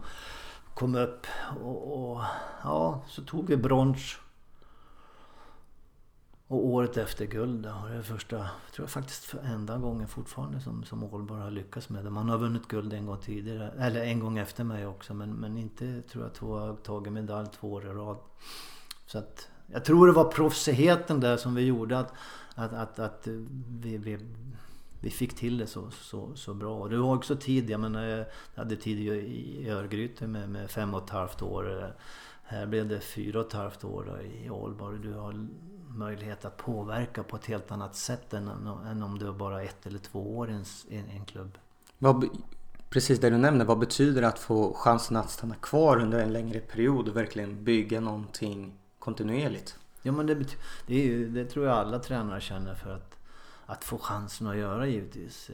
kom 0.73 0.95
upp. 0.95 1.27
Och, 1.63 2.11
och 2.11 2.21
ja, 2.63 3.01
så 3.07 3.21
tog 3.21 3.47
vi 3.47 3.57
brons 3.57 4.17
och 6.51 6.65
året 6.65 6.97
efter 6.97 7.25
guld, 7.25 7.63
det 7.63 7.69
var 7.69 8.01
första, 8.01 8.37
tror 8.37 8.83
jag 8.83 8.89
faktiskt 8.89 9.33
enda 9.43 9.77
gången 9.77 10.07
fortfarande 10.07 10.59
som, 10.59 10.83
som 10.83 11.03
Ålborg 11.03 11.41
har 11.41 11.51
lyckats 11.51 11.89
med 11.89 12.03
det. 12.03 12.09
Man 12.09 12.29
har 12.29 12.37
vunnit 12.37 12.67
guld 12.67 12.93
en 12.93 13.05
gång 13.05 13.17
tidigare, 13.17 13.71
eller 13.79 14.03
en 14.03 14.19
gång 14.19 14.37
efter 14.37 14.63
mig 14.63 14.87
också 14.87 15.13
men, 15.13 15.33
men 15.33 15.57
inte 15.57 16.01
tror 16.01 16.23
jag 16.23 16.33
två, 16.33 16.57
har 16.57 16.75
tagit 16.75 17.13
medalj 17.13 17.47
två 17.59 17.71
år 17.71 17.85
i 17.85 17.89
rad. 17.89 18.17
Så 19.05 19.17
att 19.17 19.47
jag 19.67 19.85
tror 19.85 20.07
det 20.07 20.13
var 20.13 20.31
proffsigheten 20.31 21.19
där 21.19 21.37
som 21.37 21.55
vi 21.55 21.61
gjorde 21.61 21.99
att, 21.99 22.13
att, 22.55 22.73
att, 22.73 22.99
att 22.99 23.27
vi, 23.81 23.97
vi, 23.97 24.19
vi 24.99 25.09
fick 25.09 25.35
till 25.35 25.57
det 25.57 25.67
så, 25.67 25.91
så, 25.91 26.35
så 26.35 26.53
bra. 26.53 26.75
Och 26.75 26.89
det 26.89 26.97
var 26.97 27.15
också 27.15 27.35
tid, 27.35 27.69
jag 27.69 27.79
menar 27.79 28.05
jag 28.05 28.25
hade 28.55 28.75
tid 28.75 28.99
i 28.99 29.69
Örgryte 29.69 30.27
med, 30.27 30.49
med 30.49 30.71
fem 30.71 30.93
och 30.93 31.03
ett 31.03 31.09
halvt 31.09 31.41
år. 31.41 31.93
Här 32.51 32.65
blev 32.65 32.87
det 32.87 32.99
fyra 32.99 33.39
och 33.39 33.47
ett 33.47 33.53
halvt 33.53 33.83
år 33.83 34.21
i 34.21 34.49
Ålborg. 34.49 34.99
Du 34.99 35.13
har 35.13 35.47
möjlighet 35.87 36.45
att 36.45 36.57
påverka 36.57 37.23
på 37.23 37.35
ett 37.35 37.45
helt 37.45 37.71
annat 37.71 37.95
sätt 37.95 38.33
än, 38.33 38.47
än 38.87 39.03
om 39.03 39.19
du 39.19 39.27
är 39.27 39.31
bara 39.31 39.63
ett 39.63 39.85
eller 39.85 39.99
två 39.99 40.37
år 40.37 40.49
i 40.49 40.53
en, 40.97 41.09
en 41.09 41.25
klubb. 41.25 41.57
Vad, 41.97 42.29
precis 42.89 43.19
det 43.19 43.29
du 43.29 43.37
nämner, 43.37 43.65
vad 43.65 43.79
betyder 43.79 44.21
det 44.21 44.27
att 44.27 44.39
få 44.39 44.73
chansen 44.73 45.17
att 45.17 45.29
stanna 45.29 45.55
kvar 45.55 45.97
under 45.97 46.19
en 46.19 46.33
längre 46.33 46.59
period 46.59 47.09
och 47.09 47.15
verkligen 47.15 47.63
bygga 47.63 47.99
någonting 47.99 48.73
kontinuerligt? 48.99 49.79
Ja 50.01 50.11
men 50.11 50.25
det, 50.25 50.35
det, 50.87 50.95
ju, 50.95 51.29
det 51.29 51.45
tror 51.45 51.65
jag 51.65 51.77
alla 51.77 51.99
tränare 51.99 52.41
känner 52.41 52.75
för 52.75 52.95
att, 52.95 53.17
att 53.65 53.83
få 53.83 53.97
chansen 53.97 54.47
att 54.47 54.57
göra 54.57 54.87
givetvis. 54.87 55.49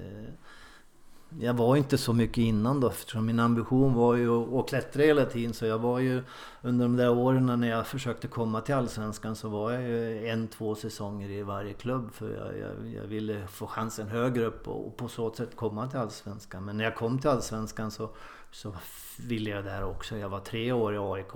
Jag 1.30 1.54
var 1.54 1.76
inte 1.76 1.98
så 1.98 2.14
mycket 2.14 2.38
innan 2.38 2.80
då 2.80 2.90
eftersom 2.90 3.26
min 3.26 3.40
ambition 3.40 3.94
var 3.94 4.16
ju 4.16 4.60
att 4.60 4.70
klättra 4.70 5.04
hela 5.04 5.26
tiden. 5.26 5.54
Så 5.54 5.66
jag 5.66 5.80
var 5.80 6.00
ju 6.00 6.24
under 6.62 6.86
de 6.86 6.96
där 6.96 7.10
åren 7.10 7.46
när 7.46 7.68
jag 7.68 7.88
försökte 7.88 8.28
komma 8.28 8.62
till 8.62 8.76
Allsvenskan 8.76 9.36
så 9.36 9.50
var 9.50 9.72
jag 9.72 9.84
ju 9.84 10.28
en, 10.28 10.48
två 10.48 10.76
säsonger 10.76 11.30
i 11.30 11.44
varje 11.44 11.74
klubb. 11.74 12.14
För 12.14 12.30
jag, 12.30 12.58
jag, 12.58 12.88
jag 12.88 13.08
ville 13.08 13.48
få 13.48 13.68
chansen 13.68 14.08
högre 14.08 14.46
upp 14.46 14.68
och, 14.68 14.98
på 14.98 15.08
så 15.08 15.34
sätt 15.34 15.56
komma 15.56 15.88
till 15.88 16.00
Allsvenskan. 16.00 16.66
Men 16.66 16.78
när 16.78 16.84
jag 16.84 16.96
kom 16.96 17.20
till 17.20 17.30
Allsvenskan 17.30 17.92
så, 17.92 18.10
så 18.52 18.74
ville 19.20 19.50
jag 19.50 19.64
där 19.64 19.84
också. 19.84 20.18
Jag 20.18 20.30
var 20.30 20.40
tre 20.40 20.72
år 20.72 20.96
i 20.96 20.98
AIK. 20.98 21.36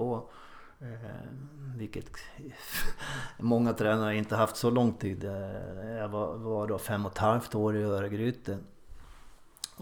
Eh, 0.79 0.87
vilket 1.75 2.11
många 3.39 3.73
tränare 3.73 4.17
inte 4.17 4.35
haft 4.35 4.55
så 4.55 4.69
lång 4.69 4.93
tid. 4.93 5.23
Eh, 5.23 5.91
jag 5.91 6.07
var, 6.07 6.37
var 6.37 6.67
då 6.67 6.77
fem 6.77 7.05
och 7.05 7.11
ett 7.11 7.17
halvt 7.17 7.55
år 7.55 7.77
i 7.77 7.83
Öregryte. 7.83 8.57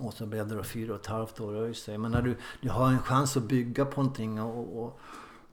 Och 0.01 0.13
så 0.13 0.25
blev 0.25 0.47
det 0.47 0.55
då 0.55 0.63
fyra 0.63 0.93
och 0.93 0.99
ett 0.99 1.07
halvt 1.07 1.39
år 1.39 1.55
i 1.55 1.59
ÖIS. 1.59 1.87
Men 1.87 2.11
när 2.11 2.21
du, 2.21 2.37
du 2.61 2.69
har 2.69 2.87
en 2.87 2.99
chans 2.99 3.37
att 3.37 3.43
bygga 3.43 3.85
på 3.85 4.01
någonting 4.01 4.41
och, 4.41 4.83
och, 4.83 4.99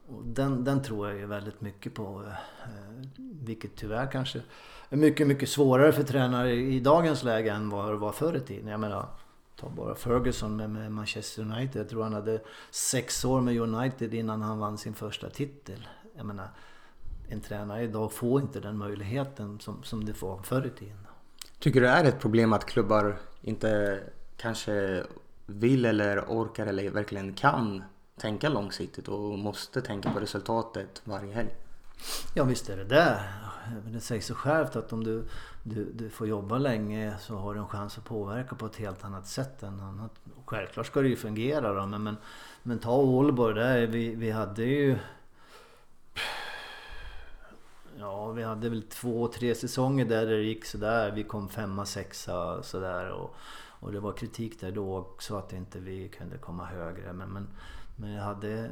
och 0.07 0.23
den, 0.25 0.63
den 0.63 0.83
tror 0.83 1.07
jag 1.09 1.17
ju 1.17 1.25
väldigt 1.25 1.61
mycket 1.61 1.93
på. 1.93 2.23
Eh, 2.63 3.07
vilket 3.17 3.75
tyvärr 3.75 4.11
kanske 4.11 4.41
är 4.89 4.97
mycket, 4.97 5.27
mycket 5.27 5.49
svårare 5.49 5.91
för 5.91 6.03
tränare 6.03 6.53
i 6.53 6.79
dagens 6.79 7.23
läge 7.23 7.51
än 7.51 7.69
vad 7.69 7.91
det 7.91 7.97
var 7.97 8.11
förr 8.11 8.35
i 8.35 8.39
tiden. 8.39 8.67
Jag 8.67 8.79
menar, 8.79 9.05
ta 9.55 9.69
bara 9.69 9.95
Ferguson 9.95 10.55
med, 10.55 10.69
med 10.69 10.91
Manchester 10.91 11.41
United. 11.41 11.81
Jag 11.81 11.89
tror 11.89 12.03
han 12.03 12.13
hade 12.13 12.41
sex 12.71 13.25
år 13.25 13.41
med 13.41 13.57
United 13.57 14.13
innan 14.13 14.41
han 14.41 14.59
vann 14.59 14.77
sin 14.77 14.93
första 14.93 15.29
titel. 15.29 15.87
Jag 16.15 16.25
menar, 16.25 16.49
en 17.29 17.41
tränare 17.41 17.83
idag 17.83 18.11
får 18.11 18.41
inte 18.41 18.59
den 18.59 18.77
möjligheten 18.77 19.59
som, 19.59 19.83
som 19.83 20.05
det 20.05 20.21
var 20.21 20.41
förr 20.41 20.65
i 20.65 20.79
tiden. 20.79 20.97
Tycker 21.59 21.81
du 21.81 21.85
det 21.85 21.91
är 21.91 22.03
ett 22.03 22.19
problem 22.19 22.53
att 22.53 22.65
klubbar 22.65 23.17
inte 23.41 23.99
kanske 24.37 25.03
vill 25.45 25.85
eller 25.85 26.19
orkar 26.19 26.67
eller 26.67 26.89
verkligen 26.89 27.33
kan 27.33 27.83
tänka 28.17 28.49
långsiktigt 28.49 29.07
och 29.07 29.39
måste 29.39 29.81
tänka 29.81 30.11
på 30.11 30.19
resultatet 30.19 31.01
varje 31.03 31.33
helg? 31.33 31.49
Ja 32.33 32.43
visst 32.43 32.69
är 32.69 32.77
det 32.77 32.83
det. 32.83 33.23
Det 33.85 33.99
sägs 33.99 34.25
så 34.25 34.35
självt 34.35 34.75
att 34.75 34.93
om 34.93 35.03
du, 35.03 35.27
du, 35.63 35.91
du 35.93 36.09
får 36.09 36.27
jobba 36.27 36.57
länge 36.57 37.15
så 37.19 37.35
har 37.35 37.53
du 37.53 37.59
en 37.59 37.67
chans 37.67 37.97
att 37.97 38.05
påverka 38.05 38.55
på 38.55 38.65
ett 38.65 38.75
helt 38.75 39.03
annat 39.03 39.27
sätt 39.27 39.63
än 39.63 39.79
annat. 39.79 40.11
Självklart 40.45 40.85
ska 40.85 41.01
det 41.01 41.07
ju 41.07 41.15
fungera 41.15 41.73
då 41.73 41.85
men, 41.85 42.03
men, 42.03 42.17
men 42.63 42.79
ta 42.79 42.95
Ålborg 42.95 43.55
där. 43.55 43.87
Vi, 43.87 44.15
vi 44.15 44.31
hade 44.31 44.63
ju 44.63 44.97
Ja, 47.99 48.31
vi 48.31 48.43
hade 48.43 48.69
väl 48.69 48.81
två, 48.81 49.27
tre 49.27 49.55
säsonger 49.55 50.05
där 50.05 50.25
det 50.25 50.41
gick 50.41 50.65
sådär. 50.65 51.11
Vi 51.11 51.23
kom 51.23 51.49
femma, 51.49 51.85
sexa 51.85 52.63
sådär. 52.63 53.11
Och, 53.11 53.35
och 53.79 53.91
det 53.91 53.99
var 53.99 54.13
kritik 54.13 54.59
där 54.59 54.71
då 54.71 54.97
också 54.97 55.35
att 55.37 55.53
inte 55.53 55.79
vi 55.79 56.09
kunde 56.09 56.37
komma 56.37 56.65
högre. 56.65 57.13
Men, 57.13 57.29
men, 57.29 57.47
men 57.95 58.11
jag 58.11 58.23
hade, 58.23 58.69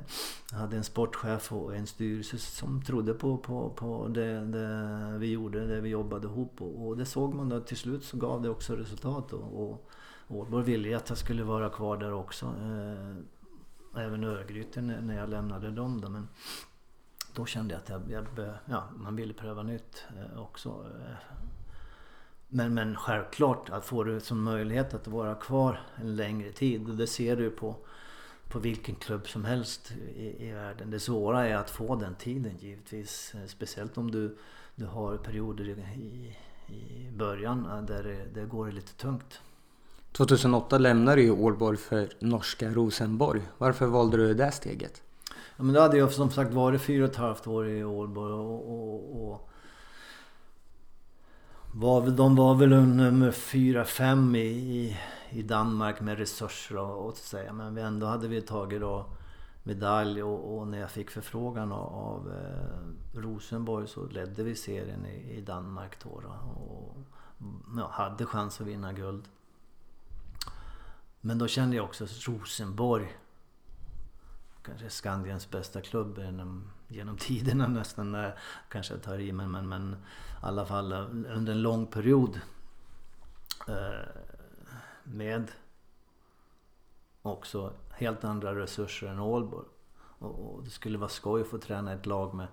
jag 0.52 0.58
hade 0.58 0.78
en 0.78 0.84
sportchef 0.84 1.52
och 1.52 1.76
en 1.76 1.88
styrelse 1.88 2.38
som 2.38 2.82
trodde 2.82 3.14
på, 3.14 3.38
på, 3.38 3.70
på 3.70 4.08
det, 4.08 4.46
det 4.46 5.18
vi 5.18 5.32
gjorde, 5.32 5.68
det 5.68 5.82
vi 5.82 5.90
jobbade 5.90 6.28
ihop. 6.28 6.62
Och, 6.62 6.88
och 6.88 6.98
det 6.98 7.06
såg 7.06 7.34
man 7.34 7.50
då 7.50 7.60
till 7.60 7.78
slut 7.78 8.04
så 8.04 8.18
gav 8.18 8.42
det 8.42 8.50
också 8.50 8.76
resultat. 8.76 9.34
Och, 9.34 9.72
och 9.72 9.90
Ålborg 10.28 10.66
ville 10.66 10.98
att 10.98 11.10
jag 11.10 11.18
skulle 11.18 11.44
vara 11.44 11.70
kvar 11.70 11.98
där 11.98 12.14
också. 12.14 12.46
Eh, 12.46 13.16
även 14.04 14.24
Örgryte 14.24 14.82
när 14.82 15.18
jag 15.18 15.30
lämnade 15.30 15.72
dem. 15.72 16.02
Då. 16.02 16.10
Men 16.10 16.28
då 17.36 17.46
kände 17.46 17.74
jag 17.74 17.82
att 17.82 18.10
jag, 18.10 18.26
jag, 18.38 18.56
ja, 18.66 18.84
man 18.96 19.16
ville 19.16 19.34
pröva 19.34 19.64
nytt 19.64 20.06
eh, 20.18 20.42
också. 20.42 20.70
Eh, 20.70 21.16
men, 22.56 22.74
men 22.74 22.96
självklart, 22.96 23.70
att 23.70 23.86
få 23.86 24.04
du 24.04 24.20
som 24.20 24.44
möjlighet 24.44 24.94
att 24.94 25.08
vara 25.08 25.36
kvar 25.36 25.80
en 25.96 26.16
längre 26.16 26.52
tid. 26.52 26.90
Och 26.90 26.96
det 26.96 27.08
ser 27.08 27.36
du 27.36 27.50
på, 27.50 27.76
på 28.50 28.60
vilken 28.60 28.96
klubb 28.96 29.28
som 29.28 29.46
helst 29.46 29.94
i, 30.16 30.48
i 30.48 30.52
världen. 30.52 30.92
Det 30.92 31.00
svåra 31.00 31.48
är 31.48 31.56
att 31.56 31.70
få 31.70 31.96
den 31.96 32.16
tiden 32.16 32.58
givetvis. 32.60 33.34
Speciellt 33.48 33.98
om 33.98 34.12
du, 34.12 34.38
du 34.76 34.86
har 34.86 35.18
perioder 35.18 35.64
i, 35.70 36.36
i 36.74 37.10
början 37.12 37.86
där 37.88 38.04
det, 38.04 38.42
det 38.42 38.46
går 38.46 38.72
lite 38.72 38.94
tungt. 38.94 39.42
2008 40.12 40.78
lämnade 40.78 41.22
du 41.22 41.32
Ålborg 41.32 41.78
för 41.78 42.10
norska 42.20 42.70
Rosenborg. 42.70 43.42
Varför 43.58 43.86
valde 43.86 44.18
du 44.18 44.34
det 44.34 44.52
steget? 44.52 45.02
Ja, 45.58 45.64
men 45.64 45.74
då 45.74 45.82
hade 45.82 45.98
jag 45.98 46.12
som 46.12 46.32
sagt 46.32 46.54
varit 46.54 46.82
fyra 46.82 47.04
och 47.04 47.12
ett 47.12 47.16
halvt 47.16 47.48
år 47.48 47.68
i 47.68 47.84
Ålborg 47.84 48.34
och, 48.34 48.70
och, 48.70 49.34
och 49.34 49.50
var 51.78 52.02
de 52.02 52.36
var 52.36 52.56
väl 52.56 52.70
nummer 52.70 53.32
fyra, 53.32 53.86
fem 53.86 54.36
i, 54.36 54.40
i, 54.40 54.98
i 55.30 55.42
Danmark 55.42 56.02
med 56.02 56.18
resurser 56.18 56.78
och, 56.78 57.08
och 57.08 57.18
säga. 57.18 57.54
Men 57.54 57.76
vi 57.76 57.82
ändå 57.82 58.08
hade 58.08 58.28
vi 58.28 58.42
tagit 58.42 58.82
då 58.82 59.06
medalj 59.64 60.24
och, 60.24 60.58
och 60.58 60.68
när 60.68 60.80
jag 60.80 60.92
fick 60.92 61.10
förfrågan 61.10 61.72
av, 61.72 61.94
av 61.94 62.34
eh, 62.34 63.20
Rosenborg 63.20 63.88
så 63.88 64.06
ledde 64.06 64.44
vi 64.44 64.56
serien 64.56 65.06
i, 65.06 65.38
i 65.38 65.42
Danmark 65.42 66.04
då. 66.04 66.22
då 66.22 66.30
och 66.64 66.98
ja, 67.78 67.90
hade 67.92 68.26
chans 68.26 68.62
att 68.62 68.68
vinna 68.68 68.94
guld. 68.94 69.24
Men 71.22 71.38
då 71.38 71.48
kände 71.48 71.76
jag 71.76 71.86
också 71.86 72.04
att 72.04 72.28
Rosenborg 72.28 73.18
kanske 74.66 74.90
Skandiens 74.90 75.50
bästa 75.50 75.82
klubb 75.82 76.18
genom, 76.18 76.72
genom 76.88 77.18
tiderna 77.18 77.68
nästan. 77.68 78.32
Kanske 78.70 78.94
jag 78.94 79.04
tar 79.04 79.20
i 79.20 79.32
men, 79.32 79.52
men, 79.52 79.70
men 79.70 79.94
i 79.94 79.96
alla 80.42 80.66
fall 80.66 80.92
eh, 80.92 81.00
under 81.12 81.52
en 81.52 81.62
lång 81.62 81.88
period. 81.88 82.40
Eh, 83.68 84.22
med 85.04 85.52
också 87.22 87.74
helt 87.92 88.24
andra 88.24 88.56
resurser 88.56 89.08
än 89.08 89.20
Ålborg. 89.20 89.68
Och, 90.20 90.56
och, 90.56 90.64
det 90.64 90.70
skulle 90.70 90.98
vara 90.98 91.10
skoj 91.10 91.42
att 91.42 91.48
få 91.48 91.58
träna 91.58 91.94
ett 91.94 92.06
lag 92.06 92.34
med, 92.34 92.48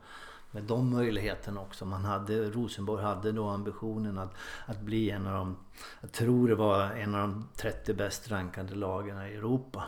med 0.50 0.62
de 0.62 0.90
möjligheterna 0.90 1.60
också. 1.60 1.84
Man 1.84 2.04
hade, 2.04 2.50
Rosenborg 2.50 3.04
hade 3.04 3.32
då 3.32 3.48
ambitionen 3.48 4.18
att, 4.18 4.34
att 4.66 4.80
bli 4.80 5.10
en 5.10 5.26
av 5.26 5.32
de, 5.32 5.56
jag 6.00 6.12
tror 6.12 6.48
det 6.48 6.54
var 6.54 6.82
en 6.82 7.14
av 7.14 7.20
de 7.20 7.48
30 7.56 7.94
bäst 7.94 8.30
rankade 8.30 8.74
lagen 8.74 9.26
i 9.26 9.34
Europa. 9.34 9.84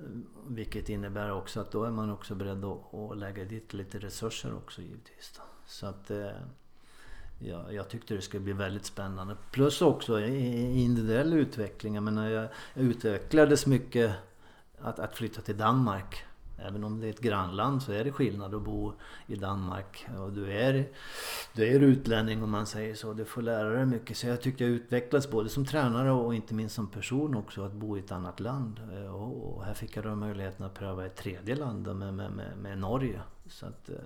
Eh, 0.00 0.06
vilket 0.48 0.88
innebär 0.88 1.32
också 1.32 1.60
att 1.60 1.70
då 1.72 1.84
är 1.84 1.90
man 1.90 2.10
också 2.10 2.34
beredd 2.34 2.64
att, 2.64 3.18
lägga 3.18 3.44
dit 3.44 3.72
lite 3.72 3.98
resurser 3.98 4.56
också 4.56 4.82
givetvis. 4.82 5.32
Då. 5.36 5.42
Så 5.66 5.86
att 5.86 6.10
eh, 6.10 6.30
ja, 7.38 7.72
jag 7.72 7.88
tyckte 7.88 8.14
det 8.14 8.22
skulle 8.22 8.44
bli 8.44 8.52
väldigt 8.52 8.84
spännande. 8.84 9.36
Plus 9.50 9.82
också 9.82 10.20
individuell 10.20 11.32
utveckling. 11.32 11.94
Jag 11.94 12.02
menar 12.02 12.28
jag, 12.28 12.48
jag 12.74 12.84
utvecklades 12.84 13.66
mycket 13.66 14.14
att, 14.78 14.98
att 14.98 15.16
flytta 15.16 15.40
till 15.40 15.56
Danmark. 15.56 16.24
Även 16.66 16.84
om 16.84 17.00
det 17.00 17.06
är 17.06 17.10
ett 17.10 17.20
grannland 17.20 17.82
så 17.82 17.92
är 17.92 18.04
det 18.04 18.12
skillnad 18.12 18.54
att 18.54 18.62
bo 18.62 18.92
i 19.26 19.36
Danmark. 19.36 20.06
Och 20.18 20.32
du 20.32 20.52
är, 20.52 20.88
du 21.52 21.66
är 21.66 21.80
utlänning 21.80 22.42
om 22.42 22.50
man 22.50 22.66
säger 22.66 22.94
så. 22.94 23.12
Du 23.12 23.24
får 23.24 23.42
lära 23.42 23.70
dig 23.70 23.86
mycket. 23.86 24.16
Så 24.16 24.26
jag 24.26 24.40
tyckte 24.40 24.64
jag 24.64 24.70
utvecklades 24.70 25.30
både 25.30 25.48
som 25.48 25.64
tränare 25.64 26.12
och 26.12 26.34
inte 26.34 26.54
minst 26.54 26.74
som 26.74 26.86
person 26.86 27.36
också. 27.36 27.64
Att 27.64 27.72
bo 27.72 27.96
i 27.96 28.00
ett 28.00 28.12
annat 28.12 28.40
land. 28.40 28.80
Eh, 28.92 29.14
och 29.14 29.64
här 29.64 29.74
fick 29.74 29.96
jag 29.96 30.04
då 30.04 30.14
möjligheten 30.14 30.66
att 30.66 30.74
pröva 30.74 31.06
ett 31.06 31.16
tredje 31.16 31.56
land 31.56 31.96
med, 31.96 32.14
med, 32.14 32.32
med, 32.32 32.58
med 32.58 32.78
Norge. 32.78 33.20
Så 33.46 33.66
att 33.66 33.88
eh, 33.88 33.96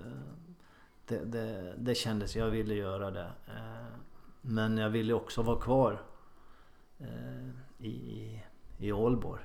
det, 1.07 1.25
det, 1.25 1.73
det 1.77 1.95
kändes, 1.95 2.35
jag 2.35 2.49
ville 2.49 2.73
göra 2.73 3.11
det. 3.11 3.31
Eh, 3.47 3.97
men 4.41 4.77
jag 4.77 4.89
ville 4.89 5.13
också 5.13 5.41
vara 5.41 5.59
kvar 5.59 6.01
i, 7.79 8.39
i 8.77 8.91
Ålborg 8.91 9.41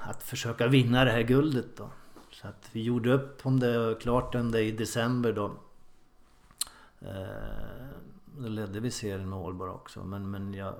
att 0.00 0.22
försöka 0.22 0.66
vinna 0.66 1.04
det 1.04 1.10
här 1.10 1.22
guldet 1.22 1.76
då. 1.76 1.90
Så 2.32 2.48
att 2.48 2.68
vi 2.72 2.82
gjorde 2.82 3.12
upp 3.12 3.46
om 3.46 3.60
det, 3.60 3.96
klart 4.00 4.34
om 4.34 4.50
det 4.50 4.62
i 4.62 4.72
december 4.72 5.32
då. 5.32 5.56
Eh, 7.00 7.86
då 8.38 8.48
ledde 8.48 8.80
vi 8.80 8.90
serien 8.90 9.30
med 9.30 9.38
Ålborg 9.38 9.70
också. 9.70 10.04
Men, 10.04 10.30
men 10.30 10.54
jag, 10.54 10.74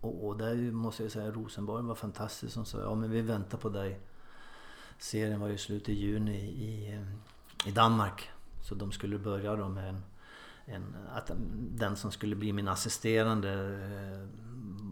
och, 0.00 0.26
och 0.26 0.36
där 0.36 0.72
måste 0.72 1.02
jag 1.02 1.12
säga 1.12 1.30
Rosenborg 1.30 1.84
var 1.84 1.94
fantastisk. 1.94 2.54
som 2.54 2.64
sa 2.64 2.80
ja 2.80 2.94
men 2.94 3.10
vi 3.10 3.20
väntar 3.20 3.58
på 3.58 3.68
dig. 3.68 4.00
Serien 4.98 5.40
var 5.40 5.48
ju 5.48 5.58
slut 5.58 5.88
i 5.88 5.92
juni 5.92 6.38
i, 6.38 7.00
i 7.66 7.70
Danmark. 7.70 8.30
Så 8.62 8.74
de 8.74 8.92
skulle 8.92 9.18
börja 9.18 9.56
då 9.56 9.68
med 9.68 9.88
en, 9.88 10.02
en, 10.64 10.96
att 11.14 11.30
den 11.70 11.96
som 11.96 12.12
skulle 12.12 12.36
bli 12.36 12.52
min 12.52 12.68
assisterande 12.68 13.52
eh, 13.52 14.28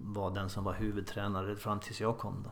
var 0.05 0.30
den 0.30 0.50
som 0.50 0.64
var 0.64 0.72
huvudtränare 0.72 1.57
fram 1.57 1.80
tills 1.80 2.00
jag 2.00 2.18
kom 2.18 2.42
då. 2.44 2.50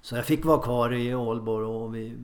Så 0.00 0.16
jag 0.16 0.26
fick 0.26 0.44
vara 0.44 0.62
kvar 0.62 0.92
i 0.92 1.14
Ålborg 1.14 1.66
och 1.66 1.94
vi... 1.94 2.16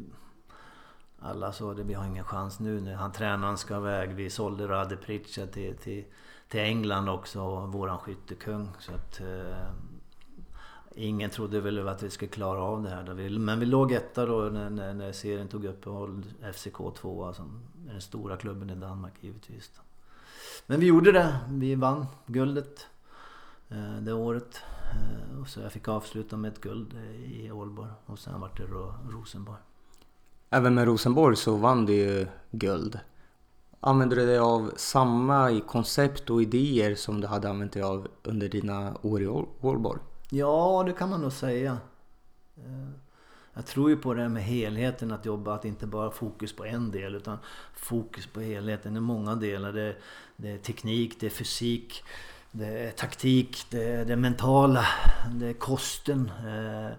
Alla 1.18 1.52
sa 1.52 1.70
att 1.70 1.78
vi 1.78 1.94
har 1.94 2.06
ingen 2.06 2.24
chans 2.24 2.60
nu 2.60 2.80
när 2.80 2.94
han 2.94 3.12
tränaren 3.12 3.56
ska 3.56 3.76
iväg. 3.76 4.14
Vi 4.14 4.30
sålde 4.30 4.68
Rade 4.68 4.96
Pritcha 4.96 5.46
till, 5.46 5.76
till, 5.76 6.04
till 6.48 6.60
England 6.60 7.08
också, 7.08 7.66
våran 7.66 7.98
skyttekung. 7.98 8.68
Så 8.78 8.92
att, 8.94 9.20
eh, 9.20 9.68
ingen 10.94 11.30
trodde 11.30 11.60
väl 11.60 11.88
att 11.88 12.02
vi 12.02 12.10
skulle 12.10 12.30
klara 12.30 12.62
av 12.62 12.82
det 12.82 12.90
här. 12.90 13.38
Men 13.38 13.60
vi 13.60 13.66
låg 13.66 13.92
etta 13.92 14.26
då 14.26 14.40
när, 14.40 14.70
när, 14.70 14.94
när 14.94 15.12
serien 15.12 15.48
tog 15.48 15.64
uppehåll. 15.64 16.22
FCK 16.52 16.76
2, 16.96 17.24
alltså 17.24 17.50
den 17.72 18.00
stora 18.00 18.36
klubben 18.36 18.70
i 18.70 18.74
Danmark 18.74 19.14
givetvis. 19.20 19.70
Men 20.66 20.80
vi 20.80 20.86
gjorde 20.86 21.12
det. 21.12 21.38
Vi 21.48 21.74
vann 21.74 22.06
guldet 22.26 22.86
eh, 23.68 23.96
det 24.00 24.12
året. 24.12 24.62
Eh, 24.94 25.40
och 25.40 25.48
så 25.48 25.60
jag 25.60 25.72
fick 25.72 25.88
avsluta 25.88 26.36
med 26.36 26.52
ett 26.52 26.60
guld 26.60 26.94
i 27.24 27.50
Ålborg 27.50 27.90
och 28.06 28.18
sen 28.18 28.40
vart 28.40 28.56
det 28.56 28.66
Rosenborg. 29.10 29.58
Även 30.50 30.74
med 30.74 30.84
Rosenborg 30.84 31.36
så 31.36 31.56
vann 31.56 31.86
du 31.86 31.94
ju 31.94 32.26
guld. 32.50 32.98
Använde 33.80 34.16
du 34.16 34.26
dig 34.26 34.38
av 34.38 34.72
samma 34.76 35.60
koncept 35.60 36.30
och 36.30 36.42
idéer 36.42 36.94
som 36.94 37.20
du 37.20 37.26
hade 37.26 37.50
använt 37.50 37.72
dig 37.72 37.82
av 37.82 38.08
under 38.22 38.48
dina 38.48 38.96
år 39.02 39.22
i 39.22 39.26
Ålborg? 39.60 40.00
Ja, 40.30 40.82
det 40.86 40.92
kan 40.92 41.10
man 41.10 41.20
nog 41.20 41.32
säga. 41.32 41.78
Eh, 42.56 42.88
jag 43.54 43.66
tror 43.66 43.90
ju 43.90 43.96
på 43.96 44.14
det 44.14 44.22
här 44.22 44.28
med 44.28 44.44
helheten 44.44 45.12
att 45.12 45.26
jobba, 45.26 45.54
att 45.54 45.64
inte 45.64 45.86
bara 45.86 46.10
fokus 46.10 46.52
på 46.52 46.64
en 46.64 46.90
del 46.90 47.14
utan 47.14 47.38
fokus 47.74 48.26
på 48.26 48.40
helheten. 48.40 48.94
Det 48.94 48.98
är 48.98 49.00
många 49.00 49.34
delar. 49.34 49.72
Det, 49.72 49.96
det 50.36 50.50
är 50.50 50.58
teknik, 50.58 51.20
det 51.20 51.26
är 51.26 51.30
fysik, 51.30 52.04
det 52.56 52.66
är 52.66 52.90
taktik, 52.90 53.66
det 53.70 53.84
är 53.84 54.04
det 54.04 54.16
mentala, 54.16 54.86
det 55.34 55.46
är 55.46 55.52
kosten. 55.52 56.30
Eh, 56.46 56.96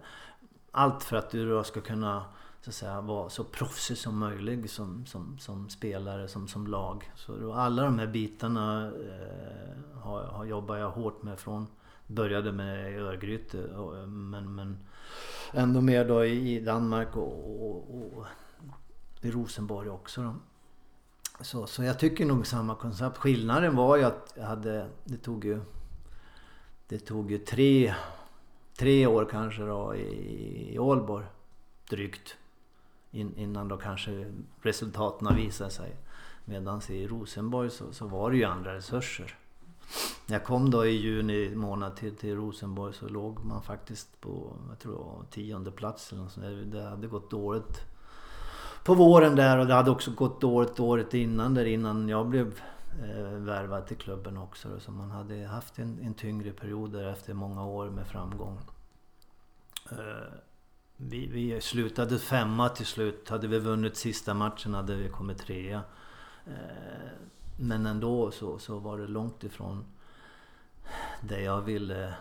allt 0.71 1.03
för 1.03 1.17
att 1.17 1.29
du 1.29 1.49
då 1.49 1.63
ska 1.63 1.81
kunna 1.81 2.25
så 2.61 2.69
att 2.69 2.75
säga, 2.75 3.01
vara 3.01 3.29
så 3.29 3.43
proffsig 3.43 3.97
som 3.97 4.17
möjligt 4.17 4.71
som, 4.71 5.05
som, 5.05 5.37
som 5.39 5.69
spelare, 5.69 6.27
som, 6.27 6.47
som 6.47 6.67
lag. 6.67 7.11
Så 7.15 7.35
då, 7.37 7.53
alla 7.53 7.83
de 7.83 7.99
här 7.99 8.07
bitarna 8.07 8.87
eh, 8.87 10.01
har, 10.01 10.23
har 10.23 10.45
jobbat 10.45 10.79
jag 10.79 10.89
hårt 10.89 11.23
med 11.23 11.39
från 11.39 11.67
Började 12.07 12.51
med 12.51 13.01
Örgryte 13.01 13.57
men, 14.07 14.55
men 14.55 14.77
ändå 15.51 15.81
mer 15.81 16.05
då 16.05 16.25
i 16.25 16.59
Danmark 16.59 17.17
och, 17.17 17.69
och, 17.69 17.95
och 17.95 18.25
i 19.21 19.31
Rosenborg 19.31 19.89
också. 19.89 20.21
Då. 20.21 20.35
Så, 21.41 21.67
så 21.67 21.83
jag 21.83 21.99
tycker 21.99 22.25
nog 22.25 22.47
samma 22.47 22.75
koncept. 22.75 23.17
Skillnaden 23.17 23.75
var 23.75 23.97
ju 23.97 24.03
att 24.03 24.33
jag 24.37 24.45
hade, 24.45 24.89
det 25.03 25.17
tog 25.17 25.45
ju, 25.45 25.61
det 26.87 26.99
tog 26.99 27.31
ju 27.31 27.37
tre, 27.37 27.93
tre 28.79 29.07
år 29.07 29.27
kanske 29.31 29.61
då 29.61 29.95
i, 29.95 30.73
i 30.73 30.79
Ålborg 30.79 31.25
drygt. 31.89 32.35
In, 33.11 33.37
innan 33.37 33.67
då 33.67 33.77
kanske 33.77 34.33
resultaten 34.61 35.35
visade 35.35 35.69
sig. 35.69 35.95
Medan 36.45 36.81
i 36.89 37.07
Rosenborg 37.07 37.69
så, 37.69 37.93
så 37.93 38.07
var 38.07 38.31
det 38.31 38.37
ju 38.37 38.43
andra 38.43 38.75
resurser. 38.75 39.37
När 40.27 40.35
jag 40.35 40.43
kom 40.43 40.71
då 40.71 40.85
i 40.85 40.91
juni 40.91 41.55
månad 41.55 41.95
till, 41.95 42.15
till 42.15 42.35
Rosenborg 42.35 42.93
så 42.93 43.07
låg 43.07 43.45
man 43.45 43.63
faktiskt 43.63 44.21
på, 44.21 44.53
jag 44.69 44.79
tror 44.79 45.25
tionde 45.29 45.71
plats 45.71 46.11
eller 46.11 46.21
något 46.21 46.31
sånt 46.31 46.71
Det 46.71 46.83
hade 46.83 47.07
gått 47.07 47.31
dåligt 47.31 47.94
på 48.85 48.93
våren 48.93 49.35
där 49.35 49.57
och 49.57 49.67
det 49.67 49.73
hade 49.73 49.91
också 49.91 50.11
gått 50.11 50.41
dåligt 50.41 50.79
året 50.79 51.13
innan 51.13 51.53
där 51.53 51.65
innan 51.65 52.09
jag 52.09 52.27
blev 52.27 52.61
eh, 53.03 53.29
värvad 53.29 53.87
till 53.87 53.97
klubben 53.97 54.37
också. 54.37 54.79
Så 54.79 54.91
man 54.91 55.11
hade 55.11 55.45
haft 55.45 55.79
en, 55.79 55.99
en 55.99 56.13
tyngre 56.13 56.51
period 56.51 56.91
där 56.91 57.07
efter 57.07 57.33
många 57.33 57.65
år 57.65 57.89
med 57.89 58.07
framgång. 58.07 58.59
Eh, 59.91 59.97
vi, 60.97 61.27
vi 61.27 61.61
slutade 61.61 62.19
femma 62.19 62.69
till 62.69 62.85
slut. 62.85 63.29
Hade 63.29 63.47
vi 63.47 63.59
vunnit 63.59 63.97
sista 63.97 64.33
matchen 64.33 64.73
hade 64.73 64.95
vi 64.95 65.09
kommit 65.09 65.37
trea. 65.37 65.81
Eh, 66.45 67.11
men 67.59 67.85
ändå 67.85 68.31
så, 68.31 68.59
så 68.59 68.79
var 68.79 68.97
det 68.97 69.07
långt 69.07 69.43
ifrån 69.43 69.85
det 71.21 71.41
jag 71.41 71.61
ville 71.61 72.13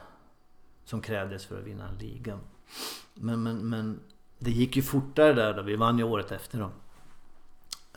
som 0.85 1.01
krävdes 1.01 1.47
för 1.47 1.59
att 1.59 1.65
vinna 1.65 1.91
ligan. 2.01 2.41
Men, 3.15 3.43
men, 3.43 3.69
men 3.69 4.01
det 4.39 4.51
gick 4.51 4.77
ju 4.77 4.83
fortare 4.83 5.33
där 5.33 5.55
då. 5.55 5.63
Vi 5.63 5.77
vann 5.77 5.99
ju 5.99 6.05
året 6.05 6.33
efter 6.33 6.59
då. 6.59 6.71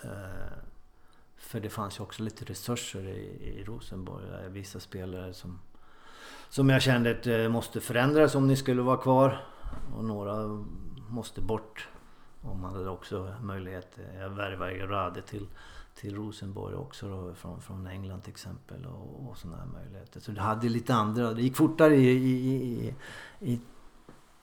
Eh, 0.04 0.58
för 1.38 1.60
det 1.60 1.70
fanns 1.70 2.00
ju 2.00 2.04
också 2.04 2.24
lite 2.24 2.46
resurser 2.46 3.08
i, 3.08 3.60
i 3.60 3.64
Rosenborg. 3.64 4.26
Vissa 4.50 4.80
spelare 4.80 5.34
som, 5.34 5.60
som 6.50 6.70
jag 6.70 6.82
kände 6.82 7.12
att 7.12 7.28
eh, 7.28 7.50
måste 7.50 7.82
förändras 7.82 8.36
om 8.36 8.48
ni 8.48 8.56
skulle 8.56 8.82
vara 8.82 8.98
kvar. 8.98 9.44
Och 9.96 10.06
några 10.06 10.66
måste 11.10 11.42
bort. 11.42 11.90
Och 12.42 12.56
man 12.56 12.74
hade 12.74 12.90
också 12.90 13.36
möjlighet, 13.42 13.98
jag 14.20 14.30
värvade 14.30 14.74
ju 14.74 14.88
Rade 14.88 15.22
till 15.22 15.48
till 16.00 16.16
Rosenborg 16.16 16.76
också 16.76 17.10
då, 17.10 17.34
från, 17.34 17.62
från 17.62 17.88
England 17.88 18.22
till 18.22 18.32
exempel 18.32 18.86
och, 18.86 19.30
och 19.30 19.38
sådana 19.38 19.58
här 19.58 19.66
möjligheter. 19.66 20.20
Så 20.20 20.32
det 20.32 20.42
hade 20.42 20.70
lite 20.70 20.94
andra, 20.94 21.34
det 21.34 21.42
gick 21.42 21.56
fortare 21.56 21.96
i, 21.96 22.10
i, 22.10 22.32
i, 22.32 22.96
i 23.40 23.60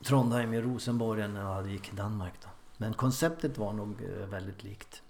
Trondheim 0.04 0.54
i 0.54 0.60
Rosenborg 0.60 1.28
när 1.28 1.62
det 1.62 1.70
gick 1.70 1.92
i 1.92 1.96
Danmark 1.96 2.32
då. 2.42 2.48
Men 2.76 2.94
konceptet 2.94 3.58
var 3.58 3.72
nog 3.72 4.02
eh, 4.02 4.26
väldigt 4.28 4.64
likt. 4.64 5.02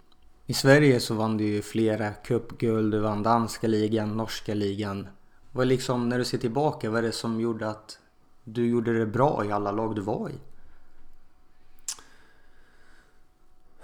I 0.46 0.54
Sverige 0.54 1.00
så 1.00 1.14
vann 1.14 1.36
du 1.36 1.44
ju 1.44 1.62
flera 1.62 2.12
cupguld, 2.12 2.92
du 2.92 2.98
vann 2.98 3.22
danska 3.22 3.66
ligan, 3.66 4.16
norska 4.16 4.54
ligan. 4.54 5.08
Vad 5.52 5.66
liksom, 5.66 6.08
när 6.08 6.18
du 6.18 6.24
ser 6.24 6.38
tillbaka, 6.38 6.90
vad 6.90 6.98
är 6.98 7.02
det 7.02 7.12
som 7.12 7.40
gjorde 7.40 7.70
att 7.70 7.98
du 8.44 8.66
gjorde 8.66 8.98
det 8.98 9.06
bra 9.06 9.44
i 9.44 9.52
alla 9.52 9.72
lag 9.72 9.94
du 9.94 10.00
var 10.00 10.30
i? 10.30 10.40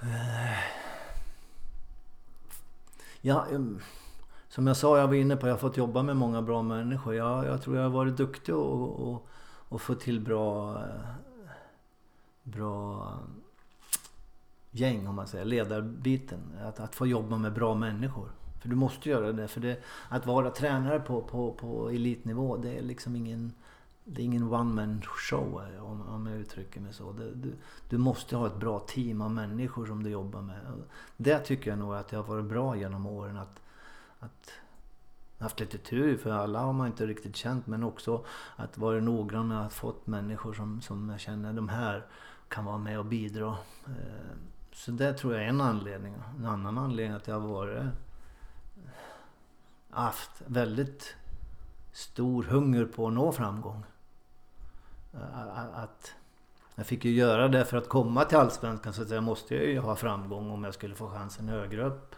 Uh 0.02 0.80
Ja, 3.22 3.46
som 4.48 4.66
jag 4.66 4.76
sa, 4.76 4.98
jag 4.98 5.06
var 5.06 5.14
inne 5.14 5.36
på, 5.36 5.46
jag 5.46 5.54
har 5.54 5.58
fått 5.58 5.76
jobba 5.76 6.02
med 6.02 6.16
många 6.16 6.42
bra 6.42 6.62
människor. 6.62 7.14
Jag, 7.14 7.46
jag 7.46 7.62
tror 7.62 7.76
jag 7.76 7.82
har 7.82 7.90
varit 7.90 8.16
duktig 8.16 8.54
och, 8.54 9.08
och, 9.08 9.26
och 9.70 9.80
få 9.80 9.94
till 9.94 10.20
bra, 10.20 10.82
bra 12.42 13.08
gäng 14.70 15.06
om 15.06 15.14
man 15.14 15.26
säger, 15.26 15.44
ledarbiten. 15.44 16.40
Att, 16.62 16.80
att 16.80 16.94
få 16.94 17.06
jobba 17.06 17.38
med 17.38 17.52
bra 17.52 17.74
människor. 17.74 18.28
För 18.60 18.68
du 18.68 18.76
måste 18.76 19.08
göra 19.08 19.32
det. 19.32 19.48
För 19.48 19.60
det, 19.60 19.82
att 20.08 20.26
vara 20.26 20.50
tränare 20.50 21.00
på, 21.00 21.22
på, 21.22 21.52
på 21.52 21.90
elitnivå, 21.90 22.56
det 22.56 22.78
är 22.78 22.82
liksom 22.82 23.16
ingen 23.16 23.52
det 24.04 24.22
är 24.22 24.24
ingen 24.24 24.52
one 24.52 24.74
man 24.74 25.02
show 25.02 25.62
om, 25.80 26.08
om 26.08 26.26
jag 26.26 26.38
uttrycker 26.38 26.80
mig 26.80 26.92
så. 26.92 27.12
Det, 27.12 27.34
du, 27.34 27.52
du, 27.88 27.98
måste 27.98 28.36
ha 28.36 28.46
ett 28.46 28.56
bra 28.56 28.78
team 28.78 29.20
av 29.20 29.30
människor 29.30 29.86
som 29.86 30.02
du 30.02 30.10
jobbar 30.10 30.42
med. 30.42 30.60
Det 31.16 31.38
tycker 31.38 31.70
jag 31.70 31.78
nog 31.78 31.94
att 31.94 32.08
det 32.08 32.16
har 32.16 32.24
varit 32.24 32.44
bra 32.44 32.76
genom 32.76 33.06
åren. 33.06 33.36
Att, 33.36 33.60
att 34.18 34.52
haft 35.40 35.60
lite 35.60 35.78
tur, 35.78 36.16
för 36.16 36.30
alla 36.30 36.58
har 36.58 36.72
man 36.72 36.86
inte 36.86 37.06
riktigt 37.06 37.36
känt. 37.36 37.66
Men 37.66 37.82
också 37.82 38.24
att 38.56 38.78
vara 38.78 39.00
noggrann 39.00 39.48
med 39.48 39.66
att 39.66 39.72
fått 39.72 40.06
människor 40.06 40.52
som, 40.52 40.80
som 40.80 41.10
jag 41.10 41.20
känner, 41.20 41.52
de 41.52 41.68
här 41.68 42.06
kan 42.48 42.64
vara 42.64 42.78
med 42.78 42.98
och 42.98 43.04
bidra. 43.04 43.56
Eh, 43.86 44.36
så 44.72 44.90
det 44.90 45.12
tror 45.12 45.34
jag 45.34 45.44
är 45.44 45.48
en 45.48 45.60
anledning. 45.60 46.14
En 46.38 46.46
annan 46.46 46.78
anledning 46.78 47.16
att 47.16 47.28
jag 47.28 47.40
har 47.40 47.48
varit 47.48 47.78
eh, 47.78 47.86
haft 49.90 50.42
väldigt 50.46 51.14
stor 51.92 52.42
hunger 52.42 52.84
på 52.84 53.06
att 53.06 53.12
nå 53.12 53.32
framgång. 53.32 53.84
Eh, 55.12 55.78
att 55.82 56.14
jag 56.74 56.86
fick 56.86 57.04
ju 57.04 57.12
göra 57.12 57.48
det 57.48 57.64
för 57.64 57.76
att 57.76 57.88
komma 57.88 58.24
till 58.24 58.38
Allsvenskan 58.38 58.92
så 58.92 59.02
att 59.02 59.10
jag 59.10 59.22
måste 59.22 59.54
ju 59.54 59.78
ha 59.78 59.96
framgång 59.96 60.50
om 60.50 60.64
jag 60.64 60.74
skulle 60.74 60.94
få 60.94 61.08
chansen 61.08 61.48
högre 61.48 61.86
upp. 61.86 62.14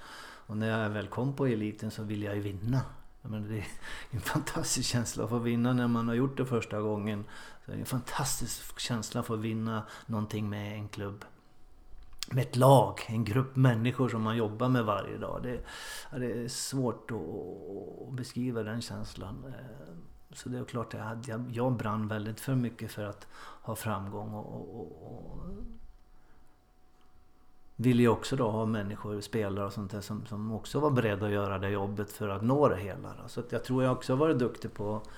Och 0.47 0.57
när 0.57 0.83
jag 0.83 0.91
väl 0.91 1.07
kom 1.07 1.37
på 1.37 1.47
eliten 1.47 1.91
så 1.91 2.03
ville 2.03 2.27
jag 2.27 2.35
ju 2.35 2.41
vinna. 2.41 2.81
Men 3.23 3.49
det 3.49 3.59
är 3.59 3.67
en 4.11 4.21
fantastisk 4.21 4.89
känsla 4.89 5.25
att 5.25 5.31
få 5.31 5.39
vinna 5.39 5.73
när 5.73 5.89
man 5.89 6.09
har 6.09 6.15
gjort 6.15 6.37
det 6.37 6.47
första 6.47 6.81
gången. 6.81 7.25
det 7.67 7.73
är 7.73 7.77
en 7.77 7.87
fantastisk 7.87 8.81
känsla 8.81 9.21
att 9.21 9.27
få 9.27 9.37
vinna 9.37 9.87
någonting 10.07 10.51
med 10.51 10.75
en 10.75 10.89
klubb. 10.89 11.25
Med 12.31 12.43
ett 12.43 12.57
lag, 12.57 13.01
en 13.07 13.25
grupp 13.25 13.57
människor 13.57 14.09
som 14.09 14.23
man 14.23 14.37
jobbar 14.37 14.69
med 14.69 14.85
varje 14.85 15.19
dag. 15.19 15.43
Det, 15.43 15.65
det 16.19 16.33
är 16.33 16.49
svårt 16.49 17.11
att 17.11 18.15
beskriva 18.15 18.63
den 18.63 18.83
känslan. 18.83 19.45
Eh, 19.47 19.97
så 20.35 20.49
det 20.49 20.59
är 20.59 20.65
klart, 20.65 20.95
jag, 20.95 21.51
jag, 21.53 21.77
brann 21.77 22.09
väldigt 22.09 22.41
för 22.41 22.55
mycket 22.55 22.93
för 22.93 23.05
att 23.05 23.27
ha 23.63 23.77
framgång 23.77 24.35
och, 24.35 24.81
och, 24.81 25.03
och 25.03 25.39
ville 27.77 28.03
ju 28.03 28.09
också 28.09 28.37
då 28.37 28.51
ha 28.51 28.67
människor, 28.67 29.21
spelare 29.21 29.67
och 29.67 29.73
sånt 29.73 29.91
där 29.91 30.01
som, 30.01 30.27
som 30.27 30.53
också 30.53 30.81
var 30.81 30.91
beredda 30.91 31.27
att 31.27 31.33
göra 31.33 31.59
det 31.59 31.69
jobbet 31.71 32.13
för 32.13 32.29
att 32.29 32.43
nå 32.43 32.69
det 32.69 32.77
hela. 32.77 33.09
Då. 33.23 33.29
Så 33.29 33.41
att 33.41 33.53
jag 33.53 33.65
tror 33.65 33.83
jag 33.83 33.93
också 33.93 34.13
har 34.13 34.19
varit 34.19 34.39
duktig 34.39 34.75
på 34.75 34.97
att 34.97 35.09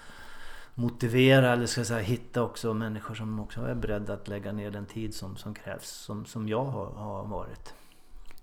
motivera 0.75 1.53
eller 1.53 1.67
ska 1.67 1.81
jag 1.81 1.87
säga 1.87 2.01
hitta 2.01 2.43
också 2.43 2.75
människor 2.75 3.15
som 3.15 3.41
också 3.41 3.61
är 3.61 3.75
beredda 3.75 4.13
att 4.13 4.29
lägga 4.29 4.53
ner 4.53 4.71
den 4.71 4.87
tid 4.87 5.15
som, 5.15 5.37
som 5.37 5.55
krävs, 5.55 5.89
som, 5.89 6.27
som 6.27 6.49
jag 6.49 6.65
har, 6.65 6.87
har 6.87 7.25
varit. 7.25 7.75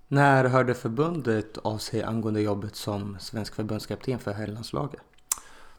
När 0.08 0.44
hörde 0.44 0.74
förbundet 0.74 1.58
av 1.58 1.78
sig 1.78 2.02
angående 2.02 2.40
jobbet 2.40 2.76
som 2.76 3.16
svensk 3.20 3.54
förbundskapten 3.54 4.18
för 4.18 4.32
herrlandslaget? 4.32 5.00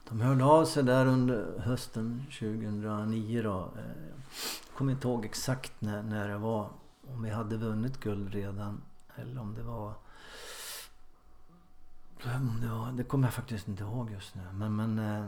De 0.10 0.22
hörde 0.22 0.46
av 0.46 0.66
sig 0.66 0.84
där 0.84 1.06
under 1.06 1.60
hösten 1.60 2.26
2009 2.40 3.42
då. 3.44 3.50
Jag 3.50 3.60
eh, 3.60 4.78
kommer 4.78 4.92
inte 4.92 5.08
ihåg 5.08 5.26
exakt 5.26 5.74
när, 5.80 6.04
när 6.04 6.28
det 6.30 6.38
var. 6.38 6.70
Om 7.14 7.24
vi 7.24 7.30
hade 7.30 7.58
vunnit 7.58 8.00
guld 8.00 8.34
redan. 8.34 8.82
Eller 9.16 9.42
om 9.42 9.56
det 9.56 9.64
var... 9.64 9.94
Om 12.26 12.62
det, 12.62 12.68
var, 12.68 12.92
det 12.92 13.04
kommer 13.04 13.28
jag 13.28 13.34
faktiskt 13.34 13.68
inte 13.68 13.84
ihåg 13.84 14.12
just 14.12 14.36
nu. 14.36 14.42
Men, 14.54 14.76
men 14.76 15.00
eh, 15.00 15.26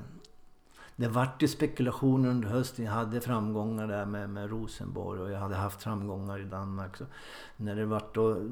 det 0.95 1.07
vart 1.07 1.43
ju 1.43 1.47
spekulationer 1.47 2.29
under 2.29 2.49
hösten. 2.49 2.85
Jag 2.85 2.91
hade 2.91 3.21
framgångar 3.21 3.87
där 3.87 4.05
med, 4.05 4.29
med 4.29 4.49
Rosenborg 4.49 5.21
och 5.21 5.31
jag 5.31 5.39
hade 5.39 5.55
haft 5.55 5.83
framgångar 5.83 6.39
i 6.39 6.45
Danmark. 6.45 6.97
Så 6.97 7.05
när 7.57 7.75
det 7.75 7.85
vart 7.85 8.15
då 8.15 8.49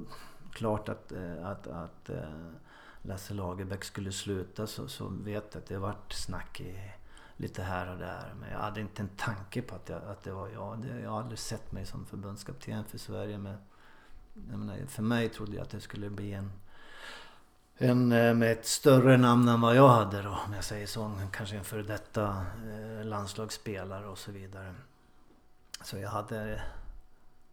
klart 0.52 0.90
att, 0.90 1.12
eh, 1.12 1.48
att, 1.48 1.68
att, 1.68 2.10
att 2.10 2.30
Lasse 3.02 3.34
Lagerbäck 3.34 3.84
skulle 3.84 4.12
sluta 4.12 4.68
så, 4.68 4.88
så 4.88 5.08
vet 5.08 5.50
jag 5.54 5.62
att 5.62 5.68
det 5.68 5.78
vart 5.78 6.14
snack 6.14 6.62
i, 6.62 6.76
lite 7.38 7.64
här 7.64 7.92
och 7.92 7.98
där. 7.98 8.34
Men 8.40 8.52
jag 8.52 8.60
hade 8.60 8.82
inte 8.82 9.02
en 9.02 9.10
tanke 9.18 9.62
på 9.62 9.76
att, 9.76 9.90
jag, 9.90 10.02
att 10.04 10.24
det 10.24 10.32
var 10.32 10.50
jag. 10.50 10.82
Det, 10.82 11.00
jag 11.00 11.10
har 11.10 11.20
aldrig 11.20 11.40
sett 11.40 11.72
mig 11.72 11.86
som 11.86 12.06
förbundskapten 12.06 12.84
för 12.86 12.98
Sverige. 12.98 13.38
Men, 13.38 13.58
menar, 14.34 14.86
för 14.88 15.04
mig 15.04 15.30
trodde 15.30 15.56
jag 15.56 15.64
att 15.64 15.70
det 15.70 15.82
skulle 15.82 16.10
bli 16.10 16.34
en, 16.34 16.52
en 17.78 18.12
eh, 18.12 18.34
med 18.34 18.52
ett 18.52 18.66
större 18.66 19.18
namn 19.18 19.48
än 19.48 19.62
vad 19.62 19.76
jag 19.76 19.88
hade 19.88 20.22
då. 20.22 20.38
Om 20.48 20.54
jag 20.54 20.64
säger 20.64 20.88
så. 20.88 21.12
Kanske 21.32 21.58
en 21.58 21.64
före 21.64 21.84
detta 21.84 22.46
eh, 22.72 23.06
landslagsspelare 23.06 24.08
och 24.08 24.18
så 24.18 24.32
vidare. 24.32 24.76
Så 25.84 25.98
jag 25.98 26.10
hade 26.10 26.62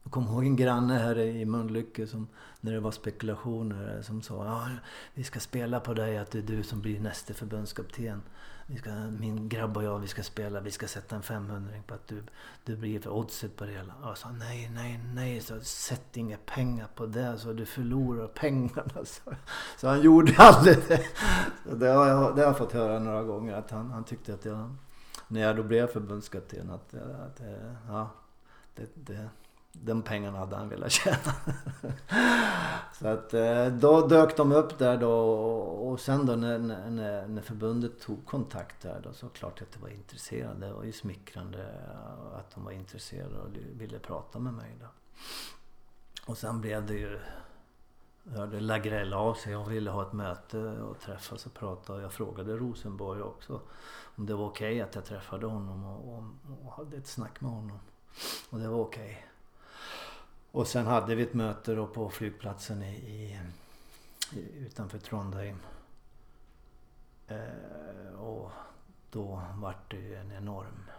Jag 0.03 0.13
kommer 0.13 0.31
ihåg 0.31 0.45
en 0.45 0.57
granne 0.57 0.95
här 0.95 1.19
i 1.19 1.45
Mölnlycke 1.45 2.07
som 2.07 2.29
när 2.61 2.73
det 2.73 2.81
var 2.81 2.91
spekulationer 2.91 4.03
som 4.03 4.23
sa 4.23 4.45
ja, 4.45 4.69
vi 5.15 5.25
ska 5.25 5.41
spela 5.41 5.81
på 5.81 5.95
dig 5.95 6.19
att 6.19 6.31
det 6.31 6.39
är 6.39 6.43
du 6.43 6.63
som 6.63 6.81
blir 6.81 7.01
nästa 7.01 7.35
förbundskapten. 7.35 8.23
Vi 8.73 8.79
ska, 8.79 8.91
min 9.19 9.49
grabb 9.49 9.77
och 9.77 9.85
jag, 9.85 9.99
vi 9.99 10.07
ska 10.07 10.23
spela, 10.23 10.61
vi 10.61 10.71
ska 10.71 10.89
sätta 10.89 11.17
en 11.17 11.23
500 11.23 11.73
på 11.87 11.95
att 11.95 12.07
du, 12.09 12.23
du 12.65 12.77
blir 12.77 13.01
för 13.01 13.11
oddset 13.11 13.57
på 13.57 13.65
det 13.65 13.73
hela. 13.73 13.95
Och 14.03 14.09
jag 14.09 14.19
sa 14.19 14.33
nej, 14.33 14.71
nej, 14.75 15.01
nej, 15.15 15.41
så 15.41 15.61
sätt 15.61 16.17
inga 16.17 16.37
pengar 16.37 16.89
på 16.95 17.07
det 17.07 17.39
så 17.39 17.53
du 17.53 17.67
förlorar 17.67 18.27
pengarna. 18.27 18.91
Så, 19.05 19.21
så 19.77 19.89
han 19.89 20.03
gjorde 20.03 20.35
aldrig 20.37 20.77
det. 20.89 21.05
Så 21.69 21.75
det, 21.75 21.89
har 21.89 22.07
jag, 22.07 22.37
det 22.37 22.43
har 22.43 22.49
jag 22.49 22.59
fått 22.59 22.73
höra 22.73 22.99
några 22.99 23.23
gånger 23.23 23.55
att 23.55 23.71
han, 23.71 23.91
han 23.91 24.05
tyckte 24.05 24.35
att 24.35 24.45
jag, 24.45 24.77
när 25.29 25.41
jag 25.41 25.57
då 25.57 25.63
blev 25.63 25.87
förbundskapten, 25.87 26.71
att, 26.71 26.95
att 26.95 27.41
ja, 27.89 28.11
det, 28.75 28.89
det 28.95 29.29
de 29.73 30.03
pengarna 30.03 30.39
hade 30.39 30.57
han 30.57 30.69
velat 30.69 30.93
tjäna. 30.93 31.35
så 32.93 33.09
att 33.09 33.35
eh, 33.35 33.67
då 33.67 34.07
dök 34.07 34.37
de 34.37 34.53
upp 34.53 34.79
där 34.79 34.97
då 34.97 35.13
och 35.91 36.01
sen 36.01 36.27
då 36.27 36.37
när, 36.37 36.59
när, 36.59 37.27
när 37.29 37.43
förbundet 37.43 38.01
tog 38.01 38.27
kontakt 38.27 38.83
där 38.83 39.01
då 39.05 39.13
så 39.13 39.29
klart 39.29 39.63
att 39.63 39.73
de 39.73 39.81
var 39.83 39.89
intresserade. 39.89 40.67
Det 40.67 40.73
var 40.73 40.85
ju 40.85 40.93
smickrande 40.93 41.67
att 42.35 42.55
de 42.55 42.65
var 42.65 42.73
intresserade 42.73 43.39
och 43.39 43.49
ville 43.73 43.99
prata 43.99 44.39
med 44.39 44.55
mig 44.55 44.77
då. 44.81 44.87
Och 46.27 46.39
sen 46.39 46.61
blev 46.61 46.87
det 46.87 46.95
ju 46.95 47.19
hörde 48.25 48.61
Lagrell 48.61 49.13
av 49.13 49.35
sig. 49.35 49.53
Jag 49.53 49.65
ville 49.69 49.91
ha 49.91 50.03
ett 50.03 50.13
möte 50.13 50.59
och 50.59 51.01
träffas 51.01 51.47
och 51.47 51.55
prata. 51.55 51.93
Och 51.93 52.01
jag 52.01 52.13
frågade 52.13 52.57
Rosenborg 52.57 53.23
också 53.23 53.61
om 54.17 54.27
det 54.27 54.35
var 54.35 54.47
okej 54.47 54.73
okay 54.73 54.81
att 54.81 54.95
jag 54.95 55.05
träffade 55.05 55.47
honom 55.47 55.85
och, 55.85 56.15
och, 56.15 56.23
och, 56.65 56.73
hade 56.73 56.97
ett 56.97 57.07
snack 57.07 57.41
med 57.41 57.51
honom. 57.51 57.79
Och 58.51 58.59
det 58.59 58.69
var 58.69 58.81
okej. 58.81 59.05
Okay. 59.05 59.30
Och 60.53 60.67
sen 60.67 60.87
hade 60.87 61.15
vi 61.15 61.23
ett 61.23 61.35
möte 61.35 61.75
då 61.75 61.87
på 61.87 62.11
flygplatsen 62.11 62.83
i, 62.83 62.95
i, 62.97 63.39
utanför 64.59 64.99
Trondheim. 64.99 65.57
Eh, 67.29 68.21
och 68.21 68.51
då 69.11 69.43
vart 69.55 69.91
det 69.91 69.97
ju 69.97 70.15
en 70.15 70.33
enorm... 70.33 70.91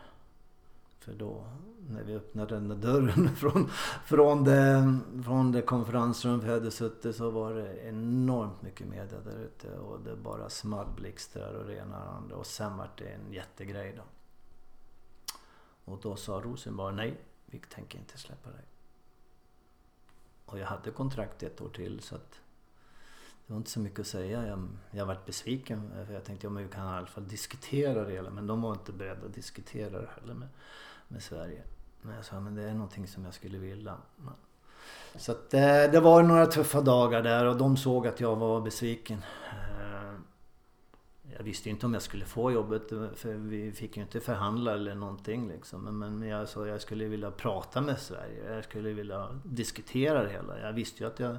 För 1.00 1.14
då 1.14 1.46
när 1.90 2.04
vi 2.04 2.16
öppnade 2.16 2.56
den 2.56 2.68
där 2.68 2.76
dörren 2.76 3.36
från, 3.36 3.70
från, 4.06 4.44
det, 4.44 5.00
från 5.24 5.52
det 5.52 5.62
konferensrum 5.62 6.40
vi 6.40 6.52
hade 6.52 6.72
suttit 6.72 7.16
så 7.16 7.30
var 7.30 7.54
det 7.54 7.88
enormt 7.88 8.62
mycket 8.62 8.88
media 8.88 9.20
där 9.20 9.40
ute 9.40 9.78
och 9.78 10.00
det 10.00 10.16
bara 10.16 10.50
small 10.50 10.88
blixtrar 10.96 11.54
och 11.54 11.66
rena 11.66 12.24
Och 12.34 12.46
sen 12.46 12.78
vart 12.78 12.98
det 12.98 13.10
en 13.10 13.34
jättegrej 13.34 13.94
då. 13.98 14.04
Och 15.86 16.00
då 16.02 16.16
sa 16.16 16.42
Rosenborg 16.44 16.96
nej, 16.96 17.22
vi 17.46 17.60
tänker 17.60 18.00
inte 18.00 18.18
släppa 18.18 18.50
dig. 18.50 18.71
Och 20.52 20.60
jag 20.60 20.66
hade 20.66 20.92
kontrakt 20.92 21.44
ett 21.44 21.62
år 21.62 21.70
till 21.70 22.00
så 22.00 22.16
att 22.16 22.40
det 23.48 23.54
var 23.54 23.58
inte 23.58 23.70
så 23.70 23.80
mycket 23.80 24.00
att 24.00 24.08
säga. 24.08 24.48
Jag, 24.48 24.68
jag 24.92 25.06
varit 25.06 25.26
besviken 25.26 25.92
för 26.08 26.14
jag 26.14 26.24
tänkte 26.24 26.48
att 26.48 26.54
ja, 26.54 26.60
vi 26.60 26.68
kan 26.68 26.88
i 26.88 26.98
alla 26.98 27.06
fall 27.06 27.28
diskutera 27.28 28.04
det 28.04 28.12
hela. 28.12 28.30
Men 28.30 28.48
de 28.48 28.62
var 28.62 28.72
inte 28.72 28.92
beredda 28.92 29.26
att 29.26 29.34
diskutera 29.34 30.02
det 30.02 30.10
heller 30.20 30.34
med, 30.34 30.48
med 31.08 31.24
Sverige. 31.24 31.64
Men 32.02 32.16
jag 32.16 32.26
sa 32.26 32.40
men 32.40 32.56
det 32.56 32.64
är 32.64 32.74
någonting 32.74 33.08
som 33.08 33.26
jag 33.26 33.34
skulle 33.34 33.58
vilja. 33.58 33.98
Så 35.16 35.32
att 35.32 35.50
det, 35.50 35.88
det 35.92 36.00
var 36.00 36.24
några 36.24 36.46
tuffa 36.46 36.82
dagar 36.82 37.22
där 37.22 37.46
och 37.46 37.58
de 37.58 37.78
såg 37.78 38.08
att 38.08 38.20
jag 38.20 38.36
var 38.36 38.62
besviken. 38.62 39.22
Jag 41.38 41.44
visste 41.44 41.70
inte 41.70 41.86
om 41.86 41.94
jag 41.94 42.04
skulle 42.04 42.26
få 42.26 42.52
jobbet 42.52 42.90
för 43.16 43.34
vi 43.34 43.72
fick 43.72 43.98
ju 43.98 44.04
inte 44.04 44.20
förhandla 44.20 44.74
eller 44.74 44.96
någonting 44.96 45.48
liksom. 45.48 46.00
Men 46.00 46.22
jag 46.22 46.50
sa 46.50 46.68
jag 46.68 46.82
skulle 46.82 47.06
vilja 47.06 47.32
prata 47.32 47.82
med 47.82 48.00
Sverige. 48.00 48.54
Jag 48.54 48.64
skulle 48.64 48.94
vilja 48.94 49.40
diskutera 49.44 50.24
det 50.24 50.30
hela. 50.30 50.60
Jag 50.60 50.74
visste 50.74 51.04
ju 51.04 51.10
att, 51.10 51.20
jag, 51.20 51.38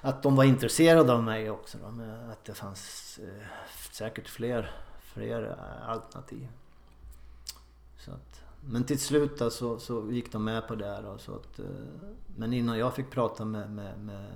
att 0.00 0.22
de 0.22 0.36
var 0.36 0.44
intresserade 0.44 1.12
av 1.12 1.22
mig 1.22 1.50
också. 1.50 1.78
Då, 1.78 2.02
att 2.32 2.44
det 2.44 2.54
fanns 2.54 3.18
eh, 3.22 3.46
säkert 3.92 4.28
fler, 4.28 4.70
fler 5.00 5.42
eh, 5.42 5.88
alternativ. 5.88 6.48
Så 7.98 8.10
att, 8.10 8.42
men 8.60 8.84
till 8.84 9.00
slut 9.00 9.38
då, 9.38 9.50
så, 9.50 9.78
så 9.78 10.10
gick 10.10 10.32
de 10.32 10.44
med 10.44 10.68
på 10.68 10.74
det. 10.74 11.02
Då, 11.02 11.18
så 11.18 11.34
att, 11.34 11.58
eh, 11.58 11.64
men 12.36 12.52
innan 12.52 12.78
jag 12.78 12.94
fick 12.94 13.10
prata 13.10 13.44
med, 13.44 13.70
med, 13.70 13.98
med 13.98 14.26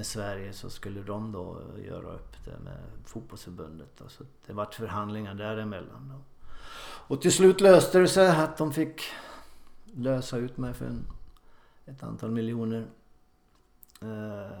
med 0.00 0.06
Sverige 0.06 0.52
så 0.52 0.70
skulle 0.70 1.02
de 1.02 1.32
då 1.32 1.62
göra 1.78 2.12
upp 2.12 2.44
det 2.44 2.58
med 2.58 2.78
fotbollsförbundet. 3.04 3.96
Då. 3.98 4.08
Så 4.08 4.24
det 4.46 4.52
vart 4.52 4.74
förhandlingar 4.74 5.34
däremellan. 5.34 6.08
Då. 6.08 6.48
Och 6.82 7.22
till 7.22 7.32
slut 7.32 7.60
löste 7.60 7.98
det 7.98 8.08
sig 8.08 8.28
att 8.28 8.56
de 8.56 8.72
fick 8.72 9.02
lösa 9.84 10.36
ut 10.36 10.56
mig 10.56 10.74
för 10.74 10.86
en, 10.86 11.06
ett 11.86 12.02
antal 12.02 12.30
miljoner. 12.30 12.86
Eh, 14.02 14.58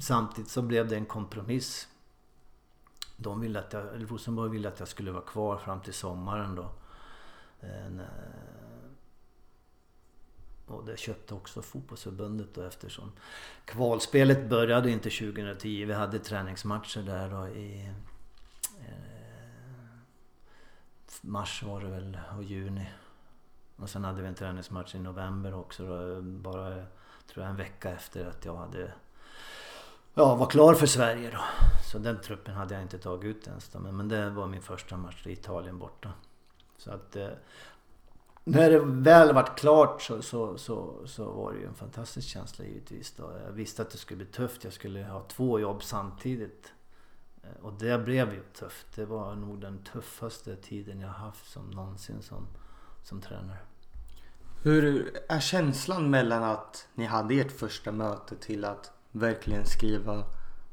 samtidigt 0.00 0.50
så 0.50 0.62
blev 0.62 0.88
det 0.88 0.96
en 0.96 1.06
kompromiss. 1.06 1.88
De 3.16 3.40
ville 3.40 3.58
att 3.58 3.72
jag, 3.72 4.10
Rosenborg 4.10 4.50
ville 4.50 4.68
att 4.68 4.78
jag 4.78 4.88
skulle 4.88 5.10
vara 5.10 5.24
kvar 5.24 5.56
fram 5.56 5.80
till 5.80 5.94
sommaren 5.94 6.54
då. 6.54 6.70
Eh, 7.60 8.00
och 10.66 10.84
det 10.84 10.98
köpte 10.98 11.34
också 11.34 11.62
fotbollsförbundet 11.62 12.54
då 12.54 12.62
eftersom 12.62 13.12
kvalspelet 13.64 14.48
började 14.48 14.90
inte 14.90 15.10
2010. 15.10 15.84
Vi 15.84 15.92
hade 15.92 16.18
träningsmatcher 16.18 17.02
där 17.02 17.30
då 17.30 17.48
i 17.48 17.90
eh, 18.80 19.12
mars 21.20 21.62
var 21.62 21.80
det 21.80 21.88
väl 21.88 22.18
och 22.36 22.44
juni. 22.44 22.86
Och 23.76 23.90
sen 23.90 24.04
hade 24.04 24.22
vi 24.22 24.28
en 24.28 24.34
träningsmatch 24.34 24.94
i 24.94 24.98
november 24.98 25.54
också 25.54 25.86
då, 25.86 26.22
bara 26.22 26.74
tror 27.26 27.44
jag 27.44 27.50
en 27.50 27.56
vecka 27.56 27.90
efter 27.90 28.26
att 28.26 28.44
jag 28.44 28.56
hade 28.56 28.92
ja, 30.14 30.34
var 30.34 30.46
klar 30.46 30.74
för 30.74 30.86
Sverige 30.86 31.30
då. 31.30 31.40
Så 31.92 31.98
den 31.98 32.20
truppen 32.20 32.54
hade 32.54 32.74
jag 32.74 32.82
inte 32.82 32.98
tagit 32.98 33.36
ut 33.36 33.46
ens 33.46 33.68
då. 33.68 33.78
Men, 33.78 33.96
men 33.96 34.08
det 34.08 34.30
var 34.30 34.46
min 34.46 34.62
första 34.62 34.96
match 34.96 35.26
i 35.26 35.32
Italien 35.32 35.78
borta. 35.78 36.12
Så 36.76 36.90
att 36.90 37.16
eh, 37.16 37.28
när 38.44 38.70
det 38.70 38.78
väl 38.84 39.34
vart 39.34 39.58
klart 39.58 40.02
så, 40.02 40.22
så, 40.22 40.58
så, 40.58 41.06
så 41.06 41.30
var 41.30 41.52
det 41.52 41.58
ju 41.58 41.66
en 41.66 41.74
fantastisk 41.74 42.28
känsla 42.28 42.64
givetvis. 42.64 43.12
Då. 43.16 43.32
Jag 43.46 43.52
visste 43.52 43.82
att 43.82 43.90
det 43.90 43.98
skulle 43.98 44.24
bli 44.24 44.26
tufft. 44.26 44.64
Jag 44.64 44.72
skulle 44.72 45.04
ha 45.04 45.20
två 45.28 45.60
jobb 45.60 45.82
samtidigt. 45.82 46.72
Eh, 47.42 47.64
och 47.64 47.72
det 47.72 48.04
blev 48.04 48.34
ju 48.34 48.42
tufft. 48.42 48.86
Det 48.94 49.04
var 49.04 49.34
nog 49.34 49.60
den 49.60 49.84
tuffaste 49.92 50.56
tiden 50.56 51.00
jag 51.00 51.08
haft 51.08 51.52
som 51.52 51.70
någonsin 51.70 52.22
som, 52.22 52.46
som 53.02 53.20
tränare. 53.20 53.58
Hur 54.62 55.16
är 55.28 55.40
känslan 55.40 56.10
mellan 56.10 56.42
att 56.42 56.88
ni 56.94 57.04
hade 57.04 57.34
ert 57.34 57.52
första 57.52 57.92
möte 57.92 58.36
till 58.36 58.64
att 58.64 58.92
verkligen 59.10 59.66
skriva 59.66 60.24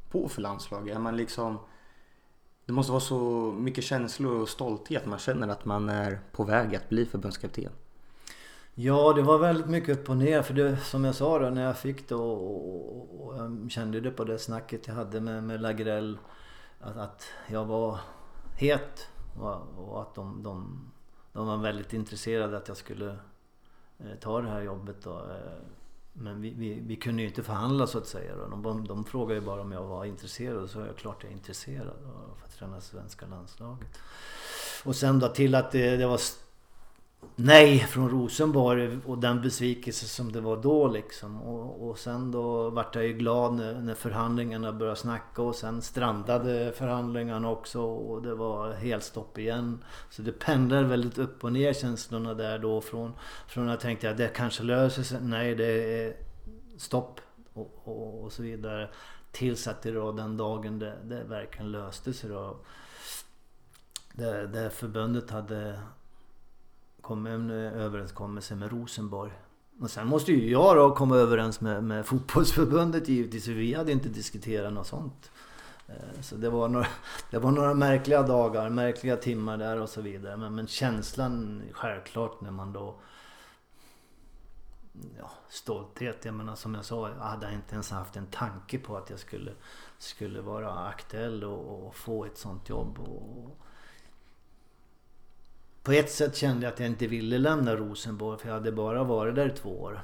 på 0.10 0.30
för 0.30 0.42
landslaget? 0.42 0.96
Är 0.96 1.00
man 1.00 1.18
liksom 1.18 1.60
det 2.70 2.74
måste 2.74 2.92
vara 2.92 3.02
så 3.02 3.20
mycket 3.52 3.84
känslor 3.84 4.42
och 4.42 4.50
stolthet. 4.50 5.06
Man 5.06 5.20
känner 5.20 5.48
att 5.48 5.66
man 5.66 5.90
är 5.90 6.20
på 6.32 6.44
väg 6.44 6.76
att 6.76 6.90
bli 6.90 7.06
förbundskapten. 7.06 7.72
Ja, 8.74 9.14
det 9.14 9.22
var 9.22 9.38
väldigt 9.38 9.68
mycket 9.68 10.00
upp 10.00 10.10
och 10.10 10.18
ner. 10.18 10.42
För 10.42 10.54
det, 10.54 10.78
som 10.78 11.06
jag 11.06 11.16
sa 11.16 11.40
då, 11.40 11.50
när 11.50 11.64
jag 11.64 11.78
fick 11.78 12.10
det 12.10 12.16
och, 12.16 13.28
och, 13.28 13.36
jag 13.38 13.72
kände 13.72 14.02
det 14.02 14.12
på 14.12 14.24
det 14.24 14.40
snacket 14.40 14.88
jag 14.88 14.94
hade 14.94 15.22
med, 15.22 15.44
med 15.44 15.62
Lagrell. 15.62 16.18
Att, 16.80 16.98
att 16.98 17.28
jag 17.48 17.66
var 17.66 18.00
het 18.58 19.08
och, 19.40 19.56
och 19.78 20.02
att 20.02 20.16
de, 20.16 20.44
de, 20.44 20.92
de, 21.34 21.48
var 21.48 21.58
väldigt 21.58 21.94
intresserade 21.94 22.58
att 22.58 22.68
jag 22.68 22.78
skulle 22.78 23.10
eh, 24.00 24.16
ta 24.22 24.42
det 24.42 24.50
här 24.50 24.62
jobbet. 24.62 25.04
Då. 25.04 25.12
Eh, 25.12 25.64
men 26.22 26.42
vi, 26.42 26.50
vi, 26.50 26.80
vi, 26.88 26.96
kunde 26.96 27.22
ju 27.22 27.28
inte 27.28 27.44
förhandla 27.44 27.88
så 27.88 27.98
att 27.98 28.08
säga. 28.08 28.36
De, 28.36 28.86
de 28.88 29.06
frågade 29.06 29.40
ju 29.40 29.46
bara 29.46 29.62
om 29.62 29.72
jag 29.72 29.84
var 29.84 30.06
intresserad 30.06 30.58
och 30.58 30.70
så 30.70 30.80
var 30.80 30.86
jag 30.86 30.98
klart 30.98 31.24
jag 31.24 31.32
är 31.32 31.36
intresserad 31.36 31.88
av 31.88 32.38
att 32.46 32.58
träna 32.60 32.82
svenska 32.82 33.26
landslaget. 33.26 34.00
Och 34.84 34.96
sen 34.96 35.20
då 35.20 35.28
till 35.28 35.56
att 35.56 35.72
det, 35.72 35.98
det 35.98 36.08
var 36.08 36.20
nej 37.36 37.80
från 37.80 38.10
Rosenborg 38.10 38.98
och 39.06 39.18
den 39.18 39.42
besvikelse 39.42 40.08
som 40.08 40.32
det 40.32 40.42
var 40.42 40.58
då 40.58 40.88
liksom. 40.88 41.42
Och, 41.42 41.90
och 41.90 41.98
sen 41.98 42.32
då 42.32 42.70
vart 42.70 42.96
jag 42.96 43.06
ju 43.06 43.14
glad 43.14 43.54
när, 43.54 43.74
när, 43.74 43.96
förhandlingarna 43.96 44.74
började 44.74 45.00
snacka 45.00 45.42
och 45.42 45.56
sen 45.56 45.82
strandade 45.82 46.74
förhandlingarna 46.76 47.50
också 47.50 47.82
och 47.82 48.22
det 48.22 48.36
var 48.36 48.74
helt 48.74 49.04
stopp 49.04 49.38
igen. 49.38 49.84
Så 50.10 50.22
det 50.22 50.32
pendlade 50.32 50.88
väldigt 50.88 51.18
upp 51.18 51.44
och 51.44 51.54
ner 51.54 51.74
känslorna 51.74 52.34
där 52.34 52.60
då 52.60 52.82
från, 52.82 53.14
från 53.48 53.64
att 53.64 53.72
jag 53.72 53.80
tänkte 53.80 54.10
att 54.10 54.18
det 54.18 54.28
kanske 54.28 54.64
löser 54.64 55.04
sig. 55.04 55.22
Nej, 55.22 55.56
det 55.56 56.04
är 56.06 56.16
stopp 56.78 57.22
och, 57.54 57.82
och, 57.84 58.24
och 58.24 58.32
så 58.32 58.44
vidare. 58.44 58.90
Tills 59.32 59.68
att 59.68 59.82
det 59.82 59.92
då 59.92 60.12
den 60.12 60.38
dagen 60.38 60.80
det, 60.80 60.98
det 61.04 61.24
verkligen 61.24 61.72
löste 61.72 62.14
sig 62.14 62.30
då. 62.30 62.58
Det, 64.14 64.48
det 64.48 64.70
förbundet 64.70 65.30
hade 65.30 65.80
kom 67.10 67.26
en 67.26 67.50
eh, 67.50 67.82
överenskommelse 67.82 68.56
med 68.56 68.72
Rosenborg. 68.72 69.32
Och 69.82 69.92
sen 69.92 70.08
måste 70.08 70.32
ju 70.32 70.52
jag 70.52 70.76
då 70.76 70.96
komma 70.96 71.16
överens 71.16 71.62
med, 71.62 71.84
med 71.84 72.06
fotbollsförbundet 72.06 73.08
givetvis. 73.08 73.48
Vi 73.48 73.74
hade 73.74 73.92
inte 73.92 74.10
diskuterat 74.10 74.74
något 74.74 74.88
sånt. 74.88 75.32
Eh, 75.88 76.22
så 76.22 76.36
det 76.36 76.50
var, 76.50 76.70
några, 76.70 76.88
det 77.32 77.40
var 77.40 77.52
några 77.52 77.74
märkliga 77.74 78.24
dagar, 78.24 78.70
märkliga 78.70 79.18
timmar 79.18 79.58
där 79.58 79.82
och 79.82 79.90
så 79.90 80.02
vidare. 80.02 80.38
Men, 80.38 80.56
men 80.56 80.68
känslan 80.68 81.62
självklart 81.72 82.42
när 82.42 82.52
man 82.52 82.74
då... 82.74 82.96
ja, 85.18 85.32
stolthet. 85.50 86.26
Jag 86.26 86.34
menar 86.34 86.56
som 86.56 86.76
jag 86.76 86.86
sa, 86.86 87.10
jag 87.10 87.24
hade 87.24 87.54
inte 87.54 87.74
ens 87.74 87.92
haft 87.92 88.16
en 88.16 88.28
tanke 88.28 88.80
på 88.80 88.98
att 88.98 89.10
jag 89.10 89.20
skulle, 89.20 89.52
skulle 89.98 90.42
vara 90.42 90.88
aktuell 90.88 91.44
och, 91.44 91.88
och 91.88 91.96
få 91.96 92.26
ett 92.26 92.38
sånt 92.38 92.70
jobb. 92.70 93.00
Och, 93.00 93.58
på 95.84 95.92
ett 95.92 96.12
sätt 96.12 96.36
kände 96.36 96.66
jag 96.66 96.74
att 96.74 96.80
jag 96.80 96.90
inte 96.90 97.08
ville 97.08 97.38
lämna 97.38 97.76
Rosenborg 97.76 98.40
för 98.40 98.48
jag 98.48 98.54
hade 98.54 98.72
bara 98.72 99.04
varit 99.04 99.36
där 99.36 99.50
i 99.50 99.58
två 99.58 99.82
år. 99.82 100.02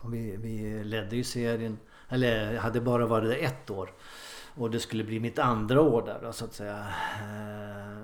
Och 0.00 0.14
vi, 0.14 0.36
vi 0.36 0.84
ledde 0.84 1.16
ju 1.16 1.24
serien, 1.24 1.78
eller 2.08 2.52
jag 2.52 2.62
hade 2.62 2.80
bara 2.80 3.06
varit 3.06 3.30
där 3.30 3.36
ett 3.36 3.70
år. 3.70 3.92
Och 4.54 4.70
det 4.70 4.80
skulle 4.80 5.04
bli 5.04 5.20
mitt 5.20 5.38
andra 5.38 5.80
år 5.80 6.02
där 6.02 6.20
då, 6.22 6.32
så 6.32 6.44
att 6.44 6.54
säga. 6.54 6.86
Eh, 7.20 8.02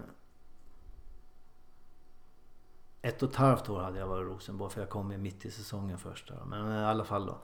ett 3.03 3.23
och 3.23 3.31
ett 3.31 3.37
halvt 3.37 3.69
år 3.69 3.81
hade 3.81 3.99
jag 3.99 4.07
varit 4.07 4.27
i 4.27 4.31
Rosenborg 4.31 4.73
för 4.73 4.81
jag 4.81 4.91
kom 4.91 5.13
ju 5.13 5.19
mitt 5.19 5.45
i 5.45 5.51
säsongen 5.51 5.99
först. 5.99 6.33
Men 6.47 6.73
i 6.73 6.85
alla 6.85 7.05
fall 7.05 7.27
då. 7.27 7.39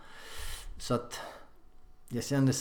Så 0.78 0.94
att 0.94 1.20
jag 2.08 2.24
kände, 2.24 2.52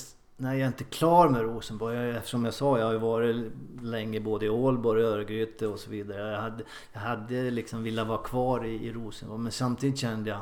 Nej, 0.44 0.60
jag 0.60 0.64
är 0.64 0.68
inte 0.68 0.84
klar 0.84 1.30
med 1.30 1.42
Rosenborg. 1.42 2.10
Eftersom 2.10 2.46
jag 2.46 2.54
sa, 2.54 2.80
jag 2.80 2.86
har 2.86 2.94
ju 2.94 3.00
varit 3.00 3.52
länge 3.82 4.20
både 4.20 4.46
i 4.46 4.50
Ålborg, 4.50 5.04
Örgryte 5.04 5.68
och 5.68 5.80
så 5.80 5.90
vidare. 5.90 6.32
Jag 6.32 6.42
hade, 6.42 6.64
jag 6.94 7.00
hade 7.00 7.52
liksom 7.52 7.84
velat 7.84 8.08
vara 8.08 8.24
kvar 8.24 8.66
i, 8.66 8.88
i 8.88 8.94
Rosenborg. 8.94 9.42
Men 9.42 9.52
samtidigt 9.52 10.00
kände 10.00 10.30
jag, 10.30 10.42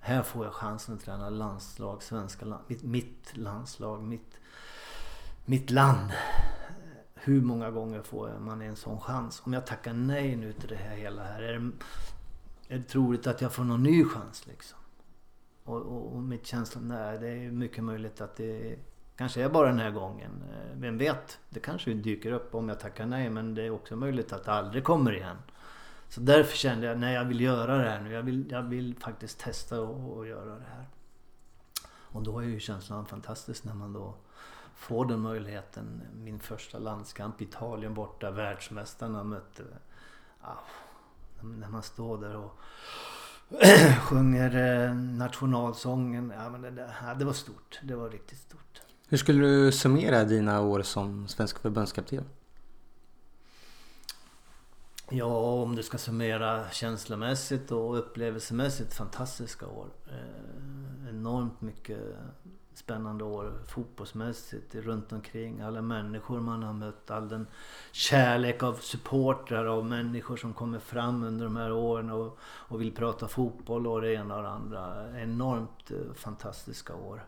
här 0.00 0.22
får 0.22 0.44
jag 0.44 0.54
chansen 0.54 0.94
att 0.94 1.00
träna 1.00 1.30
landslag, 1.30 2.02
svenska 2.02 2.46
land, 2.46 2.62
mitt, 2.66 2.82
mitt 2.82 3.36
landslag, 3.36 4.02
mitt, 4.02 4.38
mitt 5.44 5.70
land 5.70 6.12
hur 7.14 7.40
många 7.40 7.70
gånger 7.70 8.02
får 8.02 8.38
man 8.38 8.62
en 8.62 8.76
sån 8.76 9.00
chans? 9.00 9.42
Om 9.44 9.52
jag 9.52 9.66
tackar 9.66 9.92
nej 9.92 10.36
nu 10.36 10.52
till 10.52 10.68
det 10.68 10.76
här 10.76 10.96
hela 10.96 11.24
här. 11.24 11.42
Är 11.42 11.58
det, 11.58 11.70
är 12.74 12.78
det 12.78 12.84
troligt 12.84 13.26
att 13.26 13.40
jag 13.40 13.52
får 13.52 13.64
någon 13.64 13.82
ny 13.82 14.04
chans 14.04 14.46
liksom? 14.46 14.78
Och, 15.64 15.76
och, 15.76 16.12
och 16.12 16.22
mitt 16.22 16.46
känsla, 16.46 16.80
nej 16.80 17.18
det 17.18 17.28
är 17.28 17.50
mycket 17.50 17.84
möjligt 17.84 18.20
att 18.20 18.36
det 18.36 18.78
kanske 19.20 19.42
är 19.42 19.48
bara 19.48 19.68
den 19.68 19.78
här 19.78 19.90
gången. 19.90 20.42
Eh, 20.52 20.76
vem 20.76 20.98
vet? 20.98 21.38
Det 21.48 21.60
kanske 21.60 21.94
dyker 21.94 22.32
upp 22.32 22.54
om 22.54 22.68
jag 22.68 22.80
tackar 22.80 23.06
nej 23.06 23.30
men 23.30 23.54
det 23.54 23.62
är 23.62 23.70
också 23.70 23.96
möjligt 23.96 24.32
att 24.32 24.44
det 24.44 24.52
aldrig 24.52 24.84
kommer 24.84 25.12
igen. 25.12 25.36
Så 26.08 26.20
därför 26.20 26.56
kände 26.56 26.86
jag, 26.86 26.98
nej 26.98 27.14
jag 27.14 27.24
vill 27.24 27.40
göra 27.40 27.76
det 27.76 27.90
här 27.90 28.00
nu. 28.00 28.12
Jag 28.12 28.22
vill, 28.22 28.50
jag 28.50 28.62
vill 28.62 28.96
faktiskt 28.98 29.38
testa 29.38 29.80
och, 29.80 30.16
och 30.16 30.26
göra 30.26 30.54
det 30.54 30.64
här. 30.74 30.86
Och 31.86 32.22
då 32.22 32.38
är 32.38 32.44
ju 32.44 32.60
känslan 32.60 33.06
fantastisk 33.06 33.64
när 33.64 33.74
man 33.74 33.92
då 33.92 34.14
får 34.74 35.04
den 35.04 35.20
möjligheten. 35.20 36.02
Min 36.14 36.40
första 36.40 36.78
landskamp, 36.78 37.40
Italien 37.40 37.94
borta, 37.94 38.30
världsmästarna 38.30 39.24
mötte... 39.24 39.62
Ja, 40.42 40.58
när 41.42 41.68
man 41.68 41.82
står 41.82 42.18
där 42.18 42.36
och 42.36 42.58
sjunger 44.00 44.56
eh, 44.86 44.94
nationalsången. 44.94 46.32
Ja, 46.36 46.50
men 46.50 46.74
det, 46.74 46.94
ja, 47.02 47.14
det 47.14 47.24
var 47.24 47.32
stort. 47.32 47.80
Det 47.82 47.94
var 47.94 48.10
riktigt 48.10 48.38
stort. 48.38 48.69
Hur 49.10 49.16
skulle 49.16 49.46
du 49.46 49.72
summera 49.72 50.24
dina 50.24 50.60
år 50.60 50.82
som 50.82 51.28
svensk 51.28 51.58
förbundskapten? 51.58 52.24
Ja, 55.10 55.62
om 55.62 55.76
du 55.76 55.82
ska 55.82 55.98
summera 55.98 56.70
känslomässigt 56.70 57.70
och 57.72 57.98
upplevelsemässigt 57.98 58.94
fantastiska 58.94 59.66
år. 59.66 59.86
Eh, 60.06 61.08
enormt 61.08 61.60
mycket 61.60 61.98
spännande 62.74 63.24
år 63.24 63.52
fotbollsmässigt 63.66 64.74
runt 64.74 65.12
omkring. 65.12 65.60
Alla 65.60 65.82
människor 65.82 66.40
man 66.40 66.62
har 66.62 66.72
mött, 66.72 67.10
all 67.10 67.28
den 67.28 67.46
kärlek 67.92 68.62
av 68.62 68.74
supportrar 68.74 69.64
och 69.64 69.86
människor 69.86 70.36
som 70.36 70.54
kommer 70.54 70.78
fram 70.78 71.22
under 71.22 71.44
de 71.44 71.56
här 71.56 71.72
åren 71.72 72.10
och, 72.10 72.38
och 72.42 72.80
vill 72.80 72.94
prata 72.94 73.28
fotboll 73.28 73.86
och 73.86 74.00
det 74.00 74.14
ena 74.14 74.36
och 74.36 74.42
det 74.42 74.48
andra. 74.48 75.18
Enormt 75.20 75.90
eh, 75.90 76.14
fantastiska 76.14 76.94
år. 76.94 77.22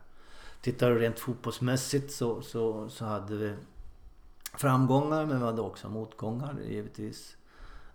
Tittar 0.63 0.91
du 0.91 0.99
rent 0.99 1.19
fotbollsmässigt 1.19 2.13
så, 2.13 2.43
så, 2.43 2.89
så 2.89 3.05
hade 3.05 3.37
vi 3.37 3.55
framgångar 4.55 5.27
men 5.27 5.39
vi 5.39 5.45
hade 5.45 5.63
också 5.63 5.89
motgångar 5.89 6.57
givetvis. 6.69 7.37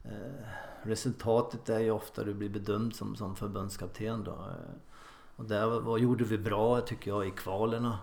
Eh, 0.03 0.47
resultatet 0.83 1.69
är 1.69 1.79
ju 1.79 1.91
ofta 1.91 2.23
du 2.23 2.33
blir 2.33 2.49
bedömd 2.49 2.95
som, 2.95 3.15
som 3.15 3.35
förbundskapten 3.35 4.23
då. 4.23 4.31
Eh, 4.31 4.75
och 5.35 5.45
där 5.45 5.65
var, 5.65 5.97
gjorde 5.97 6.23
vi 6.23 6.37
bra 6.37 6.81
tycker 6.81 7.11
jag 7.11 7.27
i 7.27 7.31
kvalerna. 7.31 7.99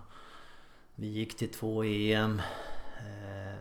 Vi 0.95 1.07
gick 1.07 1.37
till 1.37 1.53
två 1.53 1.85
EM. 1.85 2.39
Eh, 2.99 3.59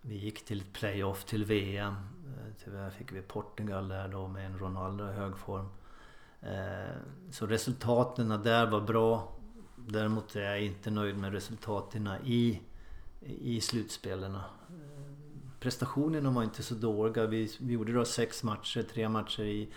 vi 0.00 0.16
gick 0.16 0.44
till 0.44 0.60
ett 0.60 0.72
playoff 0.72 1.24
till 1.24 1.44
VM. 1.44 1.94
Eh, 2.26 2.52
tyvärr 2.64 2.90
fick 2.90 3.12
vi 3.12 3.22
Portugal 3.22 3.88
där 3.88 4.08
då 4.08 4.28
med 4.28 4.46
en 4.46 4.58
Ronaldo 4.58 5.08
i 5.08 5.12
hög 5.12 5.36
form. 5.36 5.68
Eh, 6.40 6.96
så 7.30 7.46
resultaten 7.46 8.28
där 8.28 8.66
var 8.66 8.80
bra. 8.80 9.37
Däremot 9.90 10.36
är 10.36 10.40
jag 10.40 10.62
inte 10.62 10.90
nöjd 10.90 11.18
med 11.18 11.32
resultaten 11.32 12.08
i, 12.24 12.60
i 13.20 13.60
slutspelen. 13.60 14.34
Eh, 14.34 14.40
prestationerna 15.60 16.30
var 16.30 16.42
inte 16.42 16.62
så 16.62 16.74
dåliga. 16.74 17.26
Vi, 17.26 17.56
vi 17.60 17.72
gjorde 17.72 17.92
då 17.92 18.04
sex 18.04 18.42
matcher, 18.42 18.82
tre 18.82 19.08
matcher 19.08 19.42
i 19.42 19.68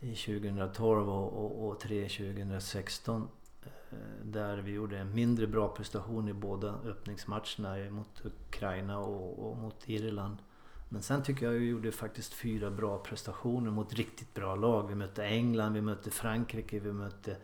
i 0.00 0.14
2012 0.14 1.08
och, 1.08 1.44
och, 1.44 1.68
och 1.68 1.80
tre 1.80 2.08
2016. 2.08 3.28
Eh, 3.90 3.98
där 4.22 4.56
vi 4.56 4.72
gjorde 4.72 4.98
en 4.98 5.14
mindre 5.14 5.46
bra 5.46 5.68
prestation 5.68 6.28
i 6.28 6.32
båda 6.32 6.74
öppningsmatcherna 6.84 7.90
mot 7.90 8.24
Ukraina 8.24 8.98
och, 8.98 9.48
och 9.48 9.56
mot 9.56 9.88
Irland. 9.88 10.36
Men 10.88 11.02
sen 11.02 11.22
tycker 11.22 11.46
jag 11.46 11.52
vi 11.52 11.66
gjorde 11.66 11.92
faktiskt 11.92 12.34
fyra 12.34 12.70
bra 12.70 12.98
prestationer 12.98 13.70
mot 13.70 13.94
riktigt 13.94 14.34
bra 14.34 14.54
lag. 14.54 14.88
Vi 14.88 14.94
mötte 14.94 15.24
England, 15.24 15.72
vi 15.72 15.80
mötte 15.80 16.10
Frankrike, 16.10 16.80
vi 16.80 16.92
mötte, 16.92 17.36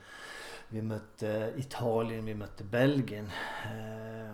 vi 0.68 0.82
mötte 0.82 1.52
Italien, 1.56 2.24
vi 2.24 2.34
mötte 2.34 2.64
Belgien. 2.64 3.26
Eh, 3.64 4.32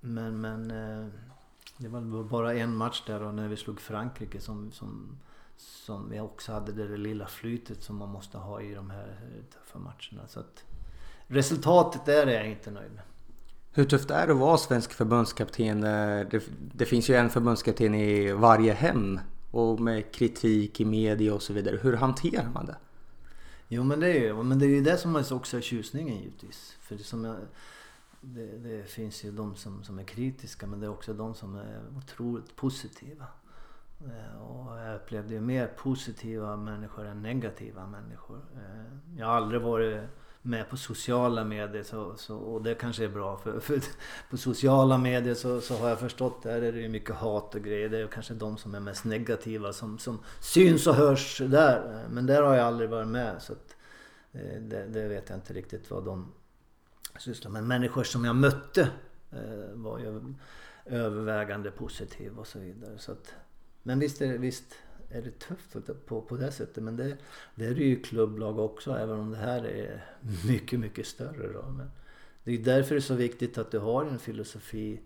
men, 0.00 0.40
men 0.40 0.70
eh, 0.70 1.06
det 1.76 1.88
var 1.88 2.24
bara 2.24 2.54
en 2.54 2.76
match 2.76 3.02
där 3.06 3.22
och 3.22 3.34
när 3.34 3.48
vi 3.48 3.56
slog 3.56 3.80
Frankrike 3.80 4.40
som, 4.40 4.72
som 4.72 5.18
som 5.56 6.10
vi 6.10 6.20
också 6.20 6.52
hade 6.52 6.72
det 6.72 6.88
där 6.88 6.96
lilla 6.96 7.26
flytet 7.26 7.82
som 7.82 7.96
man 7.96 8.08
måste 8.08 8.38
ha 8.38 8.60
i 8.60 8.74
de 8.74 8.90
här 8.90 9.08
eh, 9.08 9.44
tuffa 9.44 9.78
matcherna. 9.78 10.28
Så 10.28 10.40
att 10.40 10.64
resultatet 11.26 12.04
där 12.04 12.26
är 12.26 12.34
jag 12.34 12.48
inte 12.50 12.70
nöjd 12.70 12.92
med. 12.92 13.02
Hur 13.72 13.84
tufft 13.84 14.10
är 14.10 14.26
det 14.26 14.32
att 14.32 14.38
vara 14.38 14.56
svensk 14.56 14.92
förbundskapten? 14.92 15.80
Det, 15.80 16.42
det 16.74 16.84
finns 16.84 17.10
ju 17.10 17.14
en 17.14 17.30
förbundskapten 17.30 17.94
i 17.94 18.32
varje 18.32 18.72
hem 18.72 19.20
och 19.50 19.80
med 19.80 20.12
kritik 20.14 20.80
i 20.80 20.84
media 20.84 21.34
och 21.34 21.42
så 21.42 21.52
vidare. 21.52 21.78
Hur 21.82 21.96
hanterar 21.96 22.50
man 22.54 22.66
det? 22.66 22.76
Jo 23.68 23.82
men 23.82 24.00
det 24.00 24.06
är 24.06 24.20
ju 24.20 24.42
men 24.42 24.58
det, 24.58 24.66
är 24.66 24.68
ju 24.68 24.82
det 24.82 24.98
som 24.98 25.24
också 25.30 25.56
är 25.56 25.60
tjusningen 25.60 26.16
givetvis. 26.16 26.76
För 26.80 26.96
det, 26.96 27.04
som 27.04 27.24
jag, 27.24 27.36
det, 28.20 28.58
det, 28.58 28.90
finns 28.90 29.24
ju 29.24 29.32
de 29.32 29.56
som, 29.56 29.84
som 29.84 29.98
är 29.98 30.04
kritiska 30.04 30.66
men 30.66 30.80
det 30.80 30.86
är 30.86 30.90
också 30.90 31.14
de 31.14 31.34
som 31.34 31.56
är 31.56 31.82
otroligt 31.96 32.56
positiva. 32.56 33.26
Eh, 34.00 34.42
och 34.42 34.78
jag 34.78 34.96
upplevde 34.96 35.34
ju 35.34 35.40
mer 35.40 35.66
positiva 35.66 36.56
människor 36.56 37.06
än 37.06 37.22
negativa 37.22 37.86
människor. 37.86 38.40
Eh, 38.54 39.18
jag 39.18 39.26
har 39.26 39.34
aldrig 39.34 39.60
varit 39.60 40.02
med 40.46 40.68
på 40.68 40.76
sociala 40.76 41.44
medier 41.44 41.82
så, 41.82 42.16
så, 42.16 42.36
och 42.36 42.62
det 42.62 42.74
kanske 42.74 43.04
är 43.04 43.08
bra 43.08 43.36
för, 43.36 43.60
för 43.60 43.80
på 44.30 44.36
sociala 44.36 44.98
medier 44.98 45.34
så, 45.34 45.60
så 45.60 45.76
har 45.76 45.88
jag 45.88 46.00
förstått 46.00 46.42
där 46.42 46.62
är 46.62 46.72
det 46.72 46.80
ju 46.80 46.88
mycket 46.88 47.14
hat 47.14 47.54
och 47.54 47.62
grejer. 47.62 47.88
Det 47.88 47.98
är 47.98 48.06
kanske 48.06 48.34
de 48.34 48.56
som 48.56 48.74
är 48.74 48.80
mest 48.80 49.04
negativa 49.04 49.72
som, 49.72 49.98
som 49.98 50.18
syns 50.40 50.86
och 50.86 50.94
hörs 50.94 51.38
där. 51.38 52.06
Men 52.10 52.26
där 52.26 52.42
har 52.42 52.54
jag 52.54 52.66
aldrig 52.66 52.90
varit 52.90 53.08
med 53.08 53.42
så 53.42 53.52
att, 53.52 53.76
eh, 54.32 54.60
det, 54.60 54.86
det, 54.86 55.08
vet 55.08 55.28
jag 55.28 55.38
inte 55.38 55.52
riktigt 55.52 55.90
vad 55.90 56.04
de 56.04 56.32
sysslar 57.18 57.50
med. 57.50 57.64
Människor 57.64 58.04
som 58.04 58.24
jag 58.24 58.36
mötte 58.36 58.88
eh, 59.32 59.72
var 59.74 59.98
ju 59.98 60.34
övervägande 60.84 61.70
positiva 61.70 62.40
och 62.40 62.46
så 62.46 62.58
vidare. 62.58 62.98
Så 62.98 63.12
att, 63.12 63.34
men 63.82 63.98
visst 63.98 64.22
är, 64.22 64.38
visst 64.38 64.74
är 65.10 65.22
det 65.22 65.38
tufft 65.38 65.76
på, 66.06 66.22
på 66.22 66.36
det 66.36 66.52
sättet. 66.52 66.82
Men 66.82 66.96
det, 66.96 67.16
det 67.54 67.66
är 67.66 67.74
det 67.74 67.84
ju 67.84 68.02
klubblag 68.02 68.58
också 68.58 68.92
även 68.92 69.20
om 69.20 69.30
det 69.30 69.36
här 69.36 69.66
är 69.66 70.04
mycket, 70.46 70.80
mycket 70.80 71.06
större. 71.06 71.52
Då. 71.52 71.62
Men 71.62 71.90
det 72.44 72.52
är 72.52 72.58
därför 72.58 72.94
det 72.94 72.98
är 72.98 73.00
så 73.02 73.14
viktigt 73.14 73.58
att 73.58 73.70
du 73.70 73.78
har 73.78 74.04
en 74.04 74.18
filosofi. 74.18 75.00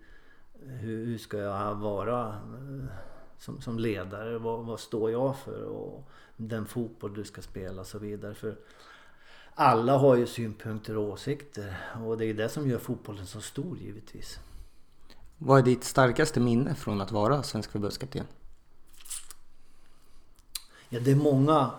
Hur, 0.62 1.06
hur 1.06 1.18
ska 1.18 1.38
jag 1.38 1.74
vara 1.74 2.28
eh, 2.28 2.84
som, 3.38 3.60
som 3.60 3.78
ledare? 3.78 4.38
Vad, 4.38 4.66
vad, 4.66 4.80
står 4.80 5.10
jag 5.10 5.38
för? 5.38 5.62
Och 5.62 6.10
den 6.36 6.66
fotboll 6.66 7.14
du 7.14 7.24
ska 7.24 7.42
spela 7.42 7.80
och 7.80 7.86
så 7.86 7.98
vidare. 7.98 8.34
För 8.34 8.56
alla 9.54 9.98
har 9.98 10.16
ju 10.16 10.26
synpunkter 10.26 10.96
och 10.96 11.08
åsikter 11.08 11.76
och 12.04 12.18
det 12.18 12.26
är 12.26 12.34
det 12.34 12.48
som 12.48 12.68
gör 12.70 12.78
fotbollen 12.78 13.26
så 13.26 13.40
stor 13.40 13.78
givetvis. 13.78 14.38
Vad 15.38 15.58
är 15.58 15.62
ditt 15.62 15.84
starkaste 15.84 16.40
minne 16.40 16.74
från 16.74 17.00
att 17.00 17.12
vara 17.12 17.42
svensk 17.42 17.70
förbundskapten? 17.70 18.24
Ja, 20.92 21.00
det 21.00 21.10
är 21.10 21.16
många. 21.16 21.70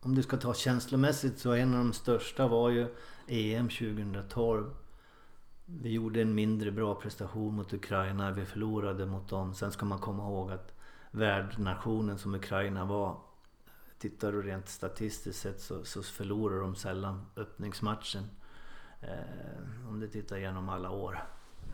Om 0.00 0.14
du 0.14 0.22
ska 0.22 0.36
ta 0.36 0.54
känslomässigt 0.54 1.38
så 1.38 1.52
en 1.52 1.74
av 1.74 1.78
de 1.78 1.92
största 1.92 2.48
var 2.48 2.70
ju 2.70 2.94
EM 3.26 3.68
2012. 3.68 4.70
Vi 5.64 5.92
gjorde 5.92 6.22
en 6.22 6.34
mindre 6.34 6.70
bra 6.70 6.94
prestation 6.94 7.54
mot 7.54 7.72
Ukraina. 7.72 8.30
Vi 8.30 8.44
förlorade 8.44 9.06
mot 9.06 9.28
dem. 9.28 9.54
Sen 9.54 9.72
ska 9.72 9.86
man 9.86 9.98
komma 9.98 10.22
ihåg 10.22 10.50
att 10.50 10.74
värdnationen 11.10 12.18
som 12.18 12.34
Ukraina 12.34 12.84
var 12.84 13.16
tittar 13.98 14.32
du 14.32 14.42
rent 14.42 14.68
statistiskt 14.68 15.40
sett 15.40 15.60
så, 15.60 15.84
så 15.84 16.02
förlorar 16.02 16.60
de 16.60 16.76
sällan 16.76 17.26
öppningsmatchen. 17.36 18.24
Eh, 19.00 19.88
om 19.88 20.00
du 20.00 20.08
tittar 20.08 20.36
igenom 20.36 20.68
alla 20.68 20.90
år. 20.90 21.24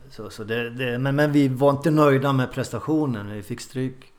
Så, 0.09 0.29
så 0.29 0.43
det, 0.43 0.69
det, 0.69 0.99
men, 0.99 1.15
men 1.15 1.31
vi 1.31 1.47
var 1.47 1.71
inte 1.71 1.91
nöjda 1.91 2.33
med 2.33 2.51
prestationen, 2.51 3.29
vi 3.29 3.43
fick 3.43 3.61
stryk. 3.61 4.14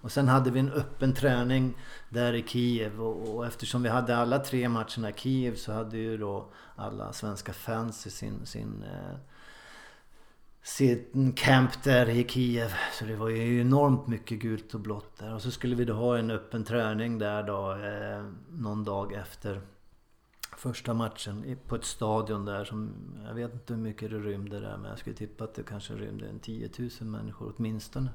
Och 0.00 0.12
sen 0.12 0.28
hade 0.28 0.50
vi 0.50 0.60
en 0.60 0.72
öppen 0.72 1.14
träning 1.14 1.76
där 2.08 2.32
i 2.32 2.42
Kiev 2.42 3.02
och, 3.02 3.36
och, 3.36 3.46
eftersom 3.46 3.82
vi 3.82 3.88
hade 3.88 4.16
alla 4.16 4.38
tre 4.38 4.68
matcherna 4.68 5.10
i 5.10 5.12
Kiev 5.16 5.54
så 5.54 5.72
hade 5.72 5.98
ju 5.98 6.16
då 6.16 6.48
alla 6.76 7.12
svenska 7.12 7.52
fans 7.52 8.06
i 8.06 8.10
sin, 8.10 8.46
sin 8.46 8.82
eh, 8.82 9.18
sin 10.62 11.32
camp 11.32 11.82
där 11.82 12.08
i 12.08 12.28
Kiev. 12.28 12.74
Så 12.92 13.04
det 13.04 13.16
var 13.16 13.28
ju 13.28 13.60
enormt 13.60 14.06
mycket 14.06 14.38
gult 14.38 14.74
och 14.74 14.80
blått 14.80 15.18
där. 15.18 15.34
Och 15.34 15.42
så 15.42 15.50
skulle 15.50 15.76
vi 15.76 15.84
då 15.84 15.94
ha 15.94 16.18
en 16.18 16.30
öppen 16.30 16.64
träning 16.64 17.18
där 17.18 17.42
då 17.42 17.72
eh, 17.72 18.24
någon 18.48 18.84
dag 18.84 19.12
efter 19.12 19.60
första 20.56 20.94
matchen 20.94 21.56
på 21.66 21.76
ett 21.76 21.84
stadion 21.84 22.44
där 22.44 22.64
som 22.64 22.94
jag 23.26 23.34
vet 23.34 23.52
inte 23.52 23.74
hur 23.74 23.80
mycket 23.80 24.10
det 24.10 24.18
rymde 24.18 24.60
där 24.60 24.76
men 24.76 24.90
jag 24.90 24.98
skulle 24.98 25.16
tippa 25.16 25.44
att 25.44 25.54
det 25.54 25.62
kanske 25.62 25.94
rymde 25.94 26.28
en 26.28 26.40
10 26.40 26.70
000 26.78 26.90
människor 27.00 27.54
åtminstone. 27.56 28.10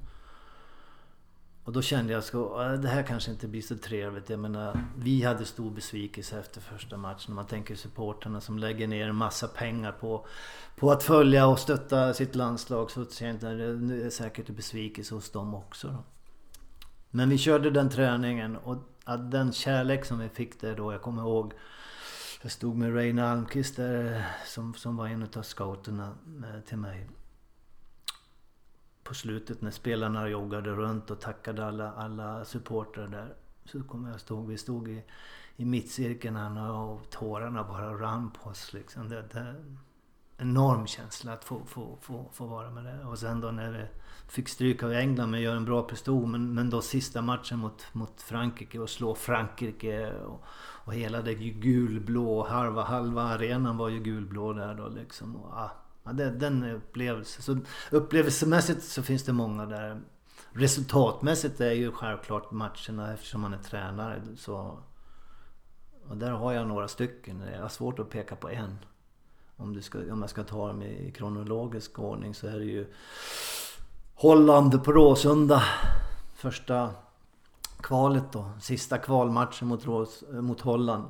Och 1.66 1.74
då 1.74 1.82
kände 1.82 2.14
jag 2.14 2.20
att 2.20 2.82
det 2.82 2.88
här 2.88 3.04
kanske 3.04 3.32
inte 3.32 3.48
blir 3.48 3.62
så 3.62 3.78
trevligt. 3.78 4.30
Jag 4.30 4.40
menar, 4.40 4.84
vi 4.98 5.24
hade 5.24 5.46
stor 5.46 5.72
besvikelse 5.72 6.40
efter 6.40 6.62
första 6.62 6.98
matchen. 6.98 7.36
Man 7.36 7.46
tänker 7.46 7.76
supporterna 7.76 8.42
som 8.42 8.60
lägger 8.60 8.88
ner 8.88 9.10
en 9.10 9.16
massa 9.16 9.48
pengar 9.48 9.92
på, 9.92 10.26
på 10.76 10.92
att 10.92 11.04
följa 11.04 11.48
och 11.48 11.60
stötta 11.60 12.14
sitt 12.14 12.36
landslag. 12.36 12.92
Så 12.92 13.00
det 13.00 13.22
är 13.22 14.10
säkert 14.10 14.50
en 14.50 14.56
besvikelse 14.56 15.16
hos 15.16 15.32
dem 15.32 15.56
också. 15.56 15.88
Då. 15.88 16.04
Men 17.10 17.30
vi 17.30 17.38
körde 17.38 17.72
den 17.72 17.90
träningen 17.90 18.56
och 18.56 18.78
den 19.20 19.54
kärlek 19.54 20.06
som 20.06 20.20
vi 20.20 20.30
fick 20.30 20.62
där 20.62 20.76
då. 20.76 20.92
Jag 20.92 21.02
kommer 21.02 21.22
ihåg 21.22 21.54
jag 22.42 22.52
stod 22.52 22.76
med 22.76 22.96
Reine 22.96 23.20
Almqvist 23.20 23.76
där 23.76 24.16
eh, 24.16 24.22
som, 24.46 24.74
som 24.74 24.98
var 24.98 25.08
en 25.08 25.28
av 25.36 25.42
scouterna 25.42 26.14
eh, 26.44 26.62
till 26.62 26.78
mig 26.78 27.08
på 29.06 29.14
slutet 29.14 29.62
när 29.62 29.72
spelarna 29.72 30.30
joggade 30.30 30.70
runt 30.70 31.12
och 31.12 31.22
tackade 31.22 31.66
alla, 31.66 31.92
alla 31.92 32.46
supportrar 32.46 33.08
där. 33.08 33.34
Så 33.66 33.84
kommer 33.84 34.12
jag 34.12 34.20
stod, 34.20 34.48
vi 34.48 34.58
stod 34.58 34.90
i, 34.90 35.04
i 35.56 35.66
mittcirkeln 35.66 36.58
och 36.58 37.10
tårarna 37.10 37.64
bara 37.64 37.94
rann 37.94 38.32
på 38.32 38.50
oss 38.50 38.74
liksom. 38.74 39.10
Det, 39.10 39.22
det, 39.22 39.56
enorm 40.38 40.88
känsla 40.88 41.34
att 41.34 41.44
få, 41.44 41.66
få, 41.66 41.98
få, 42.02 42.30
få 42.34 42.46
vara 42.46 42.70
med 42.70 42.84
det. 42.84 43.06
Och 43.06 43.20
sen 43.20 43.42
då 43.42 43.52
när 43.52 43.72
vi 43.72 43.86
fick 44.28 44.50
stryk 44.50 44.84
av 44.84 44.92
England 44.92 45.32
men 45.32 45.42
gör 45.42 45.56
en 45.56 45.66
bra 45.66 45.84
prestation. 45.84 46.32
Men, 46.32 46.54
men 46.54 46.70
då 46.70 46.82
sista 46.82 47.22
matchen 47.22 47.60
mot, 47.60 47.94
mot 47.94 48.22
Frankrike 48.22 48.80
och 48.80 48.90
slå 48.90 49.16
Frankrike. 49.16 50.14
Och, 50.14 50.44
och 50.86 50.94
hela 50.94 51.22
det 51.22 51.34
gulblå, 51.36 52.48
halva, 52.48 52.84
halva 52.84 53.24
arenan 53.24 53.78
var 53.78 53.90
ju 53.90 54.00
gulblå 54.00 54.54
där 54.54 54.76
då 54.76 54.88
liksom. 54.88 55.36
Och, 55.36 55.54
ah, 55.54 55.72
Ja, 56.06 56.14
det, 56.14 56.30
den 56.32 56.64
upplevelsen. 56.64 57.42
Så 57.44 57.58
upplevelsemässigt 57.96 58.84
så 58.84 59.04
finns 59.04 59.24
det 59.24 59.34
många 59.34 59.66
där. 59.66 60.02
Resultatmässigt 60.52 61.62
är 61.62 61.72
ju 61.72 61.92
självklart 61.92 62.52
matcherna 62.52 63.14
eftersom 63.14 63.42
man 63.42 63.54
är 63.54 63.58
tränare. 63.58 64.22
Så, 64.38 64.80
och 66.10 66.18
där 66.18 66.32
har 66.32 66.54
jag 66.54 66.68
några 66.68 66.88
stycken. 66.88 67.44
Jag 67.54 67.62
har 67.62 67.70
svårt 67.70 68.00
att 68.00 68.10
peka 68.10 68.36
på 68.36 68.50
en. 68.50 68.78
Om, 69.58 69.74
du 69.74 69.82
ska, 69.82 69.98
om 69.98 70.22
jag 70.22 70.30
ska 70.30 70.44
ta 70.44 70.68
dem 70.68 70.82
i 70.82 71.12
kronologisk 71.12 72.00
ordning 72.00 72.34
så 72.34 72.48
är 72.48 72.60
det 72.60 72.66
ju 72.66 72.94
Holland 74.14 74.84
på 74.84 74.92
Råsunda. 74.92 75.64
Första 76.36 76.90
kvalet 77.78 78.32
då. 78.32 78.50
Sista 78.62 78.98
kvalmatchen 78.98 79.68
mot, 79.68 79.86
Rås, 79.86 80.24
mot 80.32 80.62
Holland. 80.62 81.10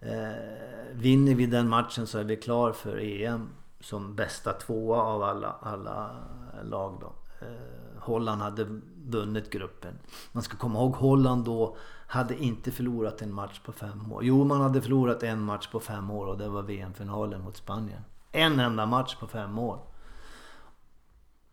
Eh, 0.00 0.92
vinner 0.92 1.34
vi 1.34 1.46
den 1.46 1.68
matchen 1.68 2.06
så 2.06 2.18
är 2.18 2.24
vi 2.24 2.36
klar 2.36 2.72
för 2.72 2.98
EM 2.98 3.48
som 3.80 4.14
bästa 4.14 4.52
tvåa 4.52 5.02
av 5.02 5.22
alla, 5.22 5.56
alla 5.60 6.24
lag 6.62 6.98
då. 7.00 7.12
Eh, 7.46 8.02
Holland 8.02 8.42
hade 8.42 8.80
vunnit 9.06 9.50
gruppen. 9.50 9.98
Man 10.32 10.42
ska 10.42 10.56
komma 10.56 10.78
ihåg 10.78 10.94
Holland 10.94 11.44
då 11.44 11.76
hade 12.06 12.38
inte 12.38 12.70
förlorat 12.70 13.22
en 13.22 13.32
match 13.32 13.60
på 13.64 13.72
fem 13.72 14.12
år. 14.12 14.24
Jo, 14.24 14.44
man 14.44 14.60
hade 14.60 14.82
förlorat 14.82 15.22
en 15.22 15.42
match 15.42 15.68
på 15.68 15.80
fem 15.80 16.10
år 16.10 16.26
och 16.26 16.38
det 16.38 16.48
var 16.48 16.62
VM-finalen 16.62 17.40
mot 17.40 17.56
Spanien. 17.56 18.02
En 18.32 18.60
enda 18.60 18.86
match 18.86 19.16
på 19.16 19.26
fem 19.26 19.58
år. 19.58 19.80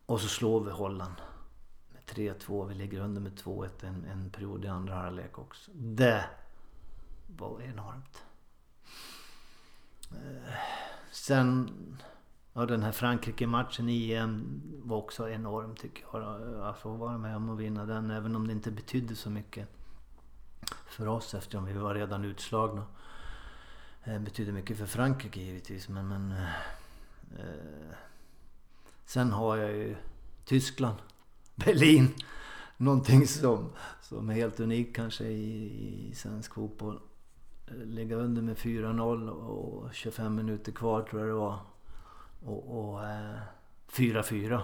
Och 0.05 0.21
så 0.21 0.27
slår 0.27 0.63
vi 0.63 0.71
Holland. 0.71 1.15
Med 1.93 2.01
3-2. 2.05 2.67
Vi 2.67 2.73
ligger 2.73 2.99
under 2.99 3.21
med 3.21 3.39
2-1 3.39 3.69
en, 3.81 4.05
en 4.05 4.29
period 4.29 4.65
i 4.65 4.67
andra 4.67 4.95
halvlek 4.95 5.39
också. 5.39 5.71
Det 5.73 6.25
var 7.27 7.61
enormt. 7.61 8.23
Eh, 10.11 10.53
sen 11.11 11.71
Ja, 12.57 12.65
den 12.65 12.83
här 12.83 12.91
Frankrike-matchen 12.91 13.89
i 13.89 14.13
EM 14.13 14.61
var 14.83 14.97
också 14.97 15.29
enorm 15.29 15.75
tycker 15.75 16.05
jag. 16.13 16.61
Att 16.61 16.79
få 16.79 16.89
vara 16.89 17.17
med 17.17 17.35
om 17.35 17.49
att 17.49 17.59
vinna 17.59 17.85
den 17.85 18.11
även 18.11 18.35
om 18.35 18.47
det 18.47 18.53
inte 18.53 18.71
betydde 18.71 19.15
så 19.15 19.29
mycket 19.29 19.67
för 20.87 21.07
oss 21.07 21.33
eftersom 21.33 21.65
vi 21.65 21.73
var 21.73 21.95
redan 21.95 22.25
utslagna. 22.25 22.85
Det 24.03 24.19
betydde 24.19 24.51
mycket 24.51 24.77
för 24.77 24.85
Frankrike 24.85 25.41
givetvis 25.41 25.89
men... 25.89 26.07
men 26.07 26.31
eh, 26.31 27.95
sen 29.05 29.31
har 29.31 29.57
jag 29.57 29.71
ju 29.71 29.95
Tyskland, 30.45 30.97
Berlin. 31.55 32.13
Någonting 32.77 33.27
som, 33.27 33.69
som 34.01 34.29
är 34.29 34.33
helt 34.33 34.59
unikt 34.59 34.95
kanske 34.95 35.23
i, 35.25 36.09
i 36.09 36.15
svensk 36.15 36.53
fotboll. 36.53 36.99
Eh, 37.67 37.75
ligga 37.75 38.15
under 38.15 38.41
med 38.41 38.57
4-0 38.57 39.29
och 39.29 39.93
25 39.93 40.35
minuter 40.35 40.71
kvar 40.71 41.01
tror 41.01 41.21
jag 41.21 41.29
det 41.29 41.39
var. 41.39 41.74
Och 42.45 42.99
4-4. 43.91 44.53
Eh, 44.53 44.61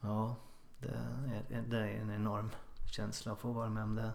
ja, 0.00 0.36
det 0.78 0.88
är, 0.88 1.62
det 1.62 1.78
är 1.78 1.86
en 1.86 2.10
enorm 2.10 2.50
känsla 2.90 3.32
att 3.32 3.40
få 3.40 3.52
vara 3.52 3.68
med 3.68 3.82
om 3.82 3.94
det. 3.94 4.10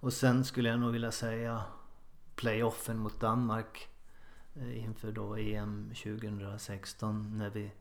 Och 0.00 0.12
sen 0.12 0.44
skulle 0.44 0.68
jag 0.68 0.80
nog 0.80 0.92
vilja 0.92 1.12
säga 1.12 1.62
playoffen 2.34 2.98
mot 2.98 3.20
Danmark 3.20 3.88
eh, 4.54 4.84
inför 4.84 5.12
då 5.12 5.36
EM 5.36 5.92
2016 6.02 7.38
när 7.38 7.50
vi 7.50 7.72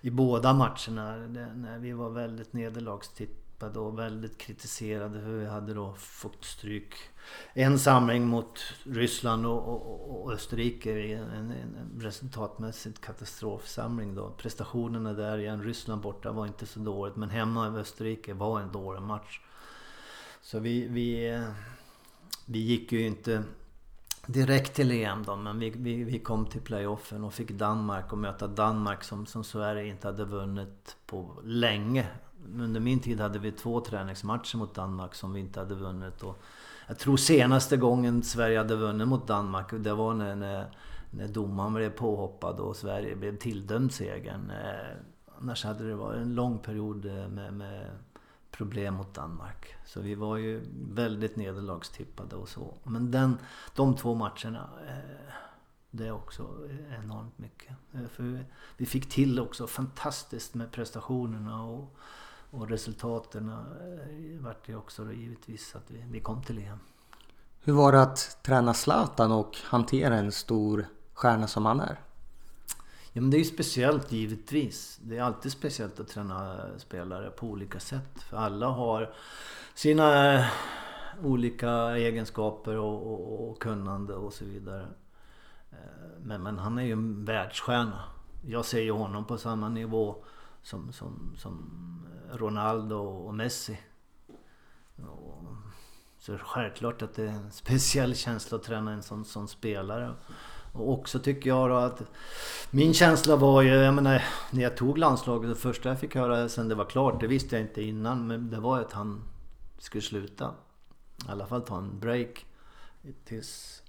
i 0.00 0.10
båda 0.10 0.52
matcherna 0.52 1.16
när 1.54 1.78
vi 1.78 1.92
var 1.92 2.10
väldigt 2.10 2.52
nederlagstitt 2.52 3.41
tappade 3.62 3.78
och 3.78 3.98
väldigt 3.98 4.38
kritiserade 4.38 5.20
för 5.20 5.30
vi 5.30 5.46
hade 5.46 5.74
då 5.74 5.94
fått 5.94 6.44
stryk. 6.44 6.94
En 7.54 7.78
samling 7.78 8.26
mot 8.26 8.60
Ryssland 8.84 9.46
och, 9.46 9.68
och, 9.68 10.24
och 10.24 10.32
Österrike. 10.32 10.92
En, 10.92 11.30
en, 11.30 11.50
en 11.50 12.00
resultatmässigt 12.00 13.00
katastrofsamling 13.00 14.14
då. 14.14 14.30
Prestationerna 14.30 15.12
där 15.12 15.38
igen, 15.38 15.62
Ryssland 15.62 16.02
borta 16.02 16.32
var 16.32 16.46
inte 16.46 16.66
så 16.66 16.80
dåligt 16.80 17.16
men 17.16 17.30
hemma 17.30 17.66
i 17.66 17.80
Österrike 17.80 18.34
var 18.34 18.60
en 18.60 18.72
dålig 18.72 19.02
match. 19.02 19.40
Så 20.40 20.58
vi, 20.58 20.88
vi, 20.88 21.42
vi 22.46 22.58
gick 22.58 22.92
ju 22.92 23.06
inte 23.06 23.42
direkt 24.26 24.74
till 24.74 24.90
EM 24.90 25.22
då, 25.22 25.36
men 25.36 25.58
vi, 25.58 25.70
vi, 25.70 26.04
vi 26.04 26.18
kom 26.18 26.46
till 26.46 26.60
playoffen 26.60 27.24
och 27.24 27.34
fick 27.34 27.50
Danmark 27.50 28.12
och 28.12 28.18
möta 28.18 28.46
Danmark 28.46 29.04
som, 29.04 29.26
som 29.26 29.44
Sverige 29.44 29.86
inte 29.86 30.08
hade 30.08 30.24
vunnit 30.24 30.96
på 31.06 31.40
länge 31.44 32.06
under 32.46 32.80
min 32.80 33.00
tid 33.00 33.20
hade 33.20 33.38
vi 33.38 33.52
två 33.52 33.80
träningsmatcher 33.80 34.56
mot 34.56 34.74
Danmark 34.74 35.14
som 35.14 35.32
vi 35.32 35.40
inte 35.40 35.60
hade 35.60 35.74
vunnit. 35.74 36.22
Och 36.22 36.42
jag 36.88 36.98
tror 36.98 37.16
senaste 37.16 37.76
gången 37.76 38.22
Sverige 38.22 38.58
hade 38.58 38.76
vunnit 38.76 39.08
mot 39.08 39.26
Danmark, 39.26 39.70
det 39.70 39.94
var 39.94 40.14
när, 40.14 40.36
när, 40.36 40.66
när 41.10 41.28
domaren 41.28 41.74
blev 41.74 41.90
påhoppad 41.90 42.60
och 42.60 42.76
Sverige 42.76 43.16
blev 43.16 43.36
tilldömd 43.36 43.92
segern. 43.92 44.50
Eh, 44.50 44.96
annars 45.38 45.64
hade 45.64 45.88
det 45.88 45.94
varit 45.94 46.20
en 46.20 46.34
lång 46.34 46.58
period 46.58 47.06
eh, 47.06 47.28
med, 47.28 47.52
med 47.52 47.90
problem 48.50 48.94
mot 48.94 49.14
Danmark. 49.14 49.74
Så 49.86 50.00
vi 50.00 50.14
var 50.14 50.36
ju 50.36 50.62
väldigt 50.90 51.36
nederlagstippade 51.36 52.36
och 52.36 52.48
så. 52.48 52.74
Men 52.84 53.10
den, 53.10 53.38
de 53.74 53.96
två 53.96 54.14
matcherna 54.14 54.68
eh, 54.88 55.34
det 55.90 56.06
är 56.06 56.12
också 56.12 56.48
enormt 57.02 57.38
mycket. 57.38 57.76
Eh, 57.92 58.06
för 58.08 58.44
vi 58.76 58.86
fick 58.86 59.08
till 59.08 59.40
också 59.40 59.66
fantastiskt 59.66 60.54
med 60.54 60.72
prestationerna 60.72 61.64
och 61.64 61.96
och 62.52 62.68
resultaten 62.68 63.48
eh, 63.48 64.40
vart 64.40 64.68
ju 64.68 64.76
också 64.76 65.04
då 65.04 65.12
givetvis 65.12 65.76
att 65.76 65.90
vi, 65.90 66.04
vi 66.10 66.20
kom 66.20 66.42
till 66.42 66.58
EM. 66.58 66.78
Hur 67.60 67.72
var 67.72 67.92
det 67.92 68.02
att 68.02 68.38
träna 68.42 68.74
Zlatan 68.74 69.32
och 69.32 69.56
hantera 69.64 70.16
en 70.16 70.32
stor 70.32 70.86
stjärna 71.14 71.46
som 71.46 71.66
han 71.66 71.80
är? 71.80 72.00
Ja 73.12 73.20
men 73.20 73.30
det 73.30 73.36
är 73.36 73.38
ju 73.38 73.44
speciellt 73.44 74.12
givetvis. 74.12 75.00
Det 75.02 75.18
är 75.18 75.22
alltid 75.22 75.52
speciellt 75.52 76.00
att 76.00 76.08
träna 76.08 76.58
spelare 76.78 77.30
på 77.30 77.46
olika 77.46 77.80
sätt. 77.80 78.22
För 78.22 78.36
alla 78.36 78.66
har 78.66 79.14
sina 79.74 80.34
eh, 80.34 80.46
olika 81.22 81.70
egenskaper 81.96 82.76
och, 82.76 83.12
och, 83.12 83.50
och 83.50 83.62
kunnande 83.62 84.14
och 84.14 84.32
så 84.32 84.44
vidare. 84.44 84.86
Eh, 85.70 85.78
men, 86.22 86.42
men 86.42 86.58
han 86.58 86.78
är 86.78 86.82
ju 86.82 86.92
en 86.92 87.24
världsstjärna. 87.24 88.04
Jag 88.46 88.64
ser 88.64 88.80
ju 88.80 88.92
honom 88.92 89.24
på 89.24 89.38
samma 89.38 89.68
nivå 89.68 90.24
som, 90.62 90.92
som, 90.92 91.34
som 91.36 91.70
Ronaldo 92.32 92.96
och 92.96 93.34
Messi. 93.34 93.78
Och 94.96 95.44
Så 96.18 96.38
självklart 96.38 97.02
att 97.02 97.14
det 97.14 97.22
är 97.22 97.28
en 97.28 97.52
speciell 97.52 98.14
känsla 98.14 98.58
att 98.58 98.64
träna 98.64 98.92
en 98.92 99.02
sån, 99.02 99.24
sån 99.24 99.48
spelare. 99.48 100.14
Och 100.72 100.92
också 100.92 101.18
tycker 101.18 101.50
jag 101.50 101.70
då 101.70 101.76
att 101.76 102.02
min 102.70 102.94
känsla 102.94 103.36
var 103.36 103.62
ju, 103.62 103.68
jag 103.68 103.94
menar 103.94 104.24
när 104.50 104.62
jag 104.62 104.76
tog 104.76 104.98
landslaget, 104.98 105.50
det 105.50 105.56
första 105.56 105.88
jag 105.88 106.00
fick 106.00 106.14
höra 106.14 106.48
sen 106.48 106.68
det 106.68 106.74
var 106.74 106.84
klart, 106.84 107.20
det 107.20 107.26
visste 107.26 107.56
jag 107.56 107.66
inte 107.66 107.82
innan, 107.82 108.26
men 108.26 108.50
det 108.50 108.60
var 108.60 108.80
att 108.80 108.92
han 108.92 109.24
skulle 109.78 110.02
sluta. 110.02 110.54
I 111.28 111.30
alla 111.30 111.46
fall 111.46 111.62
ta 111.62 111.78
en 111.78 112.00
break. 112.00 112.46
Tills 113.24 113.82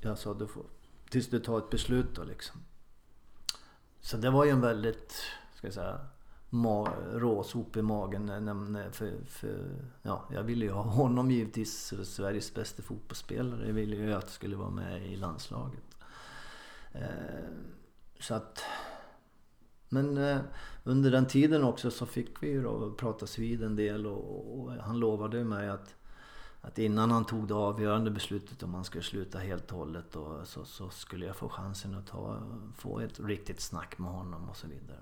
jag 0.00 0.18
sa, 0.18 0.34
du 0.34 0.46
får, 0.46 0.64
tills 1.10 1.30
du 1.30 1.40
tar 1.40 1.58
ett 1.58 1.70
beslut 1.70 2.14
då 2.14 2.24
liksom. 2.24 2.60
Så 4.00 4.16
det 4.16 4.30
var 4.30 4.44
ju 4.44 4.50
en 4.50 4.60
väldigt, 4.60 5.12
ska 5.54 5.66
jag 5.66 5.74
säga, 5.74 6.00
råsop 7.12 7.76
i 7.76 7.82
magen. 7.82 8.28
Eh, 8.28 8.84
eh, 8.84 8.90
för, 8.90 9.24
för, 9.26 9.70
ja, 10.02 10.24
jag 10.32 10.42
ville 10.42 10.64
ju 10.64 10.70
ha 10.70 10.82
honom 10.82 11.30
givetvis, 11.30 11.94
Sveriges 12.04 12.54
bästa 12.54 12.82
fotbollsspelare. 12.82 13.66
Jag 13.66 13.74
ville 13.74 13.96
ju 13.96 14.12
att 14.12 14.22
jag 14.22 14.30
skulle 14.30 14.56
vara 14.56 14.70
med 14.70 15.06
i 15.06 15.16
landslaget. 15.16 15.96
Eh, 16.92 17.00
så 18.20 18.34
att... 18.34 18.62
Men 19.88 20.18
eh, 20.18 20.38
under 20.84 21.10
den 21.10 21.26
tiden 21.26 21.64
också 21.64 21.90
så 21.90 22.06
fick 22.06 22.42
vi 22.42 22.48
ju 22.48 22.62
då 22.62 22.92
pratas 22.92 23.38
vid 23.38 23.62
en 23.62 23.76
del 23.76 24.06
och, 24.06 24.60
och 24.60 24.72
han 24.72 24.98
lovade 24.98 25.44
mig 25.44 25.68
att 25.68 25.94
att 26.62 26.78
innan 26.78 27.10
han 27.10 27.24
tog 27.24 27.48
det 27.48 27.54
avgörande 27.54 28.10
beslutet 28.10 28.62
om 28.62 28.74
han 28.74 28.84
skulle 28.84 29.04
sluta 29.04 29.38
helt 29.38 29.72
och 29.72 29.78
hållet 29.78 30.04
då, 30.12 30.44
så, 30.44 30.64
så 30.64 30.90
skulle 30.90 31.26
jag 31.26 31.36
få 31.36 31.48
chansen 31.48 31.94
att 31.94 32.06
ta, 32.06 32.42
få 32.76 33.00
ett 33.00 33.20
riktigt 33.20 33.60
snack 33.60 33.98
med 33.98 34.10
honom 34.10 34.48
och 34.48 34.56
så 34.56 34.66
vidare. 34.66 34.98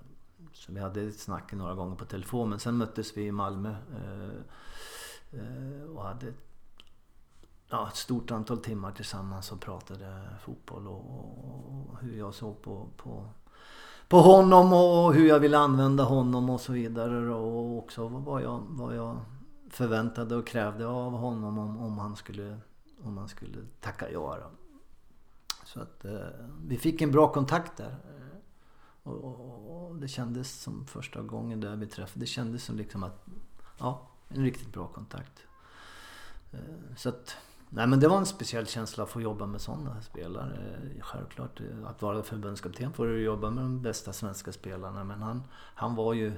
Så 0.53 0.71
vi 0.71 0.79
hade 0.79 1.01
ett 1.01 1.19
snack 1.19 1.53
några 1.53 1.73
gånger 1.73 1.95
på 1.95 2.05
telefon 2.05 2.49
men 2.49 2.59
sen 2.59 2.77
möttes 2.77 3.17
vi 3.17 3.25
i 3.25 3.31
Malmö 3.31 3.69
eh, 3.69 4.29
eh, 5.39 5.89
och 5.95 6.03
hade 6.03 6.33
ja, 7.69 7.87
ett 7.87 7.95
stort 7.95 8.31
antal 8.31 8.57
timmar 8.57 8.91
tillsammans 8.91 9.51
och 9.51 9.61
pratade 9.61 10.21
fotboll 10.41 10.87
och, 10.87 11.05
och 11.89 11.97
hur 12.01 12.17
jag 12.17 12.33
såg 12.33 12.61
på, 12.61 12.87
på, 12.97 13.29
på 14.07 14.17
honom 14.17 14.73
och 14.73 15.13
hur 15.13 15.27
jag 15.27 15.39
ville 15.39 15.57
använda 15.57 16.03
honom 16.03 16.49
och 16.49 16.61
så 16.61 16.71
vidare 16.71 17.33
och 17.33 17.77
också 17.77 18.07
vad 18.07 18.43
jag, 18.43 18.63
vad 18.69 18.95
jag 18.95 19.19
förväntade 19.69 20.35
och 20.35 20.47
krävde 20.47 20.87
av 20.87 21.11
honom 21.11 21.57
om, 21.57 21.77
om, 21.77 21.97
han, 21.97 22.15
skulle, 22.15 22.59
om 23.03 23.17
han 23.17 23.27
skulle 23.27 23.57
tacka 23.79 24.11
ja. 24.11 24.37
Då. 24.41 24.49
Så 25.65 25.81
att 25.81 26.05
eh, 26.05 26.11
vi 26.67 26.77
fick 26.77 27.01
en 27.01 27.11
bra 27.11 27.33
kontakt 27.33 27.77
där. 27.77 27.95
Och, 29.09 29.49
och, 29.49 29.89
och, 29.89 29.95
det 29.95 30.07
kändes 30.07 30.61
som 30.61 30.85
första 30.85 31.21
gången 31.21 31.59
där 31.59 31.75
vi 31.75 31.87
träffade. 31.87 32.19
Det 32.19 32.25
kändes 32.25 32.63
som 32.63 32.77
liksom 32.77 33.03
att, 33.03 33.25
ja, 33.77 34.07
en 34.27 34.43
riktigt 34.43 34.73
bra 34.73 34.87
kontakt. 34.87 35.43
Eh, 36.51 36.95
så 36.97 37.09
att, 37.09 37.37
nej 37.69 37.87
men 37.87 37.99
det 37.99 38.07
var 38.07 38.17
en 38.17 38.25
speciell 38.25 38.67
känsla 38.67 39.03
att 39.03 39.09
få 39.09 39.21
jobba 39.21 39.45
med 39.45 39.61
sådana 39.61 40.01
spelare. 40.01 40.79
Självklart, 41.01 41.59
eh, 41.59 41.87
att 41.87 42.01
vara 42.01 42.23
förbundskapten 42.23 42.93
får 42.93 43.05
du 43.05 43.21
jobba 43.21 43.49
med 43.49 43.63
de 43.63 43.81
bästa 43.81 44.13
svenska 44.13 44.51
spelarna. 44.51 45.03
Men 45.03 45.21
han, 45.21 45.43
han 45.53 45.95
var 45.95 46.13
ju 46.13 46.33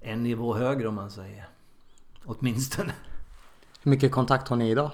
en 0.00 0.22
nivå 0.22 0.54
högre 0.54 0.88
om 0.88 0.94
man 0.94 1.10
säger. 1.10 1.48
Åtminstone. 2.24 2.92
Hur 3.82 3.90
mycket 3.90 4.12
kontakt 4.12 4.48
har 4.48 4.56
ni 4.56 4.70
idag? 4.70 4.90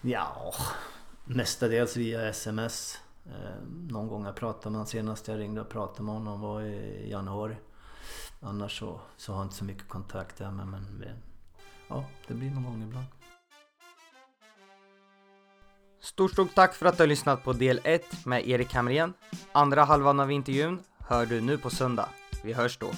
Ja, 0.00 0.54
mestadels 1.24 1.96
via 1.96 2.28
sms. 2.28 2.98
Eh, 3.26 3.62
någon 3.88 4.08
gång 4.08 4.24
jag 4.24 4.36
pratade 4.36 4.70
med 4.70 4.74
honom, 4.74 4.86
senast 4.86 5.28
jag 5.28 5.38
ringde 5.38 5.60
och 5.60 5.68
pratade 5.68 6.02
med 6.02 6.14
honom 6.14 6.40
var 6.40 6.62
i 6.62 7.10
januari. 7.10 7.56
Annars 8.40 8.78
så, 8.78 9.00
så 9.16 9.32
har 9.32 9.38
jag 9.38 9.46
inte 9.46 9.56
så 9.56 9.64
mycket 9.64 9.88
kontakt 9.88 10.38
där 10.38 10.50
men, 10.50 10.70
men 10.70 11.16
ja, 11.88 12.04
det 12.26 12.34
blir 12.34 12.50
någon 12.50 12.64
gång 12.64 12.82
ibland. 12.82 13.06
Stort, 16.00 16.32
stort 16.32 16.54
tack 16.54 16.74
för 16.74 16.86
att 16.86 16.96
du 16.96 17.02
har 17.02 17.08
lyssnat 17.08 17.44
på 17.44 17.52
del 17.52 17.80
1 17.84 18.26
med 18.26 18.48
Erik 18.48 18.74
Hamrén. 18.74 19.12
Andra 19.52 19.84
halvan 19.84 20.20
av 20.20 20.32
intervjun 20.32 20.82
hör 20.98 21.26
du 21.26 21.40
nu 21.40 21.58
på 21.58 21.70
söndag. 21.70 22.08
Vi 22.44 22.52
hörs 22.52 22.78
då. 22.78 22.90